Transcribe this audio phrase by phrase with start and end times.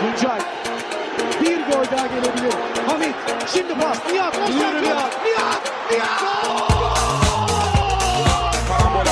[0.00, 0.40] Tuncay.
[1.40, 2.54] Bir gol daha gelebilir.
[2.86, 3.14] Hamit.
[3.54, 3.98] Şimdi pas.
[4.12, 4.38] Nihat.
[4.38, 4.82] Offside yok.
[4.82, 5.10] Nihat.
[5.90, 6.18] Nihat.
[8.68, 9.04] Karambol!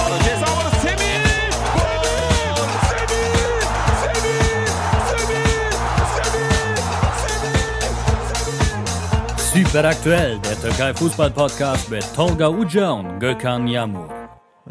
[9.55, 14.16] Super aktuell, der Türkei Fußball Podcast mit Tolga Uca und Gökhan Yamur.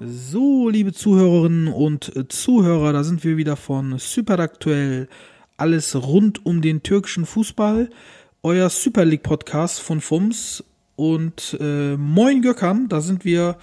[0.03, 5.07] So, liebe Zuhörerinnen und Zuhörer, da sind wir wieder von Super aktuell.
[5.55, 7.89] Alles rund um den türkischen Fußball.
[8.43, 10.65] Euer Super League Podcast von FUMS.
[10.97, 13.55] Und äh, moin Gökhan, da sind wir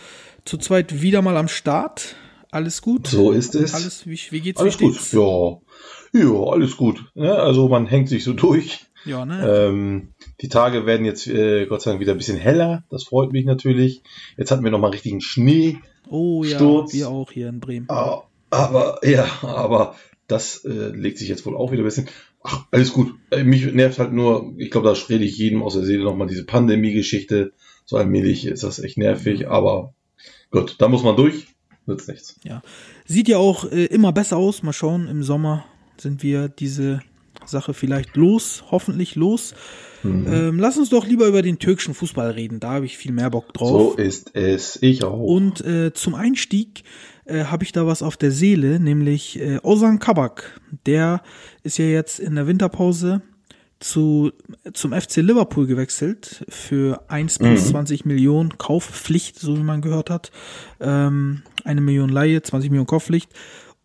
[0.46, 2.16] zu zweit wieder mal am Start.
[2.50, 3.08] Alles gut?
[3.08, 3.74] So ist es.
[3.74, 4.58] Alles, wie, wie geht's?
[4.58, 4.94] Alles wie gut.
[4.94, 5.12] steht's?
[5.12, 5.58] Ja.
[6.18, 7.04] ja, alles gut.
[7.14, 8.86] Ja, also man hängt sich so durch.
[9.04, 9.46] Ja, ne?
[9.46, 12.84] Ähm, die Tage werden jetzt äh, Gott sei Dank wieder ein bisschen heller.
[12.88, 14.02] Das freut mich natürlich.
[14.38, 15.78] Jetzt hatten wir noch mal richtigen Schnee.
[16.12, 16.92] Oh ja, Sturz.
[16.92, 17.86] wir auch hier in Bremen.
[17.88, 19.96] Ah, Aber ja, aber
[20.28, 22.08] das äh, legt sich jetzt wohl auch wieder ein bisschen.
[22.42, 23.14] Ach, alles gut.
[23.30, 26.26] Äh, mich nervt halt nur, ich glaube, da rede ich jedem aus der Seele nochmal
[26.26, 27.52] diese Pandemie-Geschichte.
[27.84, 29.94] So allmählich ist das echt nervig, aber
[30.50, 31.46] gut, da muss man durch.
[31.86, 32.36] Nützt nichts.
[32.44, 32.62] Ja.
[33.06, 34.62] Sieht ja auch äh, immer besser aus.
[34.62, 35.64] Mal schauen, im Sommer
[35.96, 37.00] sind wir diese
[37.44, 39.54] Sache vielleicht los, hoffentlich los.
[40.02, 40.26] Mhm.
[40.32, 42.60] Ähm, lass uns doch lieber über den türkischen Fußball reden.
[42.60, 43.94] Da habe ich viel mehr Bock drauf.
[43.94, 44.78] So ist es.
[44.80, 45.20] Ich auch.
[45.20, 46.84] Und äh, zum Einstieg
[47.24, 50.60] äh, habe ich da was auf der Seele, nämlich äh, Ozan Kabak.
[50.86, 51.22] Der
[51.62, 53.22] ist ja jetzt in der Winterpause
[53.82, 54.30] zu,
[54.72, 60.30] zum FC Liverpool gewechselt für 1 bis 20 Millionen Kaufpflicht, so wie man gehört hat.
[60.80, 63.30] Ähm, eine Million Laie, 20 Millionen Kaufpflicht.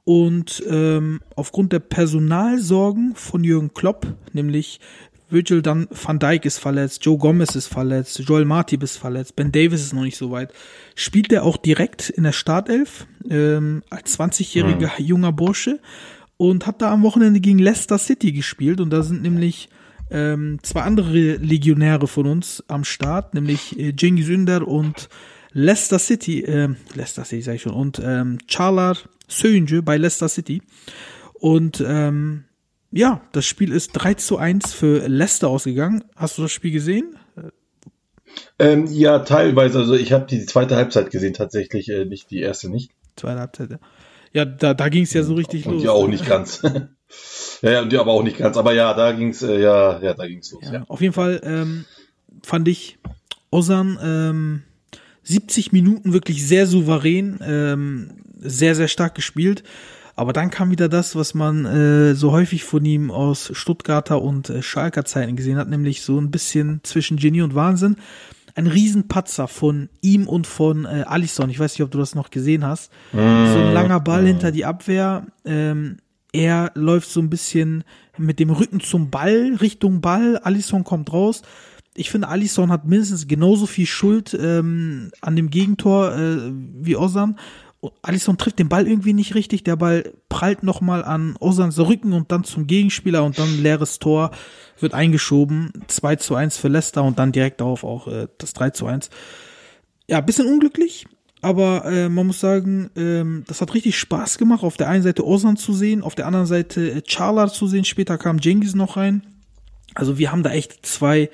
[0.03, 4.79] Und ähm, aufgrund der Personalsorgen von Jürgen Klopp, nämlich
[5.29, 9.51] Virgil dann Van Dijk ist verletzt, Joe Gomez ist verletzt, Joel Martip ist verletzt, Ben
[9.51, 10.53] Davis ist noch nicht so weit.
[10.95, 15.79] Spielt er auch direkt in der Startelf ähm, als 20-jähriger junger Bursche
[16.37, 19.69] und hat da am Wochenende gegen Leicester City gespielt und da sind nämlich
[20.09, 25.09] ähm, zwei andere Legionäre von uns am Start, nämlich äh, Cengiz Ünder und
[25.51, 30.61] Leicester City, äh, Leicester City sag ich schon, und ähm, Çağlar Söyüncü bei Leicester City.
[31.33, 32.45] Und ähm,
[32.91, 36.03] ja, das Spiel ist 3 zu 1 für Leicester ausgegangen.
[36.15, 37.15] Hast du das Spiel gesehen?
[38.59, 39.79] Ähm, ja, teilweise.
[39.79, 42.91] Also ich habe die zweite Halbzeit gesehen, tatsächlich äh, nicht die erste nicht.
[43.15, 43.71] Zweite Halbzeit.
[43.71, 43.79] ja.
[44.33, 45.81] Ja, da, da ging es ja so richtig Und los.
[45.81, 46.61] die auch nicht ganz.
[47.61, 48.57] ja, ja, und die aber auch nicht ganz.
[48.57, 50.63] Aber ja, da ging's, äh, ja, ja, da ging's los.
[50.65, 50.85] Ja, Ja.
[50.87, 51.85] Auf jeden Fall ähm,
[52.43, 52.99] fand ich
[53.49, 54.63] Ozan ähm,
[55.23, 59.63] 70 Minuten wirklich sehr souverän, ähm, sehr, sehr stark gespielt.
[60.17, 64.49] Aber dann kam wieder das, was man äh, so häufig von ihm aus Stuttgarter und
[64.49, 67.97] äh, Schalker Zeiten gesehen hat, nämlich so ein bisschen zwischen Genie und Wahnsinn.
[68.55, 71.51] Ein Riesenpatzer von ihm und von äh, Alisson.
[71.51, 72.91] Ich weiß nicht, ob du das noch gesehen hast.
[73.13, 75.27] So ein langer Ball hinter die Abwehr.
[75.45, 75.97] Ähm,
[76.33, 77.83] er läuft so ein bisschen
[78.17, 80.39] mit dem Rücken zum Ball, Richtung Ball.
[80.39, 81.43] Alisson kommt raus.
[81.93, 86.37] Ich finde, Alisson hat mindestens genauso viel Schuld ähm, an dem Gegentor äh,
[86.81, 87.37] wie Ozan.
[88.01, 89.63] Alisson trifft den Ball irgendwie nicht richtig.
[89.63, 94.31] Der Ball prallt nochmal an Ozans Rücken und dann zum Gegenspieler und dann leeres Tor
[94.79, 95.71] wird eingeschoben.
[95.87, 99.09] 2 zu 1 für Leicester und dann direkt darauf auch äh, das 3 zu 1.
[100.09, 101.05] Ja, bisschen unglücklich,
[101.41, 105.25] aber äh, man muss sagen, ähm, das hat richtig Spaß gemacht, auf der einen Seite
[105.25, 108.97] Ozan zu sehen, auf der anderen Seite äh, Çağlar zu sehen, später kam Cengiz noch
[108.97, 109.21] rein.
[109.93, 111.29] Also wir haben da echt zwei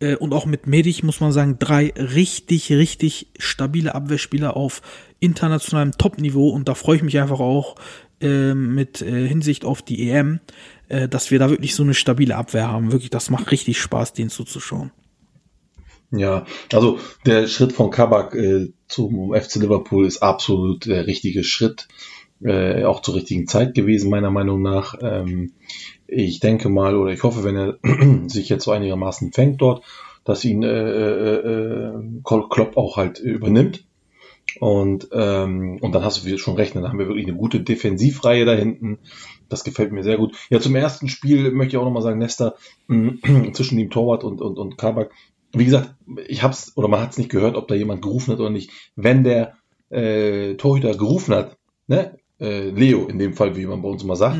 [0.00, 4.82] äh, und auch mit Medich muss man sagen, drei richtig, richtig stabile Abwehrspieler auf
[5.22, 7.76] internationalem Top-Niveau und da freue ich mich einfach auch
[8.20, 10.40] äh, mit äh, Hinsicht auf die EM,
[10.88, 12.92] äh, dass wir da wirklich so eine stabile Abwehr haben.
[12.92, 14.90] Wirklich, das macht richtig Spaß, denen zuzuschauen.
[16.10, 21.88] Ja, also der Schritt von Kabak äh, zum FC Liverpool ist absolut der richtige Schritt,
[22.42, 24.94] äh, auch zur richtigen Zeit gewesen, meiner Meinung nach.
[25.00, 25.52] Ähm,
[26.06, 27.78] ich denke mal, oder ich hoffe, wenn er
[28.28, 29.84] sich jetzt so einigermaßen fängt dort,
[30.24, 33.84] dass ihn äh, äh, äh, Klopp auch halt übernimmt.
[34.60, 38.44] Und, ähm, und dann hast du schon recht, dann haben wir wirklich eine gute Defensivreihe
[38.44, 38.98] da hinten.
[39.48, 40.36] Das gefällt mir sehr gut.
[40.50, 42.54] Ja, zum ersten Spiel möchte ich auch nochmal sagen, Nesta
[43.52, 45.10] zwischen dem Torwart und, und, und Kabak.
[45.54, 45.94] Wie gesagt,
[46.28, 48.70] ich hab's, oder man hat es nicht gehört, ob da jemand gerufen hat oder nicht.
[48.96, 49.54] Wenn der
[49.90, 54.16] äh, Torhüter gerufen hat, ne, äh, Leo in dem Fall, wie man bei uns immer
[54.16, 54.38] sagt,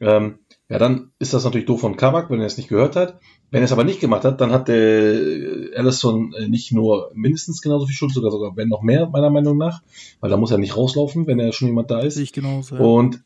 [0.00, 0.38] ähm,
[0.72, 3.20] ja, dann ist das natürlich doof von Kabak, wenn er es nicht gehört hat.
[3.50, 7.10] Wenn er es aber nicht gemacht hat, dann hat der äh, Allison äh, nicht nur
[7.12, 9.82] mindestens genauso viel Schuld, sogar sogar wenn noch mehr, meiner Meinung nach,
[10.20, 12.16] weil da muss er nicht rauslaufen, wenn er schon jemand da ist.
[12.16, 12.76] Ich genauso.
[12.76, 12.80] Ja.
[12.80, 13.22] Und,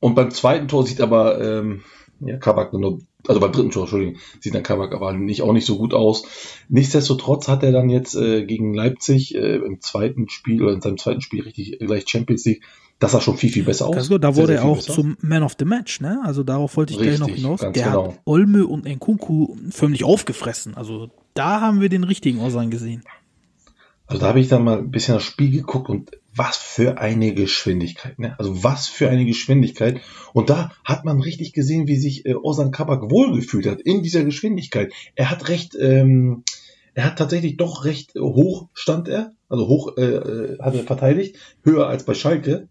[0.00, 1.82] und beim zweiten Tor sieht aber ähm,
[2.18, 2.98] ja, Kabak nur
[3.28, 6.24] also beim dritten Tor, Entschuldigung, sieht dann Kabak aber nicht, auch nicht so gut aus.
[6.68, 10.98] Nichtsdestotrotz hat er dann jetzt äh, gegen Leipzig äh, im zweiten Spiel oder in seinem
[10.98, 12.64] zweiten Spiel richtig äh, gleich Champions League,
[13.02, 13.96] das sah schon viel, viel besser aus.
[13.96, 14.92] Also, da wurde er auch besser.
[14.92, 16.20] zum Man of the Match, ne?
[16.24, 17.60] Also darauf wollte ich gleich noch Richtig, hinaus.
[17.60, 18.12] Der genau.
[18.12, 20.76] hat Olme und Nkunku förmlich aufgefressen.
[20.76, 23.02] Also da haben wir den richtigen Osan gesehen.
[24.06, 27.34] Also da habe ich dann mal ein bisschen das Spiel geguckt und was für eine
[27.34, 28.38] Geschwindigkeit, ne?
[28.38, 30.00] Also was für eine Geschwindigkeit.
[30.32, 34.22] Und da hat man richtig gesehen, wie sich äh, Ozan Kabak wohlgefühlt hat in dieser
[34.22, 34.92] Geschwindigkeit.
[35.16, 36.44] Er hat recht, ähm,
[36.94, 41.36] er hat tatsächlich doch recht hoch stand er, also hoch äh, äh, hat er verteidigt,
[41.64, 42.68] höher als bei Schalke.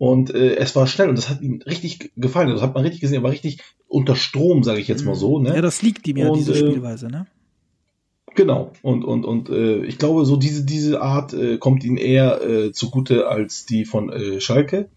[0.00, 2.48] Und äh, es war schnell und das hat ihm richtig gefallen.
[2.48, 3.18] Das hat man richtig gesehen.
[3.18, 5.38] Er war richtig unter Strom, sage ich jetzt mal so.
[5.38, 5.54] Ne?
[5.54, 7.26] Ja, das liegt ihm ja, Und, diese äh, Spielweise, ne?
[8.34, 8.72] Genau.
[8.80, 12.72] Und, und, und äh, ich glaube, so diese, diese Art äh, kommt ihnen eher äh,
[12.72, 14.88] zugute als die von äh, Schalke.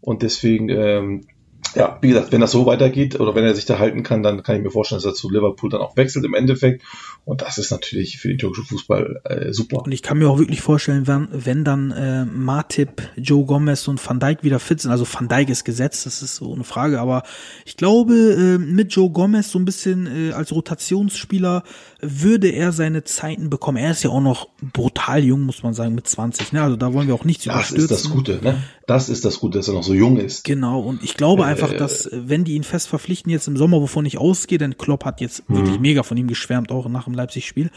[0.00, 1.28] Und deswegen, ähm,
[1.74, 4.42] ja, wie gesagt, wenn das so weitergeht oder wenn er sich da halten kann, dann
[4.42, 6.82] kann ich mir vorstellen, dass er zu Liverpool dann auch wechselt im Endeffekt.
[7.24, 9.82] Und das ist natürlich für den türkischen Fußball äh, super.
[9.82, 14.06] Und ich kann mir auch wirklich vorstellen, wenn, wenn dann äh, Matip, Joe Gomez und
[14.06, 17.00] Van Dijk wieder fit sind, also Van Dijk ist gesetzt, das ist so eine Frage,
[17.00, 17.22] aber
[17.64, 21.62] ich glaube, äh, mit Joe Gomez so ein bisschen äh, als Rotationsspieler
[22.00, 23.78] würde er seine Zeiten bekommen.
[23.78, 26.62] Er ist ja auch noch brutal jung, muss man sagen, mit 20, ne?
[26.62, 27.84] Also da wollen wir auch nichts Das überstürzen.
[27.96, 28.62] ist das Gute, ne?
[28.86, 30.44] Das ist das Gute, dass er noch so jung ist.
[30.44, 33.56] Genau, und ich glaube einfach, Äh, dass, äh, wenn die ihn fest verpflichten jetzt im
[33.56, 35.56] Sommer, wovon ich ausgehe, denn Klopp hat jetzt Mhm.
[35.56, 37.70] wirklich mega von ihm geschwärmt, auch nach dem Leipzig-Spiel,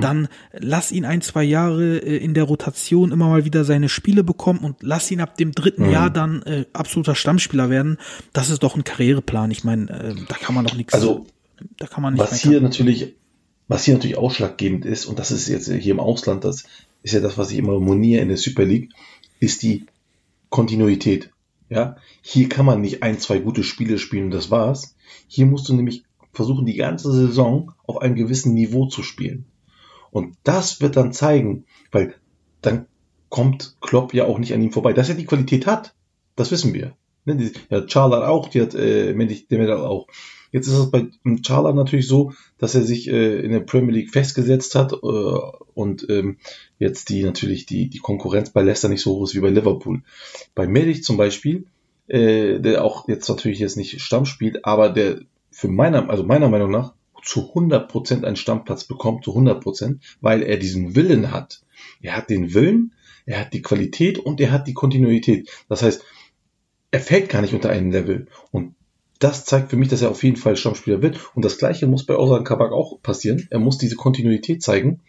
[0.00, 4.24] dann lass ihn ein, zwei Jahre äh, in der Rotation immer mal wieder seine Spiele
[4.24, 5.90] bekommen und lass ihn ab dem dritten Mhm.
[5.90, 7.98] Jahr dann äh, absoluter Stammspieler werden.
[8.32, 9.50] Das ist doch ein Karriereplan.
[9.50, 11.26] Ich meine, äh, da kann man doch nichts, Also,
[11.78, 13.14] da kann man nicht was hier natürlich,
[13.68, 16.64] was hier natürlich ausschlaggebend ist, und das ist jetzt hier im Ausland, das
[17.02, 18.90] ist ja das, was ich immer moniere in der Super League,
[19.40, 19.86] ist die
[20.50, 21.30] Kontinuität.
[21.68, 24.96] Ja, hier kann man nicht ein, zwei gute Spiele spielen das war's.
[25.26, 29.46] Hier musst du nämlich versuchen, die ganze Saison auf einem gewissen Niveau zu spielen.
[30.10, 32.14] Und das wird dann zeigen, weil
[32.60, 32.86] dann
[33.28, 35.94] kommt Klopp ja auch nicht an ihm vorbei, dass er die Qualität hat.
[36.36, 36.94] Das wissen wir.
[37.24, 40.06] Ne, die, ja, Charla auch, die hat äh, Mendy Demirel auch.
[40.56, 41.08] Jetzt ist es bei
[41.46, 46.08] Charla natürlich so, dass er sich äh, in der Premier League festgesetzt hat äh, und
[46.08, 46.38] ähm,
[46.78, 50.00] jetzt die natürlich die, die Konkurrenz bei Leicester nicht so hoch ist wie bei Liverpool.
[50.54, 51.66] Bei Medic zum Beispiel,
[52.08, 55.20] äh, der auch jetzt natürlich jetzt nicht Stamm spielt, aber der
[55.50, 60.56] für meiner, also meiner Meinung nach zu 100% einen Stammplatz bekommt, zu 100%, weil er
[60.56, 61.60] diesen Willen hat.
[62.00, 62.94] Er hat den Willen,
[63.26, 65.50] er hat die Qualität und er hat die Kontinuität.
[65.68, 66.02] Das heißt,
[66.92, 68.28] er fällt gar nicht unter einen Level.
[68.52, 68.75] Und
[69.18, 71.18] das zeigt für mich, dass er auf jeden Fall Stammspieler wird.
[71.34, 73.46] Und das Gleiche muss bei Ozan Kabak auch passieren.
[73.50, 75.00] Er muss diese Kontinuität zeigen,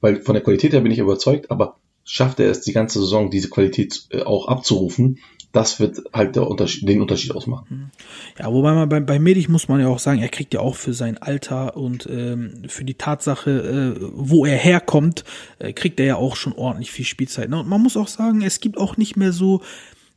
[0.00, 3.30] weil von der Qualität her bin ich überzeugt, aber schafft er es die ganze Saison,
[3.30, 5.18] diese Qualität äh, auch abzurufen,
[5.52, 7.90] das wird halt Unterschied, den Unterschied ausmachen.
[8.38, 10.76] Ja, wobei man bei, bei Medic muss man ja auch sagen, er kriegt ja auch
[10.76, 15.24] für sein Alter und ähm, für die Tatsache, äh, wo er herkommt,
[15.58, 17.50] äh, kriegt er ja auch schon ordentlich viel Spielzeit.
[17.50, 17.58] Ne?
[17.58, 19.60] Und man muss auch sagen, es gibt auch nicht mehr so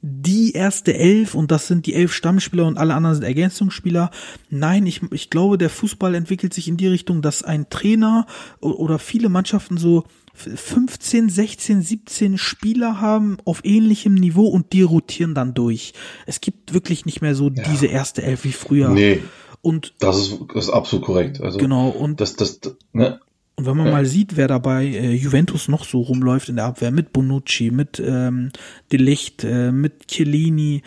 [0.05, 4.11] die erste Elf und das sind die elf Stammspieler und alle anderen sind Ergänzungsspieler.
[4.49, 8.27] Nein, ich, ich glaube, der Fußball entwickelt sich in die Richtung, dass ein Trainer
[8.59, 10.03] oder viele Mannschaften so
[10.33, 15.93] 15, 16, 17 Spieler haben auf ähnlichem Niveau und die rotieren dann durch.
[16.25, 18.89] Es gibt wirklich nicht mehr so diese erste Elf wie früher.
[18.89, 19.21] Nee,
[19.61, 21.39] Und das ist, das ist absolut korrekt.
[21.39, 22.59] Also, genau, und das, das,
[22.91, 23.21] ne,
[23.55, 26.91] und wenn man mal sieht, wer dabei äh, Juventus noch so rumläuft in der Abwehr,
[26.91, 28.51] mit Bonucci, mit ähm,
[28.91, 30.81] De Licht, äh, mit Chiellini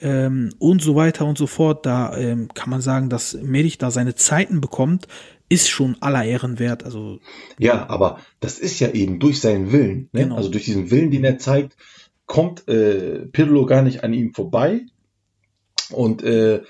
[0.00, 3.90] ähm, und so weiter und so fort, da ähm, kann man sagen, dass Medic da
[3.90, 5.06] seine Zeiten bekommt,
[5.48, 6.84] ist schon aller Ehren wert.
[6.84, 7.20] Also
[7.58, 10.08] Ja, aber das ist ja eben durch seinen Willen.
[10.12, 10.24] Ne?
[10.24, 10.36] Genau.
[10.36, 11.76] Also durch diesen Willen, den er zeigt,
[12.26, 14.82] kommt äh, Pirlo gar nicht an ihm vorbei.
[15.90, 16.62] Und äh,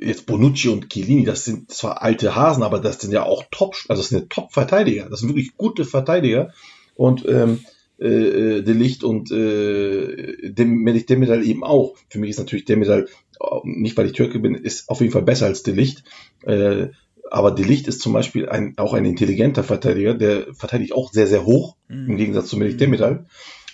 [0.00, 3.74] jetzt Bonucci und Chiellini, das sind zwar alte Hasen, aber das sind ja auch Top,
[3.88, 5.08] also das sind ja Top-Verteidiger.
[5.10, 6.52] Das sind wirklich gute Verteidiger.
[6.94, 7.60] Und ähm,
[7.98, 11.96] äh, De Licht und äh, dem Demirel eben auch.
[12.08, 13.08] Für mich ist natürlich Demirel,
[13.40, 16.04] äh, nicht weil ich Türke bin, ist auf jeden Fall besser als De Licht.
[16.44, 16.88] Äh,
[17.30, 21.26] aber De Licht ist zum Beispiel ein, auch ein intelligenter Verteidiger, der verteidigt auch sehr,
[21.26, 22.10] sehr hoch, Mhm.
[22.10, 23.26] im Gegensatz zu Melik Demiral.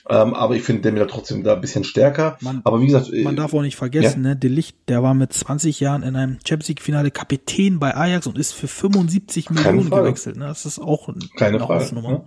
[0.09, 2.37] Ähm, aber ich finde Demiral trotzdem da ein bisschen stärker.
[2.43, 5.15] Man- aber wie gesagt, äh, man darf auch nicht vergessen, ne, De Licht, der war
[5.15, 9.49] mit 20 Jahren in einem Champions League Finale Kapitän bei Ajax und ist für 75
[9.51, 10.03] Millionen Frage.
[10.03, 10.37] gewechselt.
[10.37, 10.45] Ne?
[10.47, 11.81] Das ist auch ein- keine eine Frage.
[11.85, 12.11] Hausnummer.
[12.11, 12.25] Ne?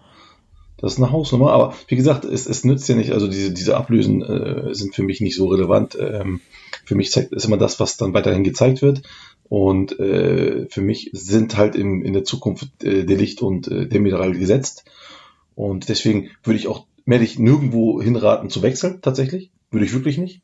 [0.79, 3.77] Das ist eine Hausnummer, aber wie gesagt, es, es nützt ja nicht, also diese, diese
[3.77, 5.97] Ablösen äh, sind für mich nicht so relevant.
[5.99, 6.39] Ähm,
[6.85, 9.01] für mich zeigt ist immer das, was dann weiterhin gezeigt wird.
[9.49, 14.33] Und äh, für mich sind halt im, in der Zukunft äh, Delicht und äh, Demiral
[14.33, 14.83] gesetzt.
[15.55, 19.49] Und deswegen würde ich auch Medic nirgendwo hinraten zu wechseln, tatsächlich.
[19.71, 20.41] Würde ich wirklich nicht.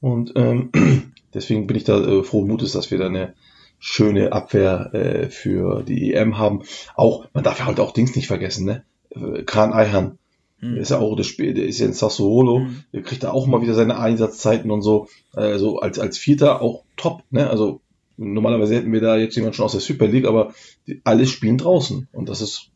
[0.00, 0.70] Und ähm,
[1.34, 3.34] deswegen bin ich da äh, frohen Mutes, dass wir da eine
[3.78, 6.62] schöne Abwehr äh, für die EM haben.
[6.94, 8.84] Auch, man darf halt auch Dings nicht vergessen, ne?
[9.10, 10.18] Äh, Kran Eihan.
[10.60, 10.74] Mhm.
[10.74, 12.84] Der ist ja auch das Spiel, der ist ja in Sassuolo, Mhm.
[12.92, 15.08] der kriegt da auch mal wieder seine Einsatzzeiten und so.
[15.32, 17.48] Also als, als Vierter auch top, ne?
[17.48, 17.80] Also
[18.18, 20.52] normalerweise hätten wir da jetzt jemand schon aus der Super League, aber
[20.86, 22.68] die, alle spielen draußen und das ist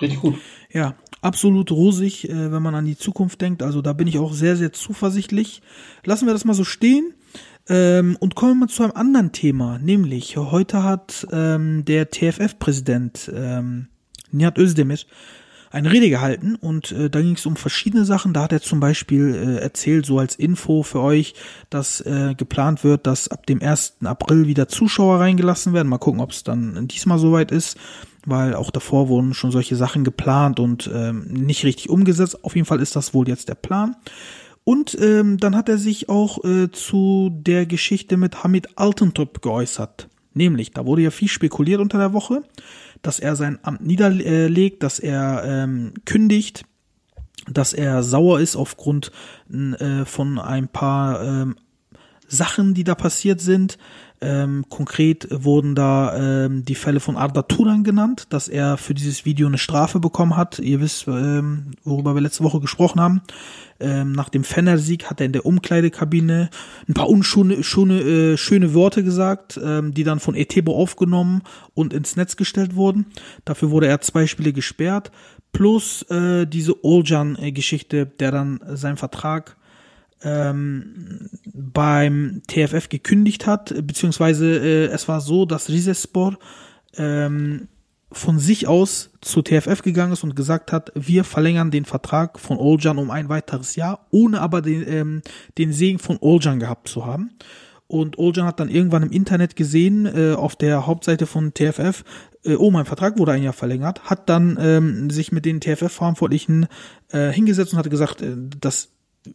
[0.00, 0.34] richtig gut.
[0.72, 3.62] Ja, absolut rosig, äh, wenn man an die Zukunft denkt.
[3.62, 5.62] Also da bin ich auch sehr, sehr zuversichtlich.
[6.04, 7.14] Lassen wir das mal so stehen.
[7.68, 13.86] Ähm, und kommen wir zu einem anderen Thema, nämlich heute hat ähm, der TFF-Präsident ähm,
[14.32, 14.98] Nihat Özdemir
[15.70, 18.34] eine Rede gehalten und äh, da ging es um verschiedene Sachen.
[18.34, 21.34] Da hat er zum Beispiel äh, erzählt, so als Info für euch,
[21.70, 23.98] dass äh, geplant wird, dass ab dem 1.
[24.04, 25.88] April wieder Zuschauer reingelassen werden.
[25.88, 27.78] Mal gucken, ob es dann diesmal soweit ist,
[28.26, 32.44] weil auch davor wurden schon solche Sachen geplant und ähm, nicht richtig umgesetzt.
[32.44, 33.96] Auf jeden Fall ist das wohl jetzt der Plan.
[34.64, 40.08] Und ähm, dann hat er sich auch äh, zu der Geschichte mit Hamid Altentop geäußert.
[40.34, 42.42] Nämlich, da wurde ja viel spekuliert unter der Woche,
[43.02, 46.64] dass er sein Amt niederlegt, dass er ähm, kündigt,
[47.50, 49.10] dass er sauer ist aufgrund
[49.52, 51.56] äh, von ein paar ähm,
[52.28, 53.78] Sachen, die da passiert sind.
[54.24, 59.24] Ähm, konkret wurden da ähm, die Fälle von Arda Turan genannt, dass er für dieses
[59.24, 60.60] Video eine Strafe bekommen hat.
[60.60, 63.22] Ihr wisst, ähm, worüber wir letzte Woche gesprochen haben.
[63.80, 66.50] Ähm, nach dem Fenner-Sieg hat er in der Umkleidekabine
[66.88, 71.42] ein paar unschöne schöne, äh, schöne Worte gesagt, ähm, die dann von Etebo aufgenommen
[71.74, 73.06] und ins Netz gestellt wurden.
[73.44, 75.10] Dafür wurde er zwei Spiele gesperrt.
[75.50, 79.56] Plus äh, diese Oljan-Geschichte, der dann seinen Vertrag
[80.24, 86.38] ähm, beim TFF gekündigt hat, beziehungsweise äh, es war so, dass Rizespor
[86.96, 87.68] ähm,
[88.12, 92.58] von sich aus zu TFF gegangen ist und gesagt hat, wir verlängern den Vertrag von
[92.58, 95.22] Oljan um ein weiteres Jahr, ohne aber den, ähm,
[95.58, 97.30] den Segen von Oljan gehabt zu haben.
[97.86, 102.04] Und Oljan hat dann irgendwann im Internet gesehen, äh, auf der Hauptseite von TFF,
[102.44, 106.66] äh, oh, mein Vertrag wurde ein Jahr verlängert, hat dann ähm, sich mit den TFF-Verantwortlichen
[107.10, 108.92] äh, hingesetzt und hat gesagt, äh, das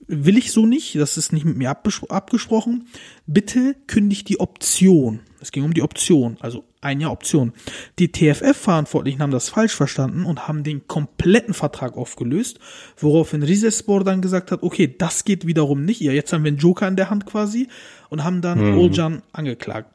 [0.08, 2.88] will ich so nicht, das ist nicht mit mir abgesprochen.
[3.26, 5.22] Bitte kündigt die Option.
[5.40, 7.54] Es ging um die Option, also ein Jahr Option.
[8.00, 12.60] Die TFF-Verantwortlichen haben das falsch verstanden und haben den kompletten Vertrag aufgelöst,
[12.98, 16.02] woraufhin Rizespor dann gesagt hat, okay, das geht wiederum nicht.
[16.02, 17.68] Ja, jetzt haben wir einen Joker in der Hand quasi
[18.10, 18.78] und haben dann mhm.
[18.78, 19.94] Oljan angeklagt.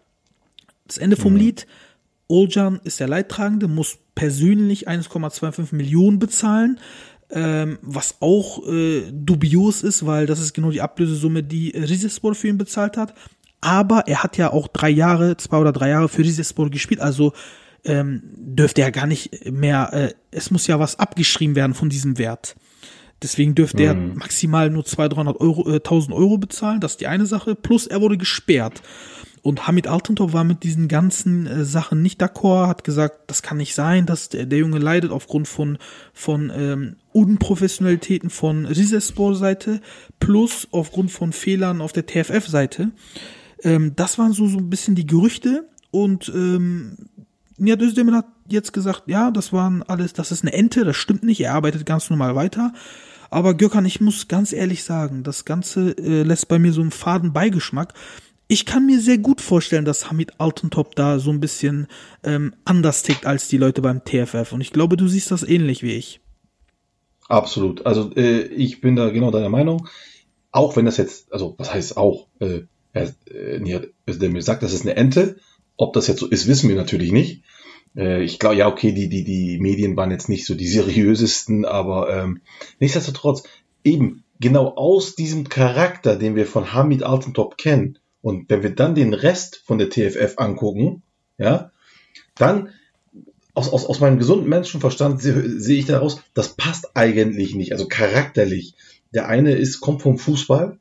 [0.87, 1.39] Das Ende vom mhm.
[1.39, 1.67] Lied,
[2.29, 6.79] Oljan ist der Leidtragende, muss persönlich 1,25 Millionen bezahlen
[7.33, 12.49] ähm, was auch äh, dubios ist, weil das ist genau die Ablösesumme, die Rizespor für
[12.49, 13.15] ihn bezahlt hat.
[13.61, 17.33] Aber er hat ja auch drei Jahre, zwei oder drei Jahre für Rizespor gespielt, also
[17.85, 22.19] ähm, dürfte er gar nicht mehr, äh, es muss ja was abgeschrieben werden von diesem
[22.19, 22.55] Wert.
[23.23, 23.85] Deswegen dürfte mhm.
[23.85, 27.55] er maximal nur 200, 300 Euro, äh, 1000 Euro bezahlen, das ist die eine Sache,
[27.55, 28.83] plus er wurde gesperrt.
[29.43, 33.57] Und Hamid Altentop war mit diesen ganzen äh, Sachen nicht d'accord, hat gesagt, das kann
[33.57, 35.79] nicht sein, dass der, der Junge leidet aufgrund von,
[36.13, 39.81] von ähm, Unprofessionalitäten von Rizespor-Seite
[40.21, 42.93] plus aufgrund von Fehlern auf der TFF-Seite.
[43.65, 46.97] Ähm, das waren so, so ein bisschen die Gerüchte und ähm,
[47.59, 51.23] Nihat Özdemir hat jetzt gesagt, ja, das waren alles, das ist eine Ente, das stimmt
[51.25, 52.73] nicht, er arbeitet ganz normal weiter.
[53.31, 56.91] Aber Gökhan, ich muss ganz ehrlich sagen, das Ganze äh, lässt bei mir so einen
[56.91, 57.95] faden Beigeschmack.
[58.53, 61.87] Ich kann mir sehr gut vorstellen, dass Hamid Altentop da so ein bisschen
[62.23, 64.53] ähm, anders tickt als die Leute beim TFF.
[64.53, 66.21] Und ich glaube, du siehst das ähnlich wie ich.
[67.29, 67.87] Absolut.
[67.87, 69.89] Also äh, ich bin da genau deiner Meinung.
[70.51, 74.75] Auch wenn das jetzt, also was heißt auch, äh, er, äh, der mir sagt, das
[74.75, 75.37] ist eine Ente.
[75.79, 77.45] Ob das jetzt so ist, wissen wir natürlich nicht.
[77.97, 81.65] Äh, ich glaube, ja, okay, die, die, die Medien waren jetzt nicht so die seriösesten,
[81.65, 82.43] aber ähm,
[82.81, 83.45] nichtsdestotrotz,
[83.83, 88.95] eben genau aus diesem Charakter, den wir von Hamid Altentop kennen, und wenn wir dann
[88.95, 91.03] den Rest von der TFF angucken,
[91.39, 91.73] ja,
[92.37, 92.71] dann
[93.55, 97.87] aus, aus, aus meinem gesunden Menschenverstand sehe seh ich daraus, das passt eigentlich nicht, also
[97.87, 98.75] charakterlich.
[99.13, 100.79] Der eine ist, kommt vom Fußball,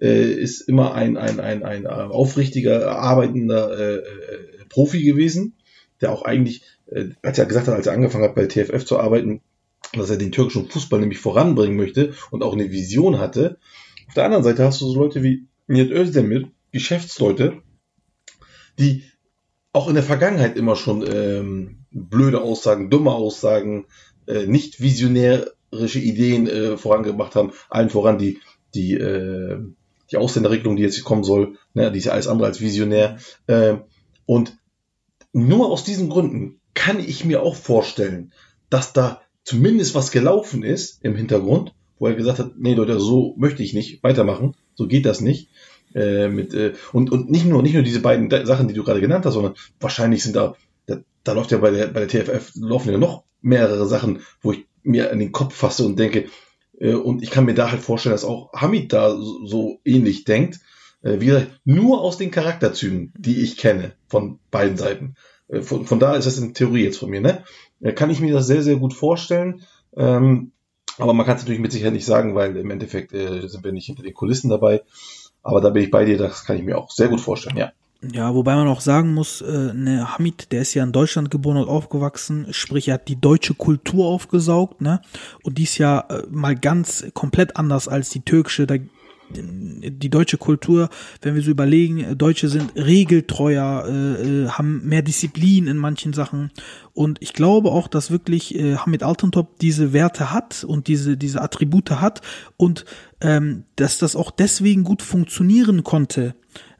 [0.00, 5.54] äh, ist immer ein, ein, ein, ein aufrichtiger, arbeitender äh, äh, Profi gewesen,
[6.00, 8.98] der auch eigentlich, äh, als er gesagt hat, als er angefangen hat bei TFF zu
[8.98, 9.40] arbeiten,
[9.92, 13.58] dass er den türkischen Fußball nämlich voranbringen möchte und auch eine Vision hatte.
[14.08, 17.62] Auf der anderen Seite hast du so Leute wie Nihat Özdemir, Geschäftsleute,
[18.78, 19.04] die
[19.72, 23.86] auch in der Vergangenheit immer schon ähm, blöde Aussagen, dumme Aussagen,
[24.26, 28.40] äh, nicht visionärische Ideen äh, vorangebracht haben, allen voran die,
[28.74, 29.58] die, äh,
[30.10, 33.18] die Ausländerregelung, die jetzt kommen soll, ne, die ist ja alles andere als visionär.
[33.46, 33.76] Äh,
[34.26, 34.56] und
[35.32, 38.32] nur aus diesen Gründen kann ich mir auch vorstellen,
[38.70, 43.34] dass da zumindest was gelaufen ist im Hintergrund, wo er gesagt hat, nee Leute, so
[43.36, 45.50] möchte ich nicht weitermachen, so geht das nicht
[45.94, 48.84] Äh, mit, äh, und, und nicht nur, nicht nur diese beiden De- Sachen, die du
[48.84, 50.54] gerade genannt hast, sondern wahrscheinlich sind da,
[50.86, 54.52] da, da läuft ja bei der, bei der TFF laufen ja noch mehrere Sachen, wo
[54.52, 56.26] ich mir an den Kopf fasse und denke,
[56.78, 60.24] äh, und ich kann mir da halt vorstellen, dass auch Hamid da so, so ähnlich
[60.24, 60.60] denkt.
[61.02, 65.14] Äh, wie gesagt, nur aus den Charakterzügen, die ich kenne von beiden Seiten.
[65.48, 67.44] Äh, von, von da ist das in Theorie jetzt von mir, ne?
[67.80, 69.62] Äh, kann ich mir das sehr, sehr gut vorstellen.
[69.96, 70.52] Ähm,
[70.98, 73.72] aber man kann es natürlich mit Sicherheit nicht sagen, weil im Endeffekt äh, sind wir
[73.72, 74.82] nicht hinter den Kulissen dabei.
[75.42, 77.72] Aber da bin ich bei dir, das kann ich mir auch sehr gut vorstellen, ja.
[78.02, 81.58] Ja, wobei man auch sagen muss, äh, ne, Hamid, der ist ja in Deutschland geboren
[81.58, 85.02] und aufgewachsen, sprich, er hat die deutsche Kultur aufgesaugt, ne?
[85.42, 88.66] Und die ist ja äh, mal ganz komplett anders als die türkische.
[88.66, 88.76] Da,
[89.32, 90.88] die deutsche Kultur,
[91.22, 96.12] wenn wir so überlegen, äh, Deutsche sind regeltreuer, äh, äh, haben mehr Disziplin in manchen
[96.12, 96.50] Sachen.
[96.92, 101.40] Und ich glaube auch, dass wirklich äh, Hamid Altentop diese Werte hat und diese, diese
[101.40, 102.20] Attribute hat
[102.56, 102.84] und
[103.20, 106.34] ähm, dass das auch deswegen gut funktionieren konnte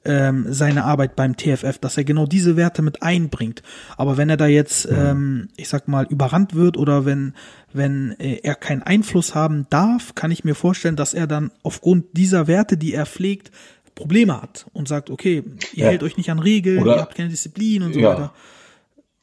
[0.05, 3.63] ähm, seine Arbeit beim TFF, dass er genau diese Werte mit einbringt.
[3.97, 7.35] Aber wenn er da jetzt, ähm, ich sag mal, überrannt wird oder wenn,
[7.73, 12.07] wenn äh, er keinen Einfluss haben darf, kann ich mir vorstellen, dass er dann aufgrund
[12.17, 13.51] dieser Werte, die er pflegt,
[13.95, 15.43] Probleme hat und sagt, okay,
[15.75, 15.91] ihr Ja.
[15.91, 18.09] hält euch nicht an Regeln, Oder- ihr habt keine Disziplin und so Ja.
[18.11, 18.33] weiter.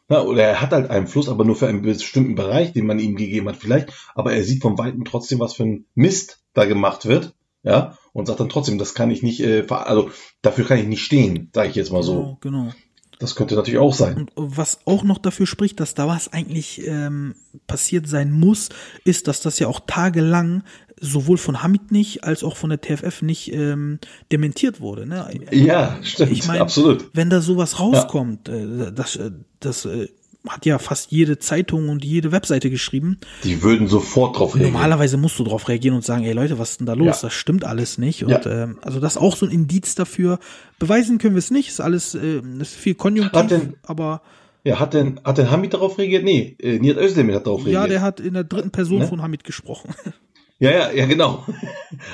[0.09, 3.15] Ja, oder er hat halt Einfluss, aber nur für einen bestimmten Bereich, den man ihm
[3.17, 3.91] gegeben hat, vielleicht.
[4.15, 8.25] Aber er sieht vom Weiten trotzdem, was für ein Mist da gemacht wird, ja, und
[8.25, 10.09] sagt dann trotzdem, das kann ich nicht, äh, also
[10.41, 12.37] dafür kann ich nicht stehen, sage ich jetzt mal so.
[12.41, 12.73] Genau, genau.
[13.19, 14.15] Das könnte natürlich auch sein.
[14.17, 17.35] Und was auch noch dafür spricht, dass da was eigentlich ähm,
[17.67, 18.69] passiert sein muss,
[19.05, 20.63] ist, dass das ja auch tagelang
[20.99, 23.99] sowohl von Hamid nicht als auch von der TFF nicht ähm,
[24.31, 25.05] dementiert wurde.
[25.05, 25.29] Ne?
[25.51, 27.11] Ja, stimmt, Ich meine, absolut.
[27.13, 30.09] wenn da sowas rauskommt, äh, das, äh, das äh,
[30.49, 33.19] hat ja fast jede Zeitung und jede Webseite geschrieben.
[33.43, 34.73] Die würden sofort drauf reagieren.
[34.73, 37.21] Normalerweise musst du darauf reagieren und sagen, ey Leute, was ist denn da los?
[37.21, 37.27] Ja.
[37.27, 38.23] Das stimmt alles nicht.
[38.23, 38.63] Und Ja.
[38.63, 40.39] ähm, also das ist auch so ein Indiz dafür.
[40.79, 44.21] Beweisen können wir es nicht, ist alles äh, ist viel Konjunktiv, Hat denn- aber
[44.63, 46.23] Ja, hat denn, hat denn Hamid darauf reagiert?
[46.23, 47.81] Nee, äh, Nihat Özdemir hat darauf reagiert.
[47.83, 49.07] ja, der hat in der dritten Person Ne?
[49.07, 49.93] von Hamid gesprochen.
[50.59, 51.45] Ja, ja, ja, genau.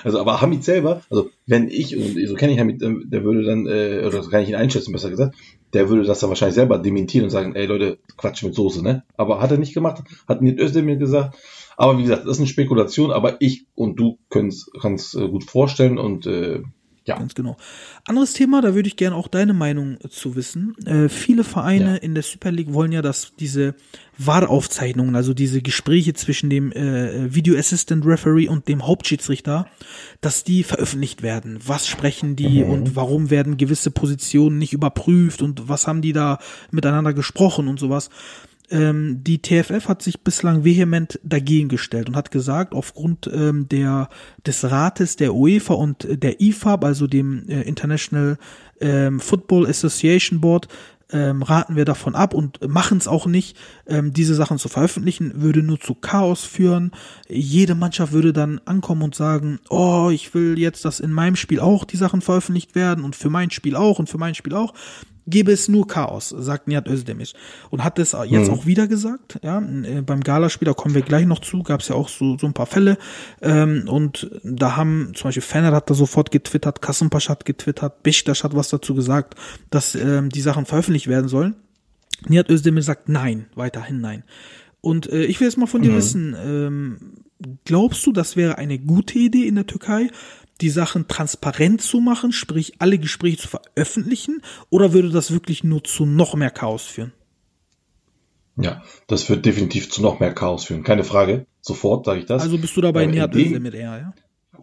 [0.04, 3.66] Also, aber Hamid selber, also wenn ich, und so kenne ich Hamid, der würde dann,
[3.68, 5.34] äh, oder so kann ich ihn einschätzen, besser gesagt,
[5.74, 9.04] der würde das dann wahrscheinlich selber dementieren und sagen, ey Leute, Quatsch mit Soße, ne?
[9.18, 11.38] Aber hat er nicht gemacht, hat Nihat Özdemir gesagt.
[11.76, 15.44] Aber wie gesagt, das ist eine Spekulation, aber ich und du können es äh, gut
[15.44, 16.62] vorstellen und äh,
[17.06, 17.18] ja.
[17.18, 17.58] Ganz genau.
[18.06, 20.76] Anderes Thema, da würde ich gerne auch deine Meinung zu wissen.
[20.86, 21.96] Äh, viele Vereine Ja.
[21.96, 23.76] in der Super League wollen ja, dass diese
[24.18, 29.68] VAR-Aufzeichnungen, also diese Gespräche zwischen dem äh, Video Assistant Referee und dem Hauptschiedsrichter,
[30.22, 31.60] dass die veröffentlicht werden.
[31.66, 36.40] Was sprechen die und warum werden gewisse Positionen nicht überprüft und was haben die da
[36.72, 38.10] miteinander gesprochen und sowas.
[38.74, 44.10] Ähm, die TFF hat sich bislang vehement dagegen gestellt und hat gesagt, aufgrund ähm, der,
[44.48, 48.40] des Rates der UEFA und äh, der IFAB, also dem äh, International
[48.82, 50.70] ähm, Football Association Board,
[51.12, 53.56] ähm, raten wir davon ab und machen es auch nicht,
[53.86, 56.94] ähm, diese Sachen zu veröffentlichen, würde nur zu Chaos führen.
[57.30, 61.60] Jede Mannschaft würde dann ankommen und sagen, oh, ich will jetzt, dass in meinem Spiel
[61.60, 64.74] auch die Sachen veröffentlicht werden und für mein Spiel auch und für mein Spiel auch.
[65.26, 67.28] Gäbe es nur Chaos, sagt Nihat Özdemir.
[67.70, 71.26] Und hat es jetzt auch wieder gesagt, ja, äh, beim Galaspiel, da kommen wir gleich
[71.26, 72.98] noch zu, gab es ja auch so, so ein paar Fälle.
[73.42, 78.44] Ähm, und da haben zum Beispiel Fener hat da sofort getwittert, Kassenpasch hat getwittert, Beşiktaş
[78.44, 79.36] hat was dazu gesagt,
[79.70, 81.56] dass ähm, die Sachen veröffentlicht werden sollen.
[82.28, 84.24] Nihat Özdemir sagt nein, weiterhin nein.
[84.82, 86.98] Und äh, ich will jetzt mal von dir wissen, ähm,
[87.64, 90.10] glaubst du, das wäre eine gute Idee in der Türkei,
[90.64, 95.84] die Sachen transparent zu machen, sprich alle Gespräche zu veröffentlichen, oder würde das wirklich nur
[95.84, 97.12] zu noch mehr Chaos führen?
[98.56, 100.84] Ja, das wird definitiv zu noch mehr Chaos führen.
[100.84, 101.46] Keine Frage.
[101.62, 102.44] Sofort sage ich das.
[102.44, 104.14] Also bist du dabei Nihat dem- Özdemir eher, ja?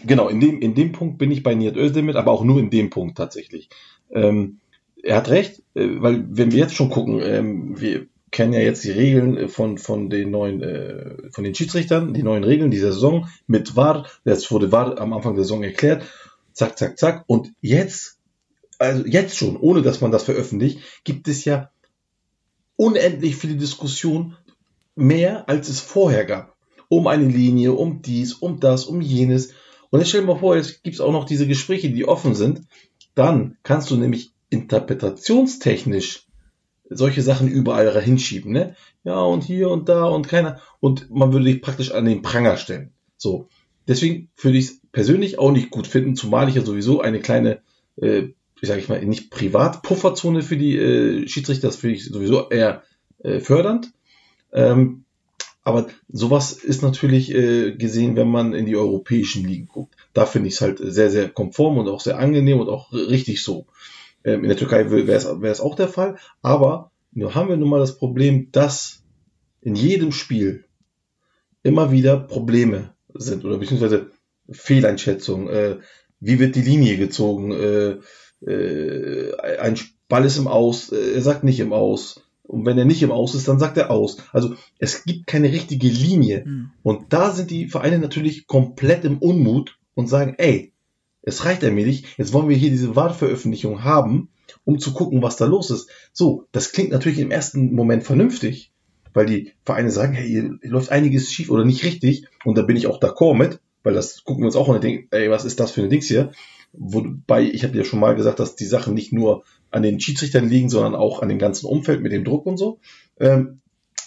[0.04, 2.70] Genau, in dem, in dem Punkt bin ich bei Nihat Özdemir, aber auch nur in
[2.70, 3.68] dem Punkt tatsächlich.
[4.10, 4.60] Ähm,
[5.02, 8.84] er hat recht, äh, weil wenn wir jetzt schon gucken, ähm, wir kennen ja jetzt
[8.84, 12.92] die Regeln äh, von, von den neuen, äh, von den Schiedsrichtern, die neuen Regeln dieser
[12.92, 16.04] Saison mit VAR, das wurde VAR am Anfang der Saison erklärt,
[16.52, 18.18] zack, zack, zack, und jetzt,
[18.78, 21.70] also jetzt schon, ohne dass man das veröffentlicht, gibt es ja
[22.76, 24.36] unendlich viele Diskussionen,
[24.94, 26.56] mehr als es vorher gab.
[26.88, 29.52] Um eine Linie, um dies, um das, um jenes.
[29.90, 32.34] Und jetzt stell dir mal vor, jetzt gibt es auch noch diese Gespräche, die offen
[32.34, 32.62] sind.
[33.14, 36.26] Dann kannst du nämlich interpretationstechnisch
[36.90, 38.74] solche Sachen überall hinschieben, ne?
[39.04, 40.60] Ja, und hier und da und keiner.
[40.80, 42.92] Und man würde dich praktisch an den Pranger stellen.
[43.16, 43.48] So.
[43.88, 47.60] Deswegen würde ich es persönlich auch nicht gut finden, zumal ich ja sowieso eine kleine,
[47.96, 48.28] äh,
[48.60, 52.82] wie sage ich mal, nicht Privat-Pufferzone für die äh, Schiedsrichter, das finde ich sowieso eher
[53.22, 53.92] äh, fördernd.
[54.52, 55.04] Ähm,
[55.62, 59.94] aber sowas ist natürlich äh, gesehen, wenn man in die europäischen Ligen guckt.
[60.14, 63.42] Da finde ich es halt sehr, sehr konform und auch sehr angenehm und auch richtig
[63.42, 63.66] so.
[64.24, 67.80] Ähm, in der Türkei wäre es auch der Fall, aber nur haben wir nun mal
[67.80, 69.02] das Problem, dass
[69.60, 70.64] in jedem Spiel
[71.62, 74.10] immer wieder Probleme sind oder beziehungsweise
[74.50, 75.48] Fehleinschätzungen.
[75.48, 75.76] Äh,
[76.20, 77.52] wie wird die Linie gezogen?
[77.52, 77.98] Äh,
[78.46, 79.78] äh, ein
[80.08, 82.22] Ball ist im Aus, äh, er sagt nicht im Aus.
[82.42, 84.18] Und wenn er nicht im Aus ist, dann sagt er aus.
[84.32, 86.44] Also es gibt keine richtige Linie.
[86.44, 86.70] Mhm.
[86.82, 90.72] Und da sind die Vereine natürlich komplett im Unmut und sagen, ey,
[91.22, 94.30] es reicht allmählich, jetzt wollen wir hier diese Wahlveröffentlichung haben,
[94.64, 95.88] um zu gucken, was da los ist.
[96.12, 98.72] So, das klingt natürlich im ersten Moment vernünftig,
[99.12, 102.26] weil die Vereine sagen, hey, hier läuft einiges schief oder nicht richtig.
[102.44, 104.84] Und da bin ich auch d'accord mit, weil das gucken wir uns auch an und
[104.84, 106.32] denken, ey, was ist das für ein Dings hier?
[106.72, 110.48] Wobei, ich habe dir schon mal gesagt, dass die Sachen nicht nur an den Schiedsrichtern
[110.48, 112.78] liegen, sondern auch an dem ganzen Umfeld mit dem Druck und so.
[113.18, 113.60] Ähm,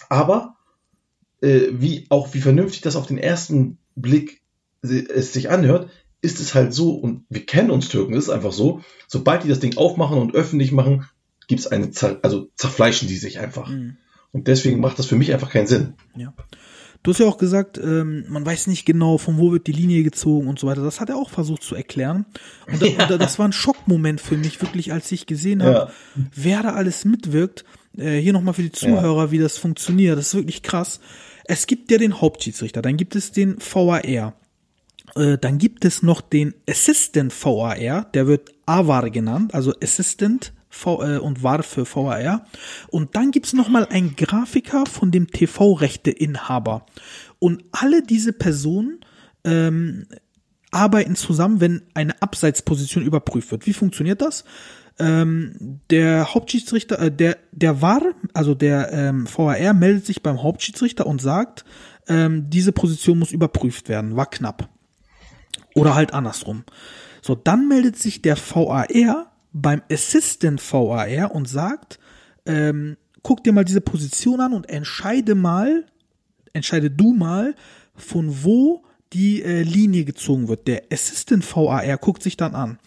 [0.08, 0.56] aber
[1.42, 4.42] äh, wie auch wie vernünftig das auf den ersten Blick
[4.82, 5.90] es sich anhört,
[6.24, 9.60] ist es halt so, und wir kennen uns Türken, ist einfach so, sobald die das
[9.60, 11.04] Ding aufmachen und öffentlich machen,
[11.46, 13.68] gibt es eine, Zer also zerfleischen die sich einfach.
[13.68, 13.98] Mhm.
[14.32, 15.94] Und deswegen macht das für mich einfach keinen Sinn.
[16.16, 16.32] Ja.
[17.02, 20.02] Du hast ja auch gesagt, ähm, man weiß nicht genau, von wo wird die Linie
[20.02, 20.82] gezogen und so weiter.
[20.82, 22.24] Das hat er auch versucht zu erklären.
[22.66, 25.74] Und, da, und da, das war ein Schockmoment für mich, wirklich, als ich gesehen habe,
[25.74, 25.90] Ja.
[26.34, 27.66] wer da alles mitwirkt.
[27.98, 30.16] Äh, hier nochmal für die Zuhörer, wie das funktioniert.
[30.16, 31.00] Das ist wirklich krass.
[31.44, 34.34] Es gibt ja den Hauptschiedsrichter, dann gibt es den VAR.
[35.16, 41.02] Äh, dann gibt es noch den Assistant VAR, der wird AVAR genannt, also Assistant v
[41.02, 42.46] äh, und VAR für VAR.
[42.88, 46.86] Und dann gibt's noch mal einen Grafiker von dem TV-Rechteinhaber.
[47.38, 49.00] Und alle diese Personen
[49.44, 50.06] ähm,
[50.70, 53.66] arbeiten zusammen, wenn eine Abseitsposition überprüft wird.
[53.66, 54.44] Wie funktioniert das?
[54.98, 61.06] Ähm, der Hauptschiedsrichter, äh, der, der VAR, also der ähm, VAR, meldet sich beim Hauptschiedsrichter
[61.06, 61.64] und sagt,
[62.08, 64.68] ähm, diese Position muss überprüft werden, war knapp.
[65.74, 66.64] Oder halt andersrum.
[67.22, 68.86] So, dann meldet sich der VAR
[69.52, 71.98] beim Assistant VAR und sagt,
[72.46, 75.86] ähm, guck dir mal diese Position an und entscheide mal,
[76.52, 77.54] entscheide du mal,
[77.94, 80.66] von wo die äh, Linie gezogen wird.
[80.66, 82.78] Der Assistant VAR guckt sich dann an.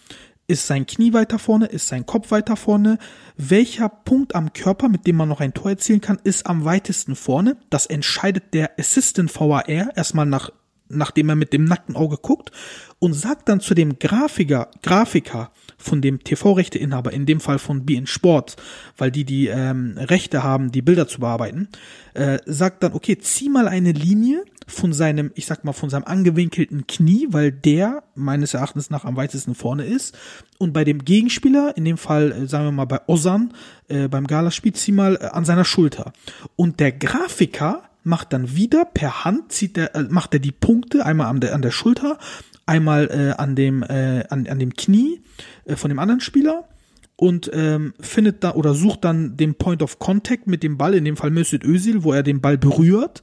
[0.50, 1.66] Ist sein Knie weiter vorne?
[1.66, 3.00] Ist sein Kopf weiter vorne?
[3.36, 7.16] Welcher Punkt am Körper, mit dem man noch ein Tor erzielen kann, ist am weitesten
[7.16, 7.58] vorne?
[7.70, 10.52] Das entscheidet der Assistant VAR erstmal nach,
[10.90, 12.52] nachdem er mit dem nackten Auge guckt
[13.00, 18.08] und sagt dann zu dem Grafiker, Grafiker von dem TV-Rechteinhaber, in dem Fall von BN
[18.08, 18.56] Sport,
[18.98, 21.68] weil die die ähm, Rechte haben, die Bilder zu bearbeiten,
[22.16, 26.04] äh, sagt dann, okay, zieh mal eine Linie von seinem, ich sag mal, von seinem
[26.04, 30.18] angewinkelten Knie, weil der meines Erachtens nach am weitesten vorne ist.
[30.58, 33.54] Und bei dem Gegenspieler, in dem Fall, äh, sagen wir mal bei Osan,
[33.88, 36.12] äh, beim Galaspiel, zieh mal äh, an seiner Schulter.
[36.56, 41.06] Und der Grafiker macht dann wieder per Hand, zieht er, äh, macht er die Punkte
[41.06, 42.18] einmal an der, an der Schulter,
[42.66, 45.22] einmal äh, an dem, äh, an, an dem Knie
[45.66, 46.68] äh, von dem anderen Spieler
[47.16, 51.06] und ähm, findet da oder sucht dann den Point of Contact mit dem Ball, in
[51.06, 53.22] dem Fall Mesut Özil, wo er den Ball berührt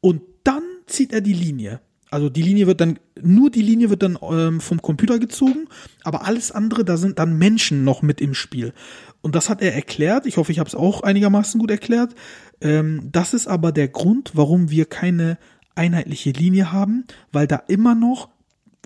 [0.00, 1.80] und dann zieht er die Linie.
[2.10, 5.68] Also die Linie wird dann, nur die Linie wird dann ähm, vom Computer gezogen,
[6.04, 8.72] aber alles andere, da sind dann Menschen noch mit im Spiel.
[9.20, 12.14] Und das hat er erklärt, ich hoffe, ich habe es auch einigermaßen gut erklärt.
[12.60, 15.38] Ähm, das ist aber der Grund, warum wir keine
[15.74, 18.28] einheitliche Linie haben, weil da immer noch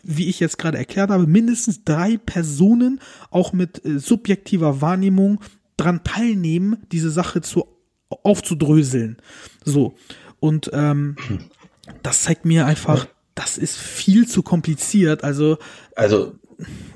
[0.03, 5.41] wie ich jetzt gerade erklärt habe, mindestens drei Personen auch mit äh, subjektiver Wahrnehmung
[5.77, 7.67] dran teilnehmen, diese Sache zu
[8.09, 9.17] aufzudröseln.
[9.65, 9.95] So.
[10.41, 11.17] Und ähm,
[12.03, 15.25] das zeigt mir einfach, das ist viel zu kompliziert.
[15.25, 15.59] Also,
[15.97, 16.35] Also,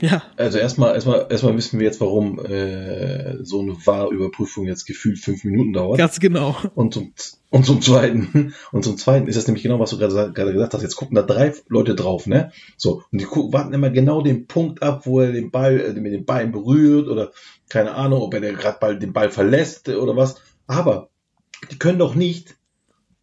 [0.01, 5.19] ja, also erstmal, erstmal, erstmal wissen wir jetzt, warum äh, so eine Wahrüberprüfung jetzt gefühlt
[5.19, 5.99] fünf Minuten dauert.
[5.99, 6.57] ganz genau.
[6.75, 7.13] Und zum,
[7.51, 10.53] und zum zweiten, und zum zweiten ist das nämlich genau, was du gerade sa- gerade
[10.53, 10.83] gesagt hast.
[10.83, 12.53] Jetzt gucken da drei Leute drauf, ne?
[12.77, 13.03] So.
[13.11, 16.13] Und die gucken, warten immer genau den Punkt ab, wo er den Ball, äh, mit
[16.13, 17.33] dem Bein berührt oder
[17.69, 20.37] keine Ahnung, ob er gerade Ball, den Ball verlässt äh, oder was.
[20.67, 21.09] Aber
[21.71, 22.57] die können doch nicht,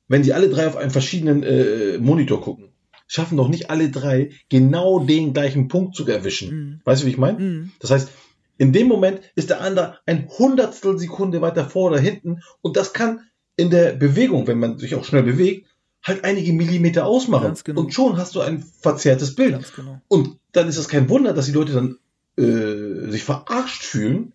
[0.08, 2.73] wenn die alle drei auf einen verschiedenen äh, Monitor gucken,
[3.08, 6.56] schaffen doch nicht alle drei genau den gleichen Punkt zu erwischen.
[6.56, 6.82] Mhm.
[6.84, 7.40] Weißt du, wie ich meine?
[7.40, 7.72] Mhm.
[7.80, 8.10] Das heißt,
[8.58, 12.94] in dem Moment ist der andere ein Hundertstel Sekunde weiter vor oder hinten und das
[12.94, 13.22] kann
[13.56, 15.68] in der Bewegung, wenn man sich auch schnell bewegt,
[16.04, 17.54] halt einige Millimeter ausmachen.
[17.64, 17.82] Genau.
[17.82, 19.72] Und schon hast du ein verzerrtes Bild.
[19.76, 20.02] Genau.
[20.08, 21.98] Und dann ist es kein Wunder, dass die Leute dann
[22.38, 24.34] äh, sich verarscht fühlen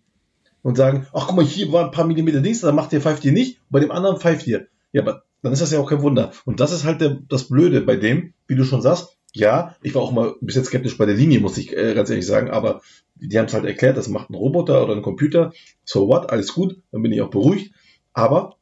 [0.61, 3.23] und sagen, ach guck mal, hier war ein paar Millimeter Dings, da macht ihr pfeift
[3.25, 4.67] ihr nicht, bei dem anderen pfeift ihr.
[4.91, 6.31] Ja, aber dann ist das ja auch kein Wunder.
[6.45, 9.93] Und das ist halt der, das Blöde bei dem, wie du schon sagst, ja, ich
[9.95, 12.49] war auch mal ein bisschen skeptisch bei der Linie, muss ich äh, ganz ehrlich sagen,
[12.49, 12.81] aber
[13.15, 16.53] die haben es halt erklärt, das macht ein Roboter oder ein Computer, so what, alles
[16.53, 17.73] gut, dann bin ich auch beruhigt.
[18.13, 18.57] Aber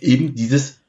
[0.00, 0.80] eben dieses,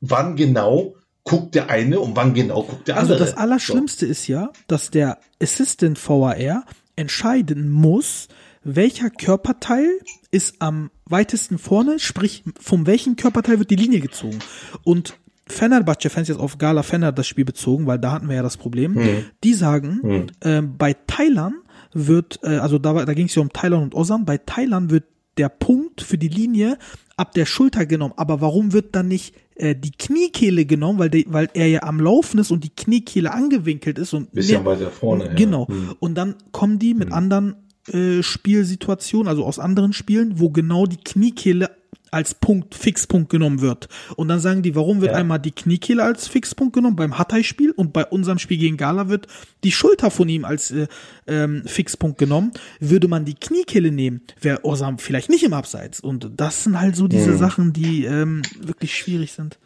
[0.00, 3.28] wann genau guckt der eine und wann genau guckt der Also andere.
[3.28, 6.64] das Allerschlimmste ist ja, dass der Assistant VAR
[6.96, 8.28] entscheiden muss,
[8.64, 9.88] welcher Körperteil
[10.30, 14.40] ist am weitesten vorne, sprich, von welchem Körperteil wird die Linie gezogen.
[14.82, 15.14] Und
[15.46, 18.98] Fenerbahce-Fans jetzt auf Gala Fener das Spiel bezogen, weil da hatten wir ja das Problem,
[19.44, 21.54] die sagen, ähm, bei Thailand
[21.92, 25.04] wird, äh, also da, da ging es ja um Thailand und Osan, bei Thailand wird
[25.38, 26.78] der Punkt für die Linie
[27.16, 28.14] ab der Schulter genommen.
[28.16, 32.00] Aber warum wird dann nicht äh, die Kniekehle genommen, weil, der, weil er ja am
[32.00, 35.34] Laufen ist und die Kniekehle angewinkelt ist und Bisschen mehr- weiter vorne, ja.
[35.34, 35.68] Genau.
[35.68, 35.94] Hm.
[36.00, 37.56] Und dann kommen die mit anderen
[37.88, 41.70] äh, Spielsituationen, also aus anderen Spielen, wo genau die Kniekehle
[42.12, 43.88] als Punkt, Fixpunkt genommen wird.
[44.16, 45.16] Und dann sagen die, warum wird Ja.
[45.18, 49.28] einmal die Kniekehle als Fixpunkt genommen beim Hatay-Spiel und bei unserem Spiel gegen Gala wird
[49.64, 50.88] die Schulter von ihm als äh,
[51.26, 52.52] ähm, Fixpunkt genommen.
[52.80, 56.00] Würde man die Kniekehle nehmen, wäre Osam vielleicht nicht im Abseits.
[56.00, 59.58] Und das sind halt so diese Sachen, die ähm, wirklich schwierig sind.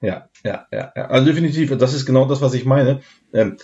[0.00, 1.06] Ja, ja, ja, ja.
[1.06, 3.00] Also definitiv, das ist genau das, was ich meine.
[3.32, 3.56] Ähm, äh,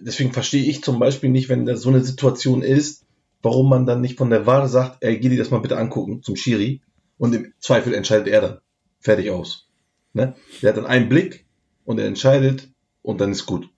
[0.00, 3.04] deswegen verstehe ich zum Beispiel nicht, wenn da so eine Situation ist,
[3.42, 6.22] warum man dann nicht von der Ware sagt, ey, geh dir das mal bitte angucken
[6.22, 6.80] zum Schiri
[7.18, 8.58] und im Zweifel entscheidet er dann.
[9.00, 9.68] Fertig aus.
[10.12, 10.34] Ne?
[10.60, 11.46] Der hat dann einen Blick
[11.84, 12.68] und er entscheidet
[13.02, 13.68] und dann ist gut.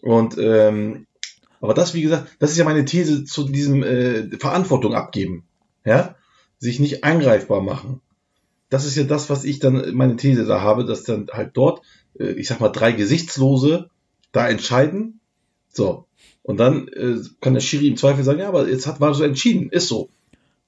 [0.00, 1.06] Und ähm,
[1.60, 5.44] aber das, wie gesagt, das ist ja meine These zu diesem äh, Verantwortung abgeben.
[5.84, 6.14] Ja?
[6.58, 8.00] Sich nicht angreifbar machen
[8.70, 11.82] das ist ja das, was ich dann meine These da habe, dass dann halt dort,
[12.18, 13.90] äh, ich sag mal, drei Gesichtslose
[14.32, 15.20] da entscheiden.
[15.68, 16.06] So.
[16.42, 19.24] Und dann äh, kann der Schiri im Zweifel sagen, ja, aber jetzt hat war so
[19.24, 20.08] entschieden, ist so.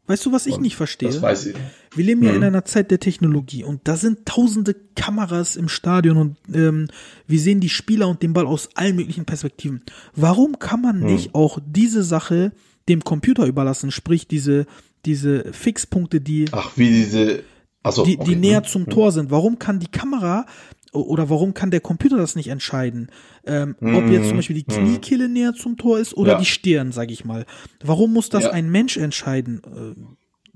[0.06, 1.08] Weißt du, was ich Und nicht verstehe?
[1.08, 1.56] Das weiß ich.
[1.94, 2.38] Wir leben ja Mhm.
[2.38, 6.88] in einer Zeit der Technologie und da sind tausende Kameras im Stadion und ähm,
[7.28, 9.82] wir sehen die Spieler und den Ball aus allen möglichen Perspektiven.
[10.14, 11.06] Warum kann man Mhm.
[11.06, 12.52] nicht auch diese Sache
[12.88, 14.66] dem Computer überlassen, sprich diese,
[15.06, 17.44] diese Fixpunkte, die, Ach, wie diese.
[17.84, 18.30] Achso, die, okay.
[18.30, 18.64] die näher Mhm.
[18.66, 19.30] zum Tor sind?
[19.30, 20.46] Warum kann die Kamera
[20.92, 23.10] oder warum kann der Computer das nicht entscheiden?
[23.44, 26.38] Ähm, Ob jetzt zum Beispiel die Kniekehle näher zum Tor ist oder Ja.
[26.38, 27.46] die Stirn, sag ich mal.
[27.82, 28.50] Warum muss das Ja.
[28.50, 29.62] ein Mensch entscheiden?
[29.64, 30.00] Äh,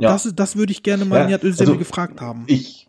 [0.02, 0.10] Ja.
[0.12, 2.44] Das, das würde ich gerne mal Ja, Nihat Özdemir also gefragt haben.
[2.48, 2.85] ich,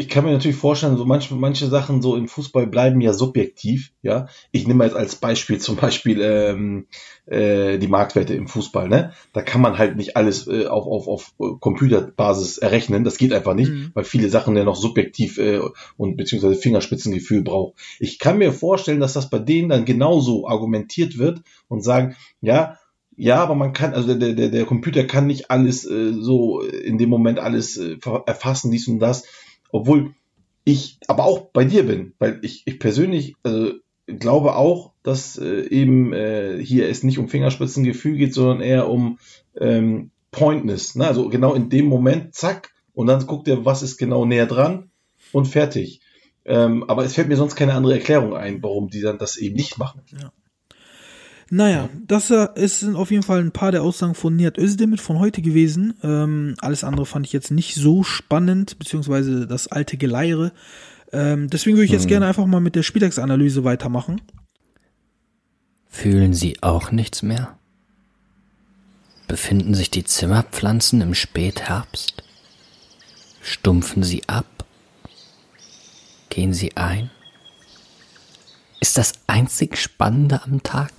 [0.00, 3.92] ich kann mir natürlich vorstellen, so manche, manche Sachen so im Fußball bleiben ja subjektiv,
[4.00, 4.28] ja.
[4.50, 6.86] Ich nehme jetzt als Beispiel zum Beispiel ähm,
[7.26, 9.12] äh, die Marktwerte im Fußball, ne?
[9.34, 13.04] Da kann man halt nicht alles äh, auf, auf, auf Computerbasis errechnen.
[13.04, 13.90] Das geht einfach nicht, Mhm.
[13.92, 15.60] weil viele Sachen ja noch subjektiv äh,
[15.98, 17.74] und beziehungsweise Fingerspitzengefühl braucht.
[17.98, 22.78] Ich kann mir vorstellen, dass das bei denen dann genauso argumentiert wird und sagen, ja,
[23.16, 26.96] ja, aber man kann, also der, der, der Computer kann nicht alles äh, so in
[26.96, 29.24] dem Moment alles äh, erfassen, dies und das,
[29.72, 30.14] obwohl
[30.64, 33.72] ich aber auch bei dir bin, weil ich, ich persönlich also,
[34.06, 39.18] glaube auch, dass äh, eben äh, hier es nicht um Fingerspitzengefühl geht, sondern eher um
[39.58, 40.96] ähm, Pointness.
[40.96, 41.06] Ne?
[41.06, 44.90] Also genau in dem Moment, zack, und dann guckt er, was ist genau näher dran
[45.32, 46.00] und fertig.
[46.44, 49.56] Ähm, aber es fällt mir sonst keine andere Erklärung ein, warum die dann das eben
[49.56, 50.02] nicht machen.
[51.52, 54.98] Naja, das äh, ist sind auf jeden Fall ein paar der Aussagen von Nihat Özdemir
[54.98, 55.94] von heute gewesen.
[56.04, 60.52] Ähm, alles andere fand ich jetzt nicht so spannend, beziehungsweise das alte Geleire.
[61.12, 64.20] Ähm, deswegen würde ich jetzt gerne einfach mal mit der Spieltagsanalyse weitermachen.
[65.88, 67.58] Fühlen Sie auch nichts mehr?
[69.26, 72.22] Befinden sich die Zimmerpflanzen im Spätherbst?
[73.42, 74.46] Stumpfen sie ab?
[76.28, 77.10] Gehen sie ein?
[78.78, 80.92] Ist das einzig Spannende am Tag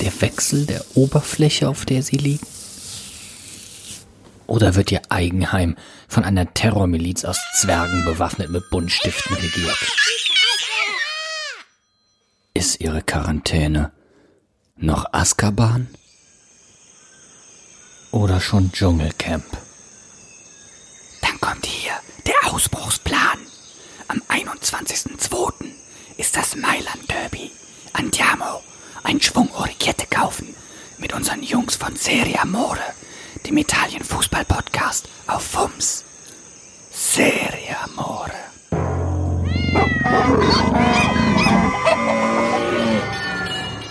[0.00, 2.46] der Wechsel der Oberfläche, auf der sie liegen?
[4.46, 5.76] Oder wird ihr Eigenheim
[6.08, 9.78] von einer Terrormiliz aus Zwergen bewaffnet mit Buntstiften regiert?
[12.54, 13.92] Ist ihre Quarantäne
[14.76, 15.88] noch Azkaban?
[18.10, 19.46] Oder schon Dschungelcamp?
[21.22, 21.92] Dann kommt hier
[22.26, 23.38] der Ausbruchsplan.
[24.08, 25.52] Am 21.02.
[26.18, 27.50] ist das Mailand Derby.
[27.94, 28.60] Andiamo,
[29.02, 30.54] ein Schwung Orichette kaufen
[30.98, 32.78] mit unseren Jungs von Serie Amore,
[33.46, 36.04] dem Italien-Fußball-Podcast auf FUMS.
[36.90, 38.30] Serie Amore.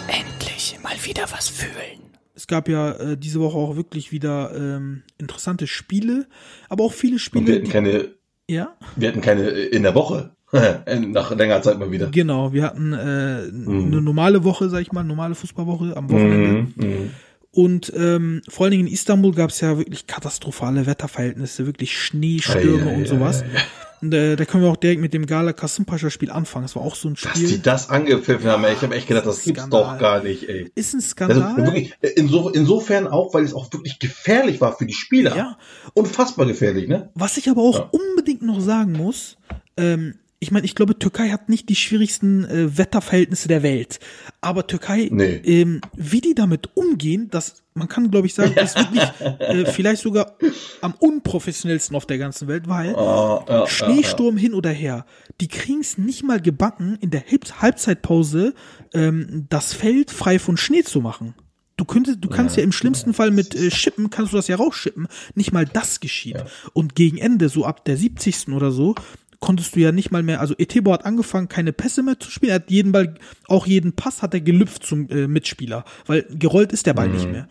[0.08, 2.00] Endlich mal wieder was fühlen.
[2.34, 6.28] Es gab ja äh, diese Woche auch wirklich wieder ähm, interessante Spiele,
[6.70, 7.56] aber auch viele Und wir Spiele.
[7.56, 8.16] hatten keine,
[8.50, 10.36] ja, wir hatten keine in der Woche.
[11.14, 12.08] Nach längerer Zeit mal wieder.
[12.08, 12.52] genau.
[12.54, 16.48] Wir hatten äh, eine normale Woche, sag ich mal, normale Fußballwoche am Wochenende.
[16.48, 17.10] Mhm, mhm.
[17.54, 22.90] Und ähm, vor allen Dingen in Istanbul gab es ja wirklich katastrophale Wetterverhältnisse, wirklich Schneestürme
[22.90, 23.44] Ei, ei, und sowas.
[23.44, 23.48] ei,
[24.02, 26.64] Und, äh, da können wir auch direkt mit dem Gala Kasımpaşa Spiel anfangen.
[26.64, 27.58] Das war auch so ein Dass die Spiel.
[27.60, 28.74] das angepfiffen haben, ey.
[28.74, 30.72] ich habe echt gedacht, das gibt's doch gar nicht, ey.
[30.76, 31.58] Ist ein Also Skandal.
[31.58, 35.36] wirklich, inso, insofern auch, weil es auch wirklich gefährlich war für die Spieler.
[35.36, 35.58] Ja.
[35.94, 37.10] Unfassbar gefährlich, ne?
[37.16, 37.90] Was ich aber auch Ja.
[37.92, 39.36] unbedingt noch sagen muss,
[39.76, 44.00] ähm, ich meine, ich glaube, Türkei hat nicht die schwierigsten äh, Wetterverhältnisse der Welt.
[44.42, 45.36] Aber Türkei, Nee.
[45.46, 49.04] ähm, wie die damit umgehen, das, man kann, glaube ich, sagen, ist wirklich
[49.40, 50.36] äh, vielleicht sogar
[50.82, 55.06] am unprofessionellsten auf der ganzen Welt, weil Ah, ja, Schneesturm hin oder her,
[55.42, 58.56] die kriegen es nicht mal gebacken, in der Halb- Halbzeitpause
[58.96, 61.36] ähm, das Feld frei von Schnee zu machen.
[61.78, 64.56] Du könntest, du kannst ja, im schlimmsten Fall mit äh, Schippen, kannst du das ja
[64.56, 65.08] rausschippen.
[65.36, 66.44] Nicht mal das geschieht.
[66.74, 68.50] Und gegen Ende, so ab der 70.
[68.50, 68.94] oder so,
[69.42, 72.52] konntest du ja nicht mal mehr, also Etebo hat angefangen, keine Pässe mehr zu spielen.
[72.52, 73.16] Er hat jeden Ball,
[73.48, 77.30] auch jeden Pass hat er gelüpft zum äh, Mitspieler, weil gerollt ist der Ball nicht
[77.30, 77.50] mehr.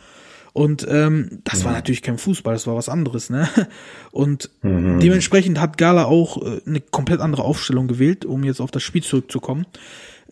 [0.52, 3.48] Und ähm, das war natürlich kein Fußball, das war was anderes, ne?
[4.10, 8.82] Und dementsprechend hat Gala auch äh, eine komplett andere Aufstellung gewählt, um jetzt auf das
[8.82, 9.66] Spiel zurückzukommen.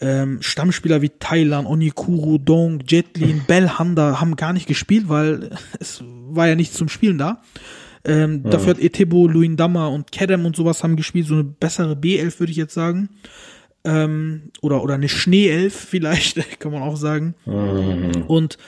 [0.01, 6.49] Ähm, Stammspieler wie Thailand, Onikuru, Dong, Jetlin, Belhanda haben gar nicht gespielt, weil es war
[6.49, 7.43] ja nichts zum Spielen da.
[8.05, 12.39] Ähm, Dafür hat Etebo, Luindama und Kedem und sowas haben gespielt, so eine bessere B11
[12.39, 13.11] würde ich jetzt sagen.
[13.85, 17.35] Ähm, oder, oder eine Schneeelf vielleicht, kann man auch sagen.
[18.27, 18.59] Und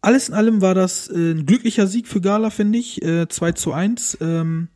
[0.00, 3.02] alles in allem war das äh, ein glücklicher Sieg für Gala, finde ich.
[3.02, 4.18] Äh, 2 zu 1.
[4.20, 4.68] Ähm,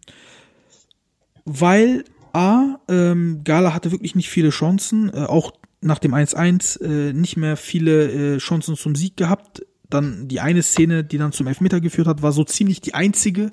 [1.45, 7.13] weil A, ähm, Gala hatte wirklich nicht viele Chancen, äh, auch nach dem 1-1 äh,
[7.13, 9.63] nicht mehr viele äh, Chancen zum Sieg gehabt.
[9.91, 13.51] Dann die eine Szene, die dann zum Elfmeter geführt hat, war so ziemlich die einzige,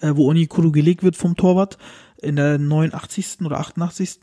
[0.00, 1.78] äh, wo Onikuru gelegt wird vom Torwart
[2.20, 3.42] in der 89.
[3.44, 4.18] oder 88.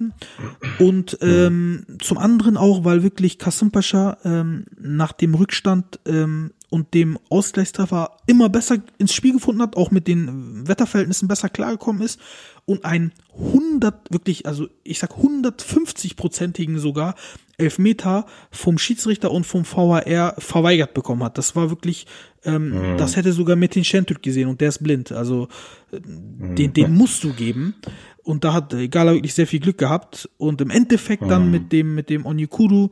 [0.80, 6.94] Und ähm, zum anderen auch, weil wirklich Kasim Pascha ähm, nach dem Rückstand ähm, und
[6.94, 12.20] dem Ausgleichstreffer immer besser ins Spiel gefunden hat, auch mit den Wetterverhältnissen besser klargekommen ist
[12.66, 17.16] und einen 100, wirklich, also ich sag 150-prozentigen sogar
[17.58, 21.38] Elfmeter vom Schiedsrichter und vom VAR verweigert bekommen hat.
[21.38, 22.08] Das war wirklich,
[22.44, 25.12] ähm, das hätte sogar Metin Şentürk gesehen und der ist blind.
[25.12, 25.48] Also
[25.92, 27.76] äh, den, den musst du geben.
[28.24, 30.30] Und da hat äh, Gala wirklich sehr viel Glück gehabt.
[30.38, 32.90] Und im Endeffekt dann mit dem, mit dem Onyekuru,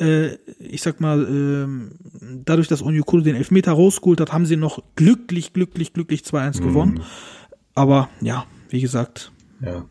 [0.00, 1.90] äh, ich sag mal, ähm,
[2.44, 7.02] dadurch, dass Onyekuru den Elfmeter rausgeholt hat, haben sie noch glücklich, glücklich, glücklich 2-1 gewonnen.
[7.74, 9.84] Aber ja, wie gesagt, Ja.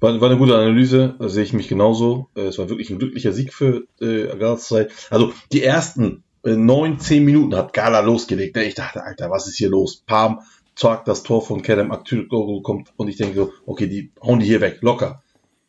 [0.00, 2.28] War, war eine gute Analyse, da sehe ich mich genauso.
[2.34, 4.88] Äh, Es war wirklich ein glücklicher Sieg für äh, Galatasaray.
[5.10, 8.56] Also die ersten äh, neun, zehn Minuten hat Gala losgelegt.
[8.56, 10.02] Ich dachte, Alter, was ist hier los?
[10.06, 10.40] Pam,
[10.74, 14.46] zack, das Tor von Kerem Aktürkoğlu kommt und ich denke so, okay, die hauen die
[14.46, 15.22] hier weg, locker.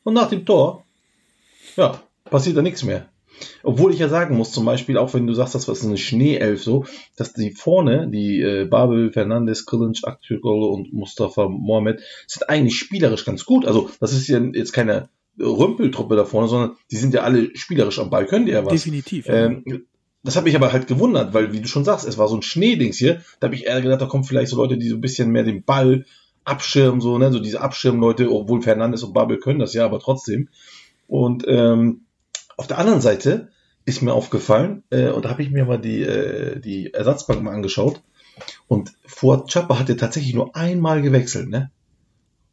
[0.04, 0.86] Und nach dem Tor,
[1.76, 3.10] ja, passiert da nichts mehr.
[3.64, 6.64] Obwohl ich ja sagen muss, zum Beispiel, auch wenn du sagst, das war eine Schneeelf
[6.64, 12.78] so, dass die vorne, die äh, Babel, Fernandes, Kılıç, Aktürkoğlu und Mustafa Mohamed, sind eigentlich
[12.78, 13.66] spielerisch ganz gut.
[13.66, 18.00] Also das ist ja jetzt keine Rümpeltruppe da vorne, sondern die sind ja alle spielerisch
[18.00, 18.74] am Ball, können die ja was.
[18.74, 19.28] definitiv.
[19.28, 19.46] ja.
[19.46, 19.86] Ähm,
[20.24, 22.44] das hat mich aber halt gewundert, weil, wie du schon sagst, es war so ein
[22.44, 23.22] Schneedings hier.
[23.40, 25.44] Da habe ich eher gedacht, da kommen vielleicht so Leute, die so ein bisschen mehr
[25.44, 26.06] den Ball
[26.44, 30.50] abschirmen, so, ne, so diese Abschirmleute, obwohl Fernandes und Babel können das ja, aber trotzdem.
[31.08, 32.02] Und ähm,
[32.62, 33.50] auf der anderen Seite
[33.86, 37.56] ist mir aufgefallen, äh, und da habe ich mir mal die, äh, die Ersatzbank mal
[37.56, 38.04] angeschaut.
[38.68, 41.72] Und Fuad Chapa hat ja tatsächlich nur einmal gewechselt, ne?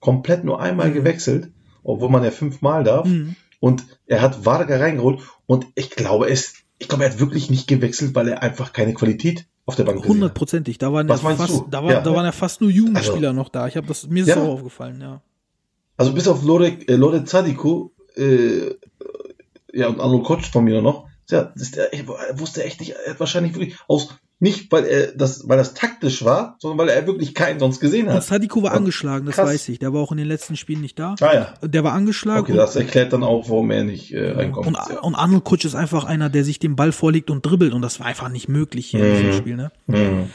[0.01, 1.51] Komplett nur einmal gewechselt,
[1.83, 3.07] obwohl man ja fünfmal darf.
[3.07, 3.37] Mhm.
[3.61, 7.67] Und er hat Varga reingeholt und ich glaube es, ich glaube, er hat wirklich nicht
[7.69, 10.07] gewechselt, weil er einfach keine Qualität auf der Bank.
[10.07, 10.79] Hundertprozentig.
[10.79, 12.01] Da waren ja Was meinst fast, da, war, Ja.
[12.01, 13.67] da waren ja fast nur Jugendspieler Also- noch da.
[13.67, 14.37] Ich habe das mir ist Ja.
[14.43, 15.21] auch aufgefallen, ja.
[15.99, 18.71] Also bis auf Lorek, äh, Lore Zadiko, äh,
[19.73, 23.13] ja, und Arnold Kotsch von mir noch, ja, das der, ich wusste echt nicht, er
[23.13, 27.07] hat wahrscheinlich wirklich aus, nicht weil er das, weil das taktisch war, sondern weil er
[27.09, 28.23] wirklich keinen sonst gesehen Und hat.
[28.25, 29.49] Sadiko war Und angeschlagen, das krass.
[29.49, 29.79] weiß ich.
[29.81, 31.17] Der war auch in den letzten Spielen nicht da.
[31.21, 34.69] Ah ja, Der war angeschlagen okay, das erklärt dann auch, warum er nicht äh, reinkommt.
[34.69, 35.01] und, ja.
[35.01, 37.99] und Arnold Kutsch ist einfach einer, der sich den Ball vorlegt und dribbelt und das
[37.99, 39.33] war einfach nicht möglich hier in diesem Mhm.
[39.35, 39.73] Spiel, ne?
[39.89, 40.31] Mhm.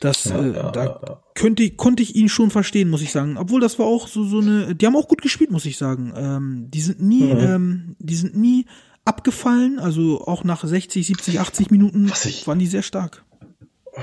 [0.00, 3.36] Das, Ja, äh, ja, da ja, könnte konnte ich ihn schon verstehen, muss ich sagen.
[3.36, 6.12] Obwohl das war auch so, so eine, die haben auch gut gespielt, muss ich sagen.
[6.16, 7.38] Ähm, die sind nie, Mhm.
[7.38, 8.64] ähm, die sind nie
[9.04, 13.24] abgefallen, also auch nach 60, 70, 80 Minuten ich- waren die sehr stark.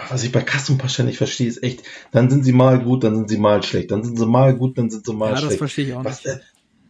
[0.10, 1.82] was ich bei Kassem Pascha nicht verstehe, ist echt,
[2.12, 4.78] dann sind sie mal gut, dann sind sie mal schlecht, dann sind sie mal gut,
[4.78, 5.58] dann sind sie mal Ja, das schlecht.
[5.60, 6.40] verstehe ich auch Was, nicht.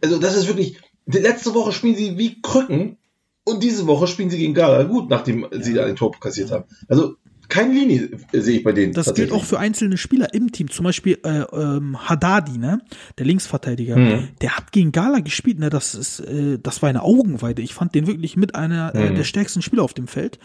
[0.02, 2.98] also das ist wirklich, die letzte Woche spielen sie wie Krücken
[3.44, 6.64] und diese Woche spielen sie gegen Gala gut, nachdem sie da ein Tor kassiert haben.
[6.88, 7.14] Also
[7.48, 8.92] keine Linie äh, sehe ich bei denen.
[8.92, 10.70] Das gilt auch für einzelne Spieler im Team.
[10.70, 12.80] Zum Beispiel äh, ähm, Haddadi, ne?
[13.18, 13.96] Der Linksverteidiger.
[13.96, 14.28] Mhm.
[14.40, 15.70] Der hat gegen Gala gespielt, ne?
[15.70, 17.62] Das ist, äh, das war eine Augenweide.
[17.62, 19.14] Ich fand den wirklich mit einer äh, Mhm.
[19.16, 20.38] der stärksten Spieler auf dem Feld.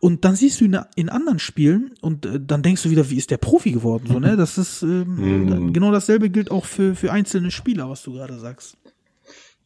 [0.00, 3.16] Und dann siehst du ihn in anderen Spielen und äh, dann denkst du wieder, wie
[3.16, 4.04] ist der Profi geworden?
[4.06, 4.36] So, ne?
[4.36, 5.72] Das ist ähm, Mhm.
[5.72, 8.76] genau dasselbe gilt auch für, für einzelne Spieler, was du gerade sagst.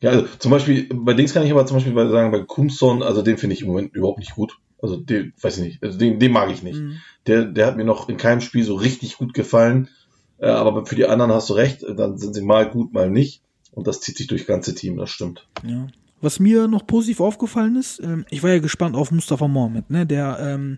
[0.00, 3.02] Ja, also zum Beispiel, bei Dings kann ich aber zum Beispiel bei- sagen, bei Kumson,
[3.02, 4.56] also den finde ich im Moment überhaupt nicht gut.
[4.80, 6.78] Also den, weiß ich nicht, also den, den mag ich nicht.
[6.78, 6.98] Mhm.
[7.26, 9.88] Der, der hat mir noch in keinem Spiel so richtig gut gefallen.
[10.38, 13.42] Äh, aber für die anderen hast du recht, dann sind sie mal gut, mal nicht.
[13.72, 15.46] Und das zieht sich durch ganze Team, das stimmt.
[15.64, 15.88] Ja.
[16.20, 20.04] Was mir noch positiv aufgefallen ist, ähm, ich war ja gespannt auf Mustafa Mohamed, ne,
[20.04, 20.76] der ähm,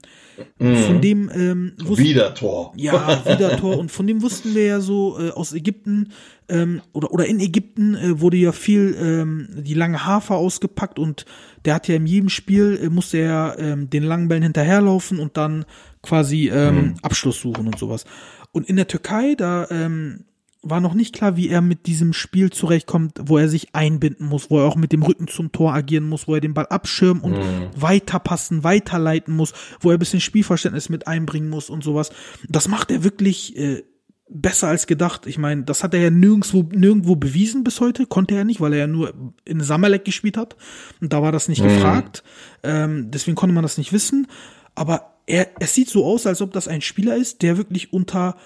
[0.59, 2.73] von dem ähm, wusste, Wieder Tor.
[2.77, 6.13] ja wieder Tor und von dem wussten wir ja so äh, aus Ägypten
[6.49, 11.25] ähm, oder oder in Ägypten äh, wurde ja viel ähm, die lange Hafer ausgepackt und
[11.65, 15.37] der hat ja in jedem Spiel äh, musste er ähm, den langen Bällen hinterherlaufen und
[15.37, 15.65] dann
[16.03, 18.05] quasi ähm, Abschluss suchen und sowas.
[18.53, 20.25] Und in der Türkei da ähm,
[20.63, 24.51] war noch nicht klar, wie er mit diesem Spiel zurechtkommt, wo er sich einbinden muss,
[24.51, 27.23] wo er auch mit dem Rücken zum Tor agieren muss, wo er den Ball abschirmen
[27.23, 27.35] und
[27.77, 32.11] weiterpassen, weiterleiten muss, wo er ein bisschen Spielverständnis mit einbringen muss und sowas.
[32.49, 33.85] Das macht er wirklich äh,
[34.29, 35.27] besser als gedacht.
[35.27, 38.75] Ich meine, das hat er ja nirgendwo, nirgendwo bewiesen bis heute, konnte er nicht, weil
[38.75, 39.15] er ja nur
[39.47, 40.57] in Samalek gespielt hat
[41.01, 42.23] und da war das nicht gefragt.
[42.63, 44.27] Ähm, deswegen konnte man das nicht wissen.
[44.75, 48.37] Aber er, es sieht so aus, als ob das ein Spieler ist, der wirklich unter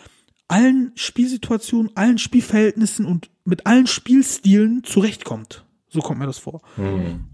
[0.48, 5.64] allen Spielsituationen, allen Spielverhältnissen und mit allen Spielstilen zurechtkommt.
[5.88, 6.62] So kommt mir das vor.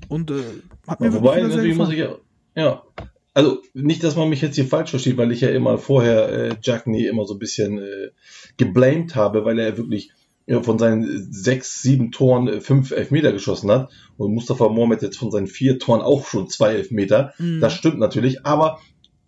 [0.08, 0.42] Und äh,
[0.86, 2.16] hat mir wobei, natürlich muss ich ja,
[2.54, 2.82] ja.
[3.32, 6.56] Also nicht, dass man mich jetzt hier falsch versteht, weil ich ja immer vorher äh,
[6.60, 8.10] Jackney immer so ein bisschen äh,
[8.56, 10.10] geblamed habe, weil er wirklich
[10.46, 15.16] ja, von seinen sechs, sieben Toren äh, fünf Elfmeter geschossen hat und Mustafa Mohamed jetzt
[15.16, 17.32] von seinen vier Toren auch schon zwei Elfmeter.
[17.38, 17.60] Mhm.
[17.60, 18.80] Das stimmt natürlich, aber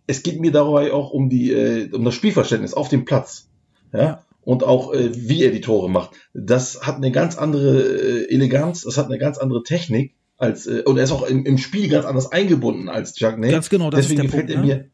[0.09, 3.49] es geht mir dabei auch um die äh, um das Spielverständnis auf dem Platz.
[3.93, 4.25] Ja.
[4.45, 6.11] Und auch äh, wie er die Tore macht.
[6.35, 10.83] Das hat eine ganz andere äh, Eleganz, das hat eine ganz andere Technik als äh,
[10.85, 13.51] und er ist auch im, im Spiel ganz anders eingebunden als Jackney.
[13.51, 14.83] Ganz genau, das deswegen ist der gefällt Punkt, er ne?
[14.83, 14.91] mir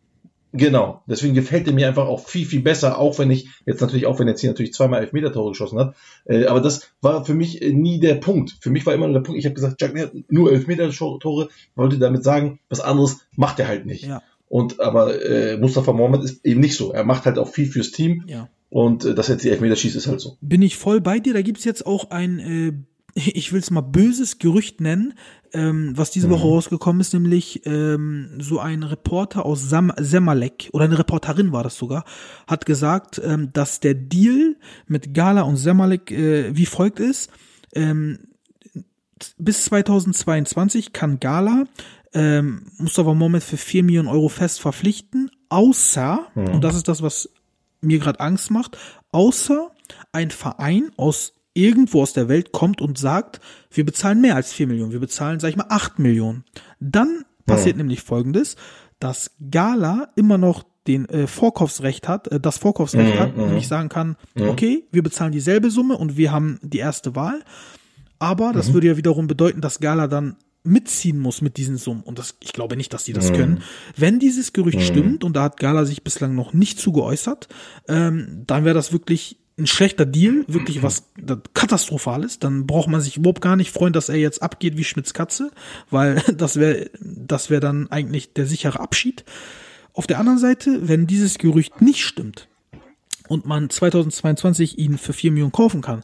[0.52, 4.04] genau, deswegen gefällt er mir einfach auch viel viel besser, auch wenn ich jetzt natürlich
[4.04, 5.94] auch wenn er jetzt hier natürlich zweimal Elfmeter Tore geschossen hat,
[6.26, 8.58] äh, aber das war für mich äh, nie der Punkt.
[8.60, 11.48] Für mich war immer nur der Punkt, ich habe gesagt, Jackney hat nur Elfmeter Tore,
[11.74, 14.04] wollte damit sagen, was anderes macht er halt nicht.
[14.04, 14.22] Ja.
[14.48, 16.92] Und aber äh, Mustafa Mohamed ist eben nicht so.
[16.92, 18.24] Er macht halt auch viel fürs Team.
[18.26, 18.48] Ja.
[18.70, 20.36] Und äh, dass er jetzt die Elfmeter schießt, ist halt so.
[20.40, 21.34] Bin ich voll bei dir.
[21.34, 22.72] Da gibt's jetzt auch ein, äh,
[23.14, 25.14] ich will es mal böses Gerücht nennen,
[25.52, 30.84] ähm, was diese Woche rausgekommen ist, nämlich ähm, so ein Reporter aus Sam Semalek, oder
[30.84, 32.04] eine Reporterin war das sogar,
[32.46, 34.56] hat gesagt, ähm, dass der Deal
[34.86, 37.30] mit Gala und Semalek äh, wie folgt ist.
[37.74, 38.18] Ähm,
[39.38, 41.64] bis 2022 kann Gala
[42.12, 47.30] ähm, Mustafa Mohamed für 4 Millionen Euro fest verpflichten, außer, und das ist das, was
[47.80, 48.76] mir gerade Angst macht,
[49.12, 49.70] außer
[50.12, 54.68] ein Verein aus irgendwo aus der Welt kommt und sagt, wir bezahlen mehr als 4
[54.68, 56.44] Millionen, wir bezahlen, sag ich mal, 8 Millionen.
[56.78, 58.56] Dann passiert nämlich folgendes,
[59.00, 64.16] dass Gala immer noch den äh, Vorkaufsrecht hat, äh, das Vorkaufsrecht hat, nämlich sagen kann,
[64.38, 67.42] okay, wir bezahlen dieselbe Summe und wir haben die erste Wahl.
[68.18, 72.02] Aber das würde ja wiederum bedeuten, dass Gala dann mitziehen muss mit diesen Summen.
[72.02, 73.62] Und das, ich glaube nicht, dass die das können.
[73.96, 77.48] Wenn dieses Gerücht stimmt, und da hat Gala sich bislang noch nicht zu geäußert,
[77.88, 82.38] ähm, dann wäre das wirklich ein schlechter Deal, wirklich was das katastrophales.
[82.38, 85.50] Dann braucht man sich überhaupt gar nicht freuen, dass er jetzt abgeht wie Schmitz Katze,
[85.90, 89.24] weil das wäre das wäre dann eigentlich der sichere Abschied.
[89.92, 92.48] Auf der anderen Seite, wenn dieses Gerücht nicht stimmt,
[93.28, 96.02] und man 2022 ihn für 4 Millionen kaufen kann,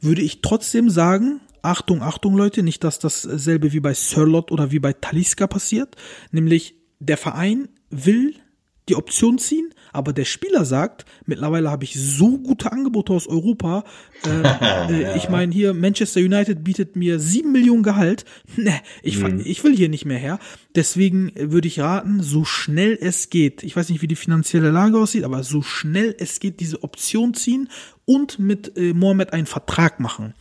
[0.00, 4.78] würde ich trotzdem sagen, Achtung, Achtung Leute, nicht, dass dasselbe wie bei Sirlot oder wie
[4.78, 5.96] bei Taliska passiert,
[6.30, 8.34] nämlich der Verein will
[8.90, 13.82] die Option ziehen, aber der Spieler sagt, mittlerweile habe ich so gute Angebote aus Europa.
[14.26, 18.26] Äh, äh, Ich meine, hier Manchester United bietet mir sieben Millionen Gehalt.
[18.58, 20.38] Ne, ich, fa- ich will hier nicht mehr her.
[20.74, 23.62] Deswegen würde ich raten, so schnell es geht.
[23.62, 27.32] Ich weiß nicht, wie die finanzielle Lage aussieht, aber so schnell es geht, diese Option
[27.32, 27.70] ziehen
[28.04, 30.34] und mit äh, Mohamed einen Vertrag machen.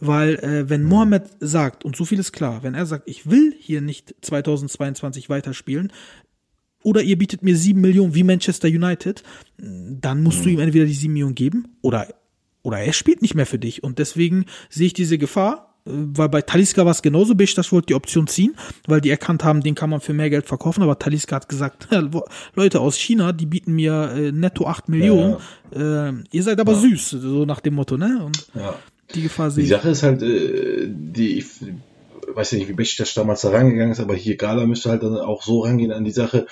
[0.00, 3.54] Weil äh, wenn Mohamed sagt, und so viel ist klar, wenn er sagt, ich will
[3.58, 5.92] hier nicht 2022 weiterspielen,
[6.84, 9.22] oder ihr bietet mir sieben Millionen wie Manchester United,
[9.56, 12.08] dann musst du ihm entweder die sieben Millionen geben oder,
[12.62, 13.82] oder er spielt nicht mehr für dich.
[13.82, 17.86] Und deswegen sehe ich diese Gefahr, äh, weil bei Taliska war es genauso, Besiktas wollte
[17.86, 18.54] die Option ziehen,
[18.86, 21.88] weil die erkannt haben, den kann man für mehr Geld verkaufen, aber Taliska hat gesagt,
[22.54, 25.36] Leute aus China, die bieten mir äh, netto acht Millionen,
[25.74, 28.22] äh, ihr seid aber süß, so nach dem Motto, ne?
[28.24, 28.74] Und Ja.
[29.14, 29.70] Die Gefahr sehe Die.
[29.70, 31.46] Sache ist halt, äh, die, ich
[32.32, 35.16] weiß ja nicht, wie Besiktas damals da rangegangen ist, aber hier Gala müsste halt dann
[35.16, 36.46] auch so rangehen an die Sache,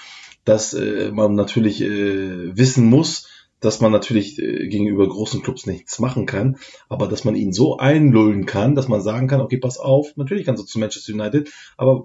[0.45, 3.29] dass äh, man natürlich äh, wissen muss,
[3.63, 6.57] dass man natürlich äh, gegenüber großen Clubs nichts machen kann,
[6.89, 10.45] aber dass man ihn so einlullen kann, dass man sagen kann, okay, pass auf, natürlich
[10.45, 12.05] kannst du zu Manchester United, aber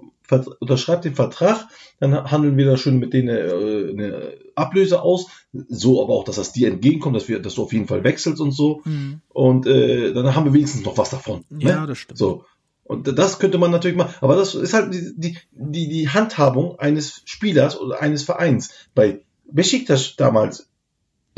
[0.60, 1.68] unterschreib den Vertrag,
[2.00, 6.36] dann handeln wir da schön mit denen äh, eine Ablöse aus, so aber auch, dass
[6.36, 9.20] das dir entgegenkommt, dass wir, dass du auf jeden Fall wechselst und so, Mhm.
[9.28, 11.44] und äh, dann haben wir wenigstens noch was davon.
[11.58, 11.86] Ja, ne?
[11.88, 12.18] das stimmt.
[12.18, 12.44] So.
[12.84, 14.14] Und das könnte man natürlich machen.
[14.22, 18.70] Aber das ist halt die, die, die, die Handhabung eines Spielers oder eines Vereins.
[18.94, 20.67] Bei Besiktas damals,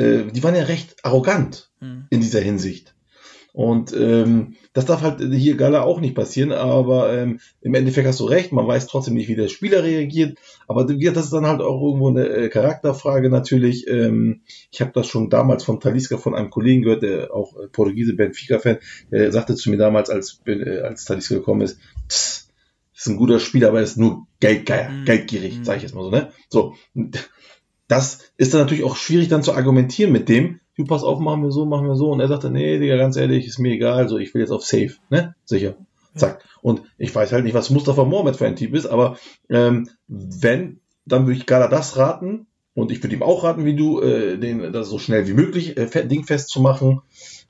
[0.01, 2.07] äh, die waren ja recht arrogant Mhm.
[2.11, 2.95] in dieser Hinsicht.
[3.53, 8.21] Und ähm, das darf halt hier Gala auch nicht passieren, aber ähm, im Endeffekt hast
[8.21, 10.39] du recht, man weiß trotzdem nicht, wie der Spieler reagiert.
[10.69, 13.89] Aber das ist dann halt auch irgendwo eine äh, Charakterfrage natürlich.
[13.89, 17.67] Ähm, ich habe das schon damals von Talisca von einem Kollegen gehört, der auch äh,
[17.67, 18.79] Portugiese Benfica-Fan,
[19.11, 21.79] der sagte zu mir damals, als, äh, als Talisca gekommen ist,
[22.09, 22.51] "Tss,
[22.97, 25.05] ist ein guter Spieler, aber er ist nur geldgeier, Mhm.
[25.07, 25.65] geldgierig, Mhm.
[25.65, 26.31] sage ich jetzt mal so, ne?
[26.51, 26.75] So,
[27.91, 31.43] das ist dann natürlich auch schwierig dann zu argumentieren mit dem, du pass auf, machen
[31.43, 32.11] wir so, machen wir so.
[32.11, 34.65] Und er sagte, nee, Digga, ganz ehrlich, ist mir egal, so, ich will jetzt auf
[34.65, 35.35] Safe, ne?
[35.45, 35.75] Sicher.
[36.15, 36.43] Zack.
[36.63, 39.19] Und ich weiß halt nicht, was Mustafa Mohamed für ein Typ ist, aber
[39.49, 43.75] ähm, wenn, dann würde ich Gala das raten und ich würde ihm auch raten, wie
[43.77, 47.01] du, äh, den das so schnell wie möglich äh, fe- dingfest zu machen.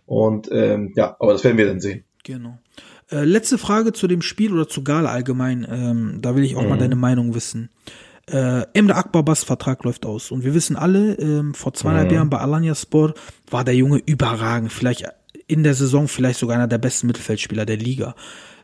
[0.07, 2.05] Und ähm, ja, aber das werden wir dann sehen.
[2.25, 2.59] Genau.
[3.11, 5.67] Äh, letzte Frage zu dem Spiel oder zu Gala allgemein.
[5.71, 6.81] Ähm, da will ich auch mal Mhm.
[6.81, 7.71] deine Meinung wissen.
[8.31, 10.31] Äh, Emre Akbabas Vertrag läuft aus.
[10.31, 12.15] Und wir wissen alle, ähm, vor zweieinhalb Mhm.
[12.15, 13.19] Jahren bei Alanya Sport
[13.51, 14.73] war der Junge überragend.
[14.73, 15.05] Vielleicht
[15.47, 18.15] in der Saison vielleicht sogar einer der besten Mittelfeldspieler der Liga.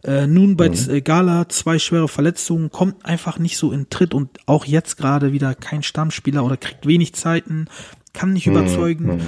[0.05, 4.39] Äh, nun bei äh, Gala zwei schwere Verletzungen, kommt einfach nicht so in Tritt und
[4.47, 7.67] auch jetzt gerade wieder kein Stammspieler oder kriegt wenig Zeiten,
[8.13, 9.21] kann nicht überzeugen,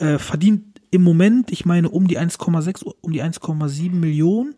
[0.00, 4.54] äh, verdient im Moment, ich meine, um die 1,6, um die 1,7 Millionen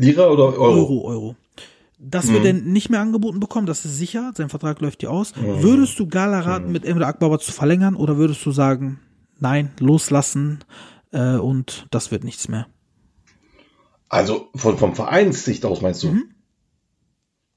[0.00, 0.76] Lira oder Euro?
[0.76, 1.36] Euro, Euro.
[2.04, 4.32] Das wird er nicht mehr angeboten bekommen, das ist sicher.
[4.34, 5.34] Sein Vertrag läuft ja aus.
[5.36, 8.98] Würdest du Gala raten, mit Emre Akbaba zu verlängern oder würdest du sagen,
[9.38, 10.64] nein, loslassen
[11.12, 12.66] äh, und das wird nichts mehr?
[14.08, 16.08] Also von, vom Vereinssicht aus meinst du?
[16.08, 16.24] Mhm.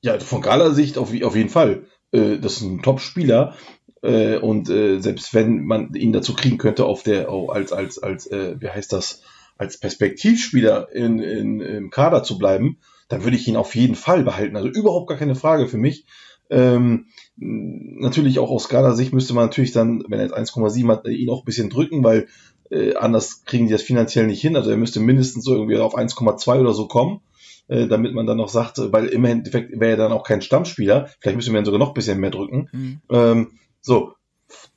[0.01, 1.87] Ja, von Gala Sicht auf, auf jeden Fall.
[2.11, 3.55] Äh, das ist ein Top-Spieler.
[4.03, 7.97] Äh, und äh, selbst wenn man ihn dazu kriegen könnte, auf der, oh, als, als,
[7.97, 9.23] als, äh, wie heißt das,
[9.57, 12.77] als Perspektivspieler in, in, im Kader zu bleiben,
[13.07, 14.55] dann würde ich ihn auf jeden Fall behalten.
[14.55, 16.05] Also überhaupt gar keine Frage für mich.
[16.49, 21.29] Ähm, natürlich auch aus Skala-Sicht müsste man natürlich dann, wenn er jetzt 1,7 hat, ihn
[21.29, 22.27] auch ein bisschen drücken, weil
[22.69, 24.55] äh, anders kriegen die das finanziell nicht hin.
[24.55, 27.21] Also er müsste mindestens so irgendwie auf 1,2 oder so kommen,
[27.67, 31.09] äh, damit man dann noch sagt, weil im Endeffekt wäre er dann auch kein Stammspieler.
[31.19, 32.69] Vielleicht müsste man ihn sogar noch ein bisschen mehr drücken.
[32.71, 33.01] Mhm.
[33.09, 33.51] Ähm,
[33.81, 34.13] so,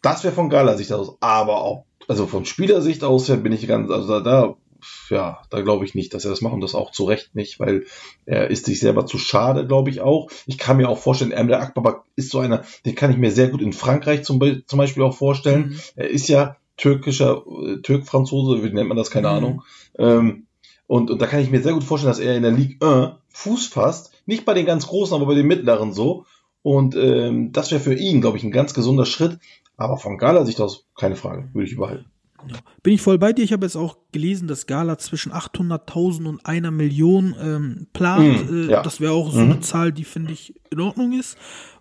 [0.03, 1.17] das wäre von Gala-Sicht aus.
[1.21, 4.57] Aber auch, also von Spielersicht aus bin ich ganz, also da, da
[5.11, 7.59] ja, da glaube ich nicht, dass er das macht und das auch zu Recht nicht,
[7.61, 7.85] weil
[8.27, 10.31] er ist sich selber zu schade, glaube ich auch.
[10.47, 13.49] Ich kann mir auch vorstellen, Emre Akbaba ist so einer, den kann ich mir sehr
[13.49, 15.71] gut in Frankreich zum, zum Beispiel auch vorstellen.
[15.71, 15.81] Mhm.
[15.97, 19.35] Er ist ja türkischer, äh, Türk-Franzose, wie nennt man das, keine Mhm.
[19.35, 19.63] Ahnung.
[19.99, 20.47] Ähm,
[20.87, 23.15] und, und da kann ich mir sehr gut vorstellen, dass er in der Ligue 1
[23.31, 24.13] Fuß fasst.
[24.27, 26.25] Nicht bei den ganz Großen, aber bei den Mittleren so.
[26.63, 29.39] Und ähm, das wäre für ihn, glaube ich, ein ganz gesunder Schritt.
[29.77, 32.07] Aber von Gala Sicht aus keine Frage, würde ich überhalten.
[32.83, 33.45] Bin ich voll bei dir.
[33.45, 38.51] Ich habe jetzt auch gelesen, dass Gala zwischen 800.000 und einer Million ähm, plant.
[38.51, 38.83] Mhm, äh, ja.
[38.83, 41.37] Das wäre auch so eine Zahl, die finde ich in Ordnung ist.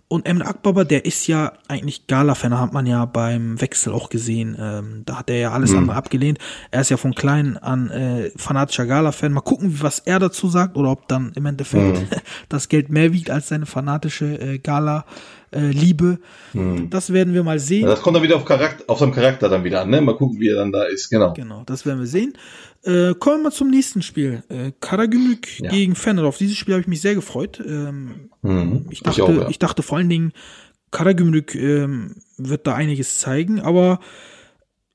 [0.10, 4.56] Und Emre Akbaba, der ist ja eigentlich Gala-Fan, hat man ja beim Wechsel auch gesehen.
[4.58, 6.40] Ähm, da hat er ja alles andere abgelehnt.
[6.72, 9.34] Er ist ja von klein an äh, fanatischer Gala-Fan.
[9.34, 12.06] Mal gucken, was er dazu sagt oder ob dann im Endeffekt
[12.50, 14.60] das Geld mehr wiegt als seine fanatische äh,
[15.62, 16.20] Gala-Liebe.
[16.90, 17.86] Das werden wir mal sehen.
[17.86, 20.02] Das kommt dann wieder auf, Charakter, auf seinem Charakter dann wieder an, ne?
[20.02, 21.34] Mal gucken, wie er dann da ist, genau.
[21.34, 22.34] Genau, das werden wir sehen.
[22.84, 24.44] Äh, kommen wir mal zum nächsten Spiel.
[24.50, 25.70] Äh, Karagümrük Ja.
[25.72, 26.24] gegen Fener.
[26.26, 27.62] Auf dieses Spiel habe ich mich sehr gefreut.
[27.66, 28.86] Ähm, Mhm.
[28.92, 29.50] ich, dachte, auch, ja.
[29.50, 30.32] ich dachte vor allen Dingen,
[30.92, 34.00] Karagümrük ähm, wird da einiges zeigen, aber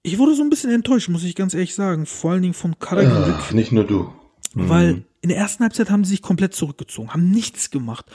[0.02, 2.06] ich wurde so ein bisschen enttäuscht, muss ich ganz ehrlich sagen.
[2.06, 4.10] Vor allen Dingen von Karagümrük, Ach, nicht nur du.
[4.54, 8.06] weil in der ersten Halbzeit haben sie sich komplett zurückgezogen, haben nichts gemacht.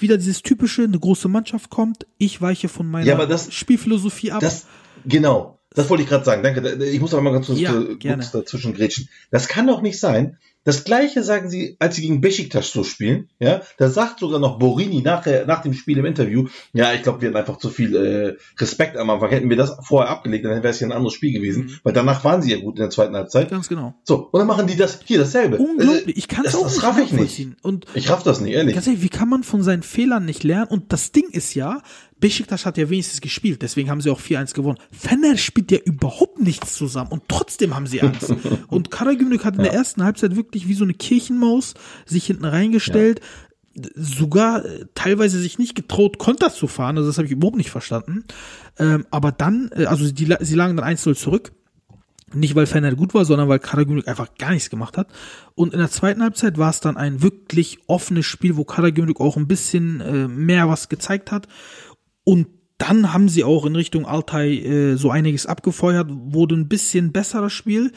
[0.00, 4.32] Wieder dieses typische, eine große Mannschaft kommt, ich weiche von meiner Ja, aber das- Spielphilosophie
[4.32, 4.40] ab.
[4.40, 4.66] Das,
[5.06, 5.58] genau.
[5.74, 6.42] Das wollte ich gerade sagen.
[6.42, 6.62] Danke.
[6.62, 9.08] Da- Ich muss aber mal ganz kurz, Ja, kurz dazwischen grätschen.
[9.30, 10.36] Das kann doch nicht sein.
[10.64, 13.28] Das gleiche sagen sie, als sie gegen Besiktas so spielen.
[13.38, 17.22] Ja, da sagt sogar noch Borini nachher, nach dem Spiel im Interview, ja, ich glaube,
[17.22, 19.30] wir hatten einfach zu viel äh, Respekt am Anfang.
[19.30, 21.64] Hätten wir das vorher abgelegt, dann wäre es ja ein anderes Spiel gewesen.
[21.64, 21.78] Mhm.
[21.82, 23.48] Weil danach waren sie ja gut in der zweiten Halbzeit.
[23.50, 23.94] Ganz genau.
[24.04, 25.56] So, und dann machen die das hier dasselbe.
[25.56, 26.08] Unglaublich.
[26.16, 27.46] Äh, Ich kann es das- auch das nicht raff ich nicht.
[27.62, 28.74] Und Ich raff das nicht, ehrlich.
[28.74, 30.68] Ganz ehrlich, wie kann man von seinen Fehlern nicht lernen?
[30.68, 31.82] Und das Ding ist ja,
[32.20, 34.78] Besiktas hat ja wenigstens gespielt, deswegen haben sie auch 4-1 gewonnen.
[34.90, 38.34] Fener spielt ja überhaupt nichts zusammen und trotzdem haben sie Angst.
[38.68, 41.74] und Karagümrük hat in der ersten Halbzeit wirklich wie so eine Kirchenmaus
[42.06, 43.20] sich hinten reingestellt,
[43.94, 47.70] sogar äh, teilweise sich nicht getraut, Konter zu fahren, also das habe ich überhaupt nicht
[47.70, 48.24] verstanden.
[48.78, 51.52] Ähm, aber dann, äh, also die, sie lagen dann 1-0 zurück.
[52.32, 55.08] Nicht, weil Fener gut war, sondern weil Karagümrük einfach gar nichts gemacht hat.
[55.56, 59.36] Und in der zweiten Halbzeit war es dann ein wirklich offenes Spiel, wo Karagümrük auch
[59.36, 61.48] ein bisschen äh, mehr was gezeigt hat.
[62.30, 62.46] Und
[62.78, 67.52] dann haben sie auch in Richtung Altay äh, so einiges abgefeuert, wurde ein bisschen besseres
[67.52, 67.92] Spiel.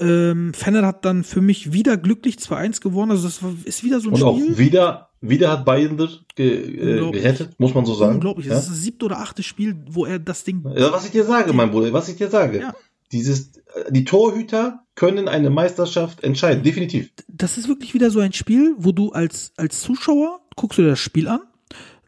[0.00, 3.10] Ähm, Fener hat dann für mich wieder glücklich 2-1 gewonnen.
[3.10, 4.56] Also das ist wieder so ein Und auch Spiel.
[4.58, 5.96] wieder, wieder hat Bayern
[6.34, 8.14] ge, äh, gerettet, muss man so sagen.
[8.14, 8.46] Unglaublich.
[8.46, 8.54] Ja?
[8.54, 11.24] Das ist das siebte oder achte Spiel, wo er das Ding Ja, was ich dir
[11.24, 12.60] sage, mein Bruder, was ich dir sage.
[12.60, 12.74] Ja.
[13.12, 17.10] Dieses, äh, die Torhüter können eine Meisterschaft entscheiden, definitiv.
[17.28, 20.88] das ist wirklich wieder so ein Spiel, wo du als, als Zuschauer guckst du dir
[20.90, 21.40] das Spiel an.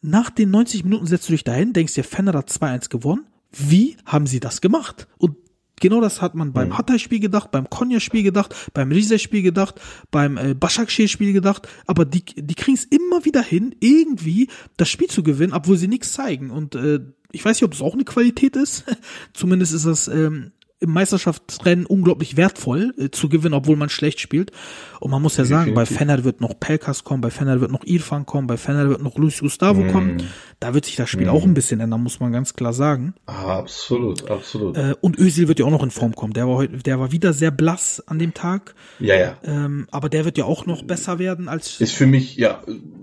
[0.03, 3.27] Nach den 90 Minuten setzt du dich dahin, denkst dir, Fenner hat 2-1 gewonnen.
[3.53, 5.09] Wie haben sie das gemacht?
[5.19, 5.37] Und
[5.81, 9.81] genau das hat man beim Hatay-Spiel gedacht, beim Konya-Spiel gedacht, beim Rize-Spiel gedacht,
[10.11, 11.69] beim äh, Başakşehir-Spiel gedacht.
[11.87, 15.89] Aber die, die kriegen es immer wieder hin, irgendwie das Spiel zu gewinnen, obwohl sie
[15.89, 16.51] nichts zeigen.
[16.51, 17.01] Und äh,
[17.33, 18.85] ich weiß nicht, ob das auch eine Qualität ist.
[19.35, 24.51] Zumindest ist das ähm, im Meisterschaftsrennen unglaublich wertvoll äh, zu gewinnen, obwohl man schlecht spielt.
[24.99, 25.87] Und man muss ja sagen, bei.
[25.87, 29.19] Fener wird noch Pelkas kommen, bei Fener wird noch Irfan kommen, bei Fener wird noch
[29.19, 30.23] Luis Gustavo kommen.
[30.59, 33.15] Da wird sich das Spiel auch ein bisschen ändern, muss man ganz klar sagen.
[33.27, 34.77] Absolut, absolut.
[34.77, 36.33] Äh, und Özil wird ja auch noch in Form kommen.
[36.33, 38.75] Der war heute, der war wieder sehr blass an dem Tag.
[38.99, 39.37] ja, ja.
[39.43, 41.81] Ähm, aber der wird ja auch noch besser werden als.
[41.81, 42.63] Ist für mich, ja,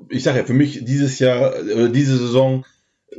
[0.09, 2.65] ich sage ja, für mich dieses Jahr, äh, diese Saison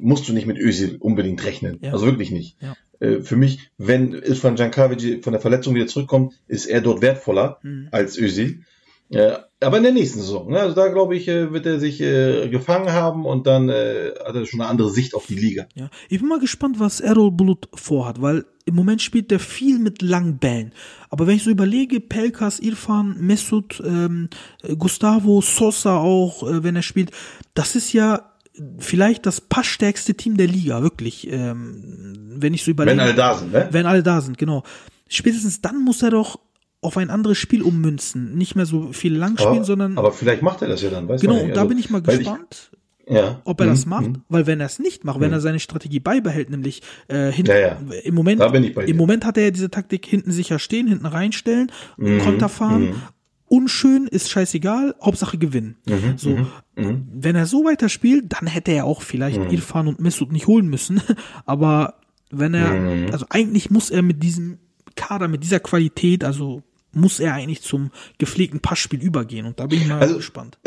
[0.00, 1.78] musst du nicht mit Özil unbedingt rechnen.
[1.80, 1.92] Ja.
[1.92, 2.56] Also wirklich nicht.
[2.60, 2.76] Ja.
[3.00, 7.58] Äh, Für mich, wenn Ilfan Jankavic von der Verletzung wieder zurückkommt, ist er dort wertvoller
[7.62, 7.88] Mhm.
[7.92, 8.62] als Özil.
[9.10, 10.60] Äh, aber in der nächsten Saison, ne?
[10.60, 14.34] also da glaube ich, äh, wird er sich äh, gefangen haben und dann äh, hat
[14.34, 15.66] er schon eine andere Sicht auf die Liga.
[15.74, 15.88] Ja.
[16.10, 20.02] Ich bin mal gespannt, was Errol Bulut vorhat, weil im Moment spielt der viel mit
[20.02, 20.72] langen Bällen.
[21.08, 24.28] Aber wenn ich so überlege, Pelkas, Irfan, Mesut, ähm,
[24.62, 27.10] äh, Gustavo, Sosa auch, äh, wenn er spielt,
[27.54, 28.34] das ist ja
[28.78, 31.30] vielleicht das passstärkste Team der Liga, wirklich.
[31.30, 32.96] Ähm, wenn ich so überlege.
[32.96, 33.68] Wenn alle da sind, ne?
[33.70, 34.62] Wenn alle da sind, genau.
[35.08, 36.38] Spätestens dann muss er doch
[36.80, 38.36] auf ein anderes Spiel ummünzen.
[38.36, 41.22] Nicht mehr so viel lang spielen, sondern aber vielleicht macht er das ja dann, weißt
[41.22, 41.44] genau, du?
[41.44, 42.70] und da bin ich mal gespannt
[43.10, 43.40] ja.
[43.44, 44.22] ob er Mhm, das macht, mhm.
[44.28, 47.58] weil wenn er es nicht macht, wenn er seine Strategie beibehält, nämlich äh, hinten, Ja,
[47.58, 47.78] ja.
[48.04, 51.72] im Moment, ich im Moment hat er ja diese Taktik hinten sicher stehen, hinten reinstellen,
[51.96, 53.02] Mhm, Konter fahren, mhm.
[53.48, 55.76] Unschön ist scheißegal, Hauptsache gewinnen.
[55.86, 59.50] Mhm, so, wenn er so weiterspielt, dann hätte er auch vielleicht Mhm.
[59.50, 61.00] Irfan und Mesut nicht holen müssen,
[61.46, 61.94] aber
[62.30, 63.10] wenn er, Mhm.
[63.12, 64.58] also eigentlich muss er mit diesem
[64.96, 69.80] Kader, mit dieser Qualität, also muss er eigentlich zum gepflegten Passspiel übergehen und da bin
[69.80, 70.58] ich mal Also, gespannt.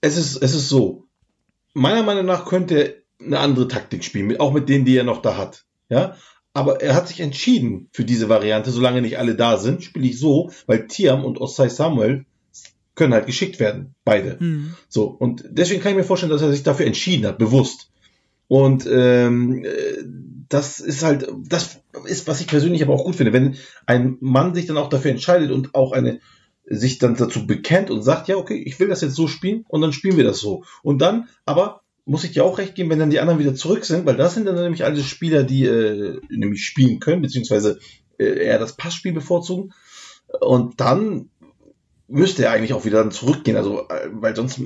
[0.00, 1.06] es ist, es ist so.
[1.74, 5.22] Meiner Meinung nach könnte er eine andere Taktik spielen, auch mit denen, die er noch
[5.22, 5.64] da hat.
[5.88, 6.16] Ja,
[6.52, 10.18] aber er hat sich entschieden für diese Variante, solange nicht alle da sind, spiele ich
[10.18, 12.24] so, weil Tiam und Osai Samuel
[12.94, 14.40] können halt geschickt werden, beide.
[14.40, 14.74] Hm.
[14.88, 17.90] So, und deswegen kann ich mir vorstellen, dass er sich dafür entschieden hat, bewusst.
[18.48, 20.04] Und ähm, äh,
[20.48, 24.54] das ist halt, das ist, was ich persönlich aber auch gut finde, wenn ein Mann
[24.54, 26.20] sich dann auch dafür entscheidet und auch eine
[26.70, 29.80] sich dann dazu bekennt und sagt, ja, okay, ich will das jetzt so spielen und
[29.80, 30.64] dann spielen wir das so.
[30.82, 33.84] Und dann, aber muss ich dir auch recht geben, wenn dann die anderen wieder zurück
[33.84, 37.78] sind, weil das sind dann nämlich alle Spieler, die äh, nämlich spielen können, beziehungsweise
[38.18, 39.72] äh, eher das Passspiel bevorzugen.
[40.40, 41.28] Und dann
[42.08, 44.60] müsste er eigentlich auch wieder dann zurückgehen, also äh, weil sonst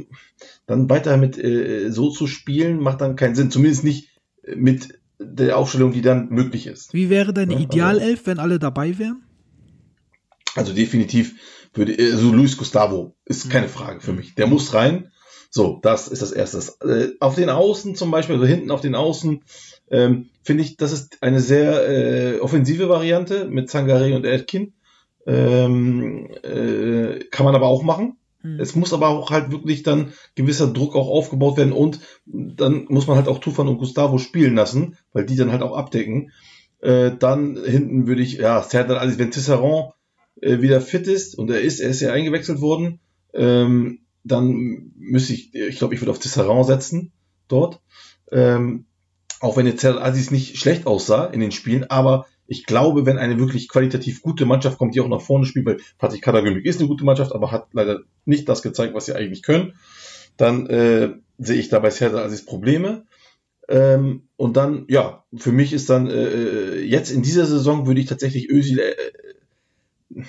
[0.66, 4.09] dann weiter mit äh, so zu spielen macht dann keinen Sinn, zumindest nicht
[4.55, 6.95] mit der Aufstellung, die dann möglich ist.
[6.95, 9.22] Wie wäre deine Ja, also- Idealelf, wenn alle dabei wären?
[10.55, 11.34] Also definitiv
[11.74, 14.34] würde äh, so Luis Gustavo ist keine Frage für mich.
[14.34, 15.11] Der muss rein.
[15.55, 16.61] So, das ist das Erste.
[16.82, 19.44] Äh, auf den Außen zum Beispiel, also hinten auf den Außen,
[19.90, 24.72] ähm, finde ich, das ist eine sehr äh, offensive Variante mit Zangare und Erdkin.
[25.26, 28.16] Ähm, äh, kann man aber auch machen.
[28.40, 28.61] Hm.
[28.61, 33.07] Es muss aber auch halt wirklich dann gewisser Druck auch aufgebaut werden und dann muss
[33.07, 36.32] man halt auch Tufan und Gustavo spielen lassen, weil die dann halt auch abdecken.
[36.80, 39.92] Äh, dann hinten würde ich, ja, Serdar alles, wenn Tisserand
[40.40, 43.00] äh, wieder fit ist und er ist, er ist ja eingewechselt worden,
[43.34, 47.12] ähm, dann müsste ich, ich glaube, ich würde auf Tisserand setzen
[47.49, 47.81] dort.
[48.31, 48.87] Ähm,
[49.41, 53.39] auch wenn jetzt Aziz nicht schlecht aussah in den Spielen, aber ich glaube, wenn eine
[53.39, 56.89] wirklich qualitativ gute Mannschaft kommt, die auch nach vorne spielt, weil Fatih Karagümrük ist eine
[56.89, 59.75] gute Mannschaft, aber hat leider nicht das gezeigt, was sie eigentlich können,
[60.37, 63.05] dann äh, sehe ich da bei Serdar Aziz Probleme.
[63.68, 68.07] Ähm, und dann, ja, für mich ist dann äh, jetzt in dieser Saison würde ich
[68.07, 70.23] tatsächlich Özil äh,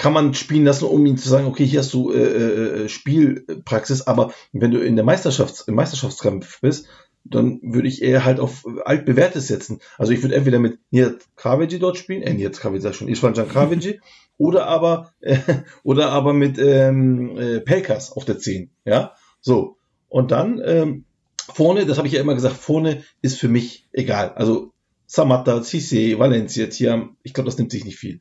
[0.00, 4.06] kann man spielen lassen, um ihm zu sagen, okay, hier hast du äh, äh, Spielpraxis,
[4.06, 6.86] aber wenn du in der Meisterschafts im Meisterschaftskampf bist,
[7.22, 9.80] dann würde ich eher halt auf altbewährtes setzen.
[9.98, 13.08] Also ich würde entweder mit Nihat Kraveji dort spielen, äh, Nihat Kraveji sag ich schon,
[13.08, 14.00] Isvan Can Kraveji,
[14.38, 15.36] oder aber äh,
[15.82, 19.76] oder aber mit ähm, äh, Pelkas auf der 10, ja, so.
[20.08, 21.04] Und dann ähm,
[21.52, 24.32] vorne, das habe ich ja immer gesagt, vorne ist für mich egal.
[24.32, 24.72] Also
[25.06, 28.20] Samatta, Cisse, Valencia, Tiam, ich glaube, das nimmt sich nicht viel.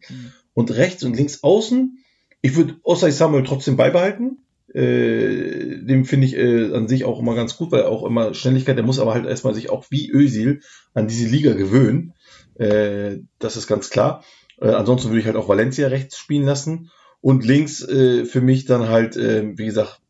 [0.59, 1.99] Und rechts und links außen,
[2.41, 4.39] ich würde Osai Samuel trotzdem beibehalten.
[4.73, 8.75] Äh, dem finde ich äh, an sich auch immer ganz gut, weil auch immer Schnelligkeit,
[8.75, 10.59] der muss aber halt erstmal sich auch wie Özil
[10.93, 12.13] an diese Liga gewöhnen.
[12.55, 14.25] Äh, das ist ganz klar.
[14.59, 16.91] Äh, ansonsten würde ich halt auch Valencia rechts spielen lassen.
[17.21, 20.01] Und links äh, für mich dann halt, äh, wie gesagt,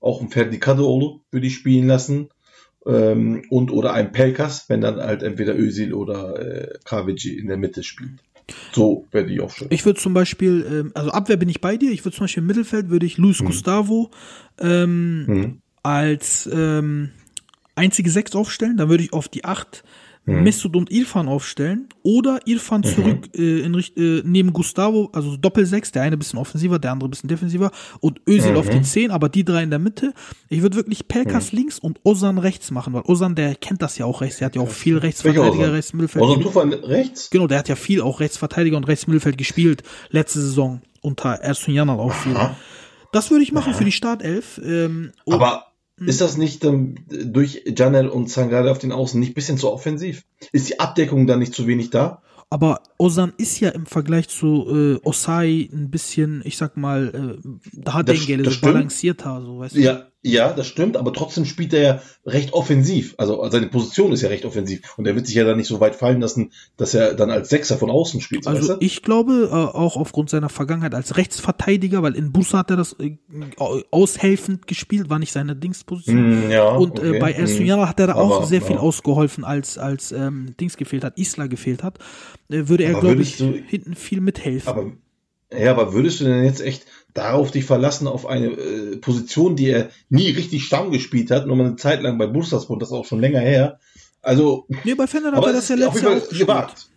[0.00, 2.28] auch ein Ferdi Kadıoğlu würde ich spielen lassen.
[2.84, 7.56] Ähm, und oder ein Pelkas, wenn dann halt entweder Özil oder äh, Kavici in der
[7.56, 8.20] Mitte spielt.
[8.72, 9.70] So werde ich aufstellen.
[9.72, 12.42] Ich würde zum Beispiel, ähm, also Abwehr bin ich bei dir, ich würde zum Beispiel
[12.42, 14.10] im Mittelfeld würde ich Luis Gustavo
[14.60, 15.58] ähm, Mhm.
[15.82, 17.10] als ähm,
[17.74, 19.82] einzige Sechs aufstellen, dann würde ich auf die Acht
[20.28, 20.42] Mhm.
[20.42, 26.02] Mesut und Irfan aufstellen oder Irfan zurück äh, in, äh, neben Gustavo, also Doppelsechs, der
[26.02, 27.70] eine bisschen offensiver, der andere bisschen defensiver
[28.00, 28.56] und Özil Mhm.
[28.58, 30.12] auf die Zehn, aber die drei in der Mitte.
[30.48, 34.04] Ich würde wirklich Pelkas links und Ozan rechts machen, weil Ozan, der kennt das ja
[34.06, 36.24] auch rechts, der hat ja auch viel Rechtsverteidiger, Rechtsmittelfeld.
[36.24, 37.30] Oder Tufan rechts?
[37.30, 42.00] Genau, der hat ja viel auch Rechtsverteidiger und Rechtsmittelfeld gespielt letzte Saison unter Ersun Yanal
[42.00, 42.34] auch viel.
[43.12, 44.60] Das würde ich machen für die Startelf.
[44.64, 45.66] Ähm, Aber.
[45.98, 49.70] Ist das nicht ähm, durch Janel und Sangare auf den Außen nicht ein bisschen zu
[49.72, 50.24] offensiv?
[50.52, 52.22] Ist die Abdeckung dann nicht zu wenig da?
[52.48, 54.66] aber Ozan ist ja im Vergleich zu
[55.02, 58.60] äh, Osai ein bisschen, ich sag mal, äh, da hat Das- den stimmt.
[58.60, 59.80] balancierter, so weißt du.
[59.80, 63.14] Ja, ja, das stimmt, aber trotzdem spielt er ja recht offensiv.
[63.18, 64.80] Also seine Position ist ja recht offensiv.
[64.96, 67.48] Und er wird sich ja dann nicht so weit fallen lassen, dass er dann als
[67.48, 68.44] Sechser von außen spielt.
[68.44, 68.84] so, Also weißt du?
[68.84, 72.96] ich glaube, äh, auch aufgrund seiner Vergangenheit als Rechtsverteidiger, weil in Bussa hat er das
[72.98, 73.16] äh,
[73.58, 76.48] au- aushelfend gespielt, war nicht seine Dingsposition.
[76.48, 77.36] Mm, ja, Und äh, okay, bei mm.
[77.40, 78.80] Ersun hat er da auch Aber, sehr viel ja.
[78.82, 81.98] ausgeholfen, als als ähm, Dings gefehlt hat, Isla gefehlt hat.
[82.48, 84.68] Äh, würde er, glaube ich, du- hinten viel mithelfen.
[84.68, 84.92] Aber,
[85.56, 86.86] ja, aber würdest du denn jetzt echt
[87.16, 91.56] darauf dich verlassen, auf eine äh, Position, die er nie richtig Stamm gespielt hat, nur
[91.56, 93.78] mal eine Zeit lang bei Bursaspor, das ist auch schon länger her.
[94.22, 96.88] Also, nee, bei Fener hat er das ja letztes Jahr auch gewagt.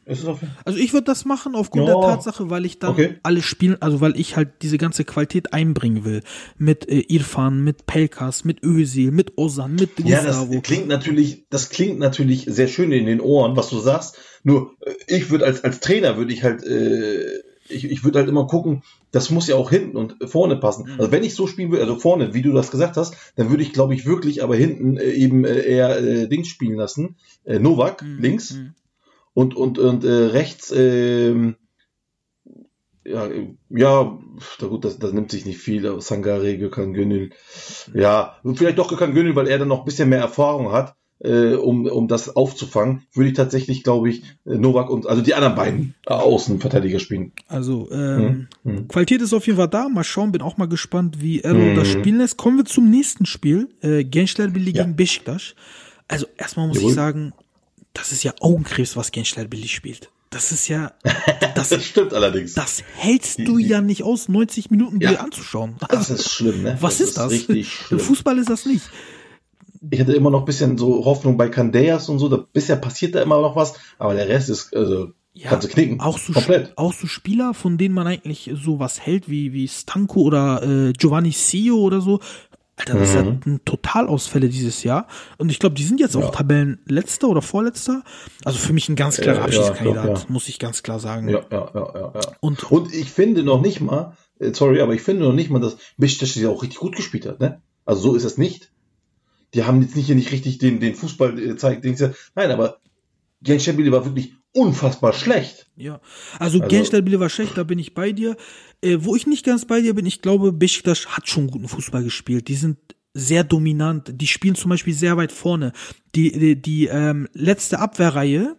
[0.65, 1.93] Also ich würde das machen aufgrund Ja.
[1.93, 3.17] der Tatsache, weil ich dann Okay.
[3.21, 6.23] alle spielen, also weil ich halt diese ganze Qualität einbringen will.
[6.57, 11.69] Mit äh, Irfan, mit Pelkas, mit Özil, mit Ozan, mit ja, das klingt natürlich, das
[11.69, 14.17] klingt natürlich sehr schön in den Ohren, was du sagst.
[14.41, 17.21] Nur, äh, ich würde als, als Trainer würde ich halt, äh,
[17.69, 20.85] ich, ich würde halt immer gucken, das muss ja auch hinten und vorne passen.
[20.85, 20.99] Mhm.
[20.99, 23.63] Also wenn ich so spielen würde, also vorne, wie du das gesagt hast, dann würde
[23.63, 27.15] ich, glaube ich, wirklich aber hinten äh, eben äh, eher äh, Dings spielen lassen.
[27.45, 28.73] Äh, Novak Mhm, links mhm.
[29.33, 30.71] und und und äh, rechts.
[30.75, 31.55] ähm,
[33.05, 34.19] ja, äh, ja,
[34.61, 35.87] na gut, das, das nimmt sich nicht viel.
[35.87, 37.31] aber Sangare, Gökhan Gönül.
[37.93, 41.53] Ja, vielleicht doch Gökhan Gönül, weil er dann noch ein bisschen mehr Erfahrung hat, äh,
[41.55, 45.55] um, um das aufzufangen, würde ich tatsächlich, glaube ich, äh, Novak und also die anderen
[45.55, 47.31] beiden äh, Außenverteidiger spielen.
[47.47, 48.87] Also ähm, Mhm.
[48.87, 49.89] Qualität ist auf jeden Fall da.
[49.89, 51.75] Mal schauen, bin auch mal gespannt, wie Erol Mhm.
[51.75, 52.37] das spielen lässt.
[52.37, 53.67] Kommen wir zum nächsten Spiel.
[53.81, 54.83] Äh, Gençlerbirliğ Ja.
[54.83, 55.55] gegen Beşiktaş.
[56.07, 56.89] Also erstmal muss Jawohl.
[56.91, 57.33] ich sagen,
[57.93, 60.09] das ist ja Augenkrebs, was Gençlerbirliğ spielt.
[60.31, 60.91] Das ist ja,
[61.55, 62.53] das, Das stimmt allerdings.
[62.53, 65.09] das hältst du ja nicht aus, 90 Minuten Ja.
[65.09, 65.75] dir anzuschauen.
[65.89, 66.77] Das ist schlimm, ne?
[66.81, 67.31] Was ist das?
[67.31, 67.99] Richtig Im schlimm.
[67.99, 68.85] Fußball ist das nicht.
[69.91, 72.27] Ich hatte immer noch ein bisschen so Hoffnung bei Candeas und so.
[72.29, 75.71] Da, bisher passiert da immer noch was, aber der Rest ist, also, Ja, kannst du
[75.71, 75.99] knicken.
[76.01, 76.73] Auch so, Komplett.
[76.77, 81.31] auch so Spieler, von denen man eigentlich sowas hält, wie, wie Stanko oder äh, Giovanni
[81.31, 82.19] Sio oder so.
[82.75, 83.15] Alter, das Mhm.
[83.15, 83.21] ja
[83.53, 85.07] ein Totalausfälle dieses Jahr.
[85.37, 88.03] Und ich glaube, die sind jetzt auch Tabellenletzter oder Vorletzter.
[88.45, 90.25] Also für mich ein ganz klarer Ja, ja, Abschiedskandidat, ja.
[90.29, 91.27] muss ich ganz klar sagen.
[91.29, 92.21] Ja, ja, ja, ja, ja.
[92.39, 95.59] Und- Und, ich finde noch nicht mal, äh, sorry, aber ich finde noch nicht mal,
[95.59, 97.61] dass Besiktas ja auch richtig gut gespielt hat, ne?
[97.85, 98.71] Also so ist es nicht.
[99.53, 101.83] Die haben jetzt nicht hier nicht richtig den, den Fußball äh, gezeigt.
[102.35, 102.79] Nein, aber
[103.41, 105.67] Gençlerbirliğ war wirklich unfassbar schlecht.
[105.75, 106.01] Ja,
[106.39, 108.35] also, Also- Gençlerbirliğ war schlecht, da bin ich bei dir.
[108.81, 112.03] Äh, wo ich nicht ganz bei dir bin, ich glaube, Besiktas hat schon guten Fußball
[112.03, 112.47] gespielt.
[112.47, 112.77] Die sind
[113.13, 114.11] sehr dominant.
[114.13, 115.73] Die spielen zum Beispiel sehr weit vorne.
[116.15, 118.55] Die, die, die ähm, letzte Abwehrreihe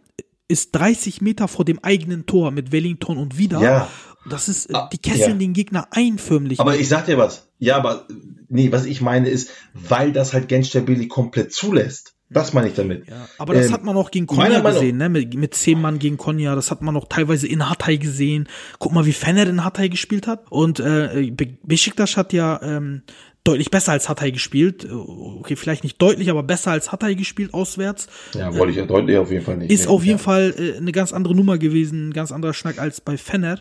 [0.49, 3.61] ist 30 Meter vor dem eigenen Tor mit Wellington und wieder.
[3.63, 3.89] Ja.
[4.29, 5.37] Das ist, äh, Ah, die kesseln ja.
[5.39, 6.61] den Gegner einförmlich.
[6.61, 7.49] Aber ich sag dir was.
[7.59, 8.07] Ja, aber
[8.49, 12.15] nee, was ich meine ist, weil das halt Gençlerbirliğ komplett zulässt.
[12.33, 13.09] Das meine ich damit.
[13.09, 15.09] Ja, aber das Ähm, hat man auch gegen Konya gesehen, ne?
[15.09, 16.55] Mit, mit zehn Mann gegen Konya.
[16.55, 18.49] Das hat man auch teilweise in Hatay gesehen.
[18.79, 20.45] Guck mal, wie Fener in Hatay gespielt hat.
[20.49, 23.03] Und äh, Be- Besiktas hat ja ähm,
[23.43, 24.89] deutlich besser als Hatay gespielt.
[24.89, 28.07] Okay, vielleicht nicht deutlich, aber besser als Hatay gespielt auswärts.
[28.35, 29.73] Ja, wollte ich ja deutlich auf jeden Fall nicht.
[29.73, 30.23] Ist Nee, auf jeden ja.
[30.23, 33.61] Fall äh, eine ganz andere Nummer gewesen, ein ganz anderer Schnack als bei Fener.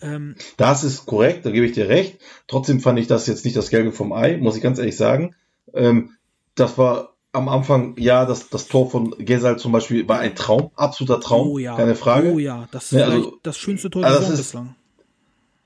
[0.00, 2.18] Ähm, Das ist korrekt, da gebe ich dir recht.
[2.46, 5.34] Trotzdem fand ich das jetzt nicht das Gelbe vom Ei, muss ich ganz ehrlich sagen.
[5.74, 6.10] Ähm,
[6.54, 10.70] das war am Anfang, ja, das, das Tor von Gesal zum Beispiel war ein Traum,
[10.76, 12.32] absoluter Traum, oh ja, keine Frage.
[12.32, 14.74] Oh ja, das ist Ne, vielleicht also- das schönste Tor der also das ist- bislang.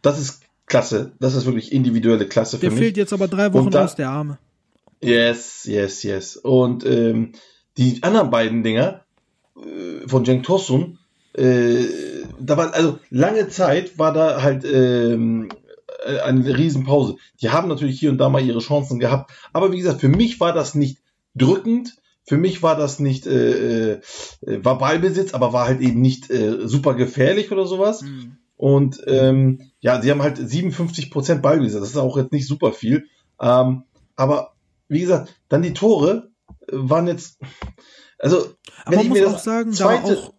[0.02, 2.96] Das ist klasse, das ist wirklich individuelle Klasse Der für fehlt mich.
[2.96, 4.38] jetzt aber drei Wochen da- aus der Arme.
[5.00, 6.36] Yes, yes, yes.
[6.36, 7.32] Und ähm,
[7.76, 9.04] die anderen beiden Dinger
[9.56, 10.98] äh, von Cenk Tosun,
[11.34, 11.84] äh,
[12.40, 15.48] da war also lange Zeit war da halt ähm,
[16.04, 17.16] äh, eine Riesenpause.
[17.40, 20.40] Die haben natürlich hier und da mal ihre Chancen gehabt, aber wie gesagt, für mich
[20.40, 20.98] war das nicht
[21.34, 21.96] drückend.
[22.24, 24.00] Für mich war das nicht, äh, äh,
[24.42, 28.02] war Ballbesitz, aber war halt eben nicht äh, super gefährlich oder sowas.
[28.02, 28.36] Mhm.
[28.56, 31.80] Und ähm, ja, sie haben halt 57% Ballbesitz.
[31.80, 33.06] Das ist auch jetzt nicht super viel.
[33.40, 33.82] Ähm,
[34.14, 34.52] aber
[34.86, 36.30] wie gesagt, dann die Tore.
[36.70, 37.40] waren jetzt,
[38.18, 38.46] also,
[38.84, 40.32] Aber man ich mir auch das sagen, da, zweite- auch,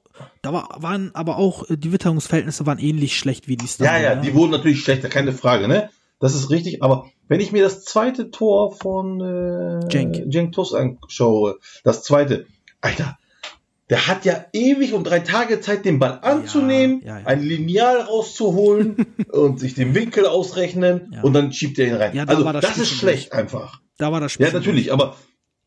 [0.43, 4.03] da war, waren aber auch, äh, die Witterungsverhältnisse waren ähnlich schlecht wie die Ja, Standard.
[4.03, 5.89] ja, die wurden natürlich schlechter, keine Frage, ne?
[6.19, 10.31] Das ist richtig, aber wenn ich mir das zweite Tor von äh, Cenk.
[10.31, 12.45] Cenk Tosun anschaue, das zweite,
[12.81, 13.17] Alter,
[13.89, 17.25] der hat ja ewig und drei Tage Zeit, den Ball anzunehmen, ja, ja.
[17.25, 21.21] ein Lineal rauszuholen und sich den Winkel ausrechnen Ja.
[21.21, 22.15] und dann schiebt er ihn rein.
[22.15, 23.81] Ja, da also das das, ist schlecht einfach.
[23.97, 24.45] Da war das Spiel.
[24.47, 25.15] Ja, natürlich, aber,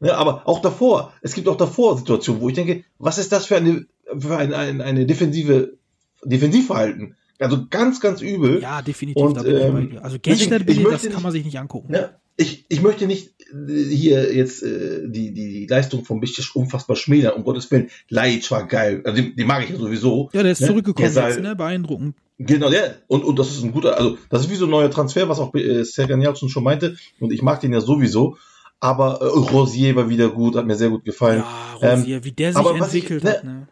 [0.01, 3.47] ja, aber auch davor, es gibt auch davor Situationen, wo ich denke, was ist das
[3.47, 3.87] für eine,
[4.19, 5.79] für ein, ein, eine defensive,
[6.25, 7.17] Defensivverhalten?
[7.39, 8.61] Also ganz, ganz übel.
[8.63, 9.23] Ja, definitiv.
[9.23, 9.99] Und, ähm.
[10.03, 11.93] Also ich das kann man sich nicht angucken.
[11.93, 16.97] Ja, ich, ich möchte nicht äh, hier jetzt äh, die, die, Leistung von Bistisch unfassbar
[16.97, 17.91] schmälern, um Gottes Willen.
[18.09, 20.31] Leic war geil, also den, den mag ich ja sowieso.
[20.33, 20.67] Ja, der ist Ne?
[20.69, 21.57] zurückgekommen Gesal- jetzt, ne?
[21.57, 22.17] Beeindruckend.
[22.39, 22.97] Genau, der.
[23.07, 25.39] Und, und das ist ein guter, also das ist wie so ein neuer Transfer, was
[25.39, 26.97] auch äh, Sergen Yalcin schon meinte.
[27.19, 28.37] Und ich mag den ja sowieso.
[28.87, 31.43] Aber äh, Rosier war wieder gut, hat mir sehr gut gefallen.
[31.81, 33.69] Ja, Ähm, Rosier, wie der sich aber was ich- entwickelt ne, hat, ne?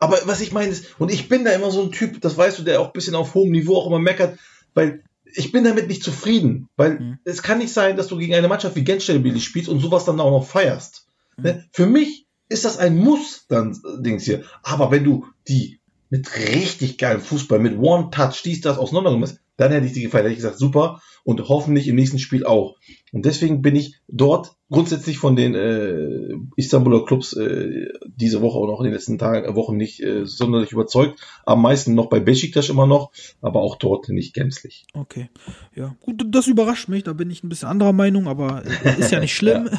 [0.00, 2.58] Aber was ich meine ist, und ich bin da immer so ein Typ, das weißt
[2.58, 4.38] du, der auch ein bisschen auf hohem Niveau auch immer meckert,
[4.74, 5.02] weil
[5.34, 6.68] ich bin damit nicht zufrieden.
[6.76, 7.18] Weil Mhm.
[7.24, 10.20] es kann nicht sein, dass du gegen eine Mannschaft wie Genstelbilly spielst und sowas dann
[10.20, 11.06] auch noch feierst.
[11.36, 11.44] Mhm.
[11.44, 11.64] Ne?
[11.72, 14.44] Für mich ist das ein Muss, dann äh, Dings hier.
[14.62, 15.80] Aber wenn du die
[16.10, 20.24] mit richtig geilem Fußball, mit One-Touch, dies, das auseinandergenommen dann hätte ich die gefeiert.
[20.24, 21.02] Hätte ich gesagt, super.
[21.24, 22.76] Und hoffentlich im nächsten Spiel auch.
[23.12, 28.70] Und deswegen bin ich dort grundsätzlich von den äh, Istanbuler Clubs äh, diese Woche und
[28.70, 31.20] auch in den letzten Tagen, äh, Wochen nicht äh, sonderlich überzeugt.
[31.46, 34.86] Am meisten noch bei Besiktas immer noch, aber auch dort nicht gänzlich.
[34.92, 35.30] Okay.
[35.74, 39.10] Ja, gut, das überrascht mich, da bin ich ein bisschen anderer Meinung, aber äh, ist
[39.10, 39.70] ja nicht schlimm.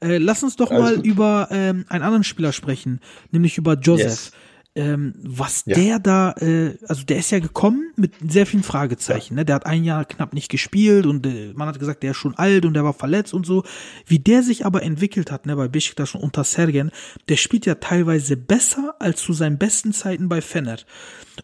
[0.00, 1.06] äh, lass uns doch Alles mal gut.
[1.06, 3.00] über ähm, einen anderen Spieler sprechen,
[3.32, 4.06] nämlich über Joseph.
[4.06, 4.32] Yes.
[4.78, 5.74] Ähm, was Ja.
[5.74, 9.34] der da, äh, also der ist ja gekommen mit sehr vielen Fragezeichen.
[9.34, 9.44] Ne?
[9.44, 12.36] Der hat ein Jahr knapp nicht gespielt und äh, man hat gesagt, der ist schon
[12.36, 13.64] alt und der war verletzt und so.
[14.06, 16.92] Wie der sich aber entwickelt hat, ne, bei Besiktas und unter Sergen,
[17.28, 20.78] der spielt ja teilweise besser als zu seinen besten Zeiten bei Fener.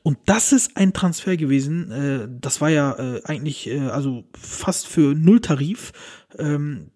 [0.05, 1.91] Und das ist ein Transfer gewesen.
[1.91, 5.91] Äh, das war ja äh, eigentlich äh, also fast für Nulltarif.
[6.39, 6.93] Ähm,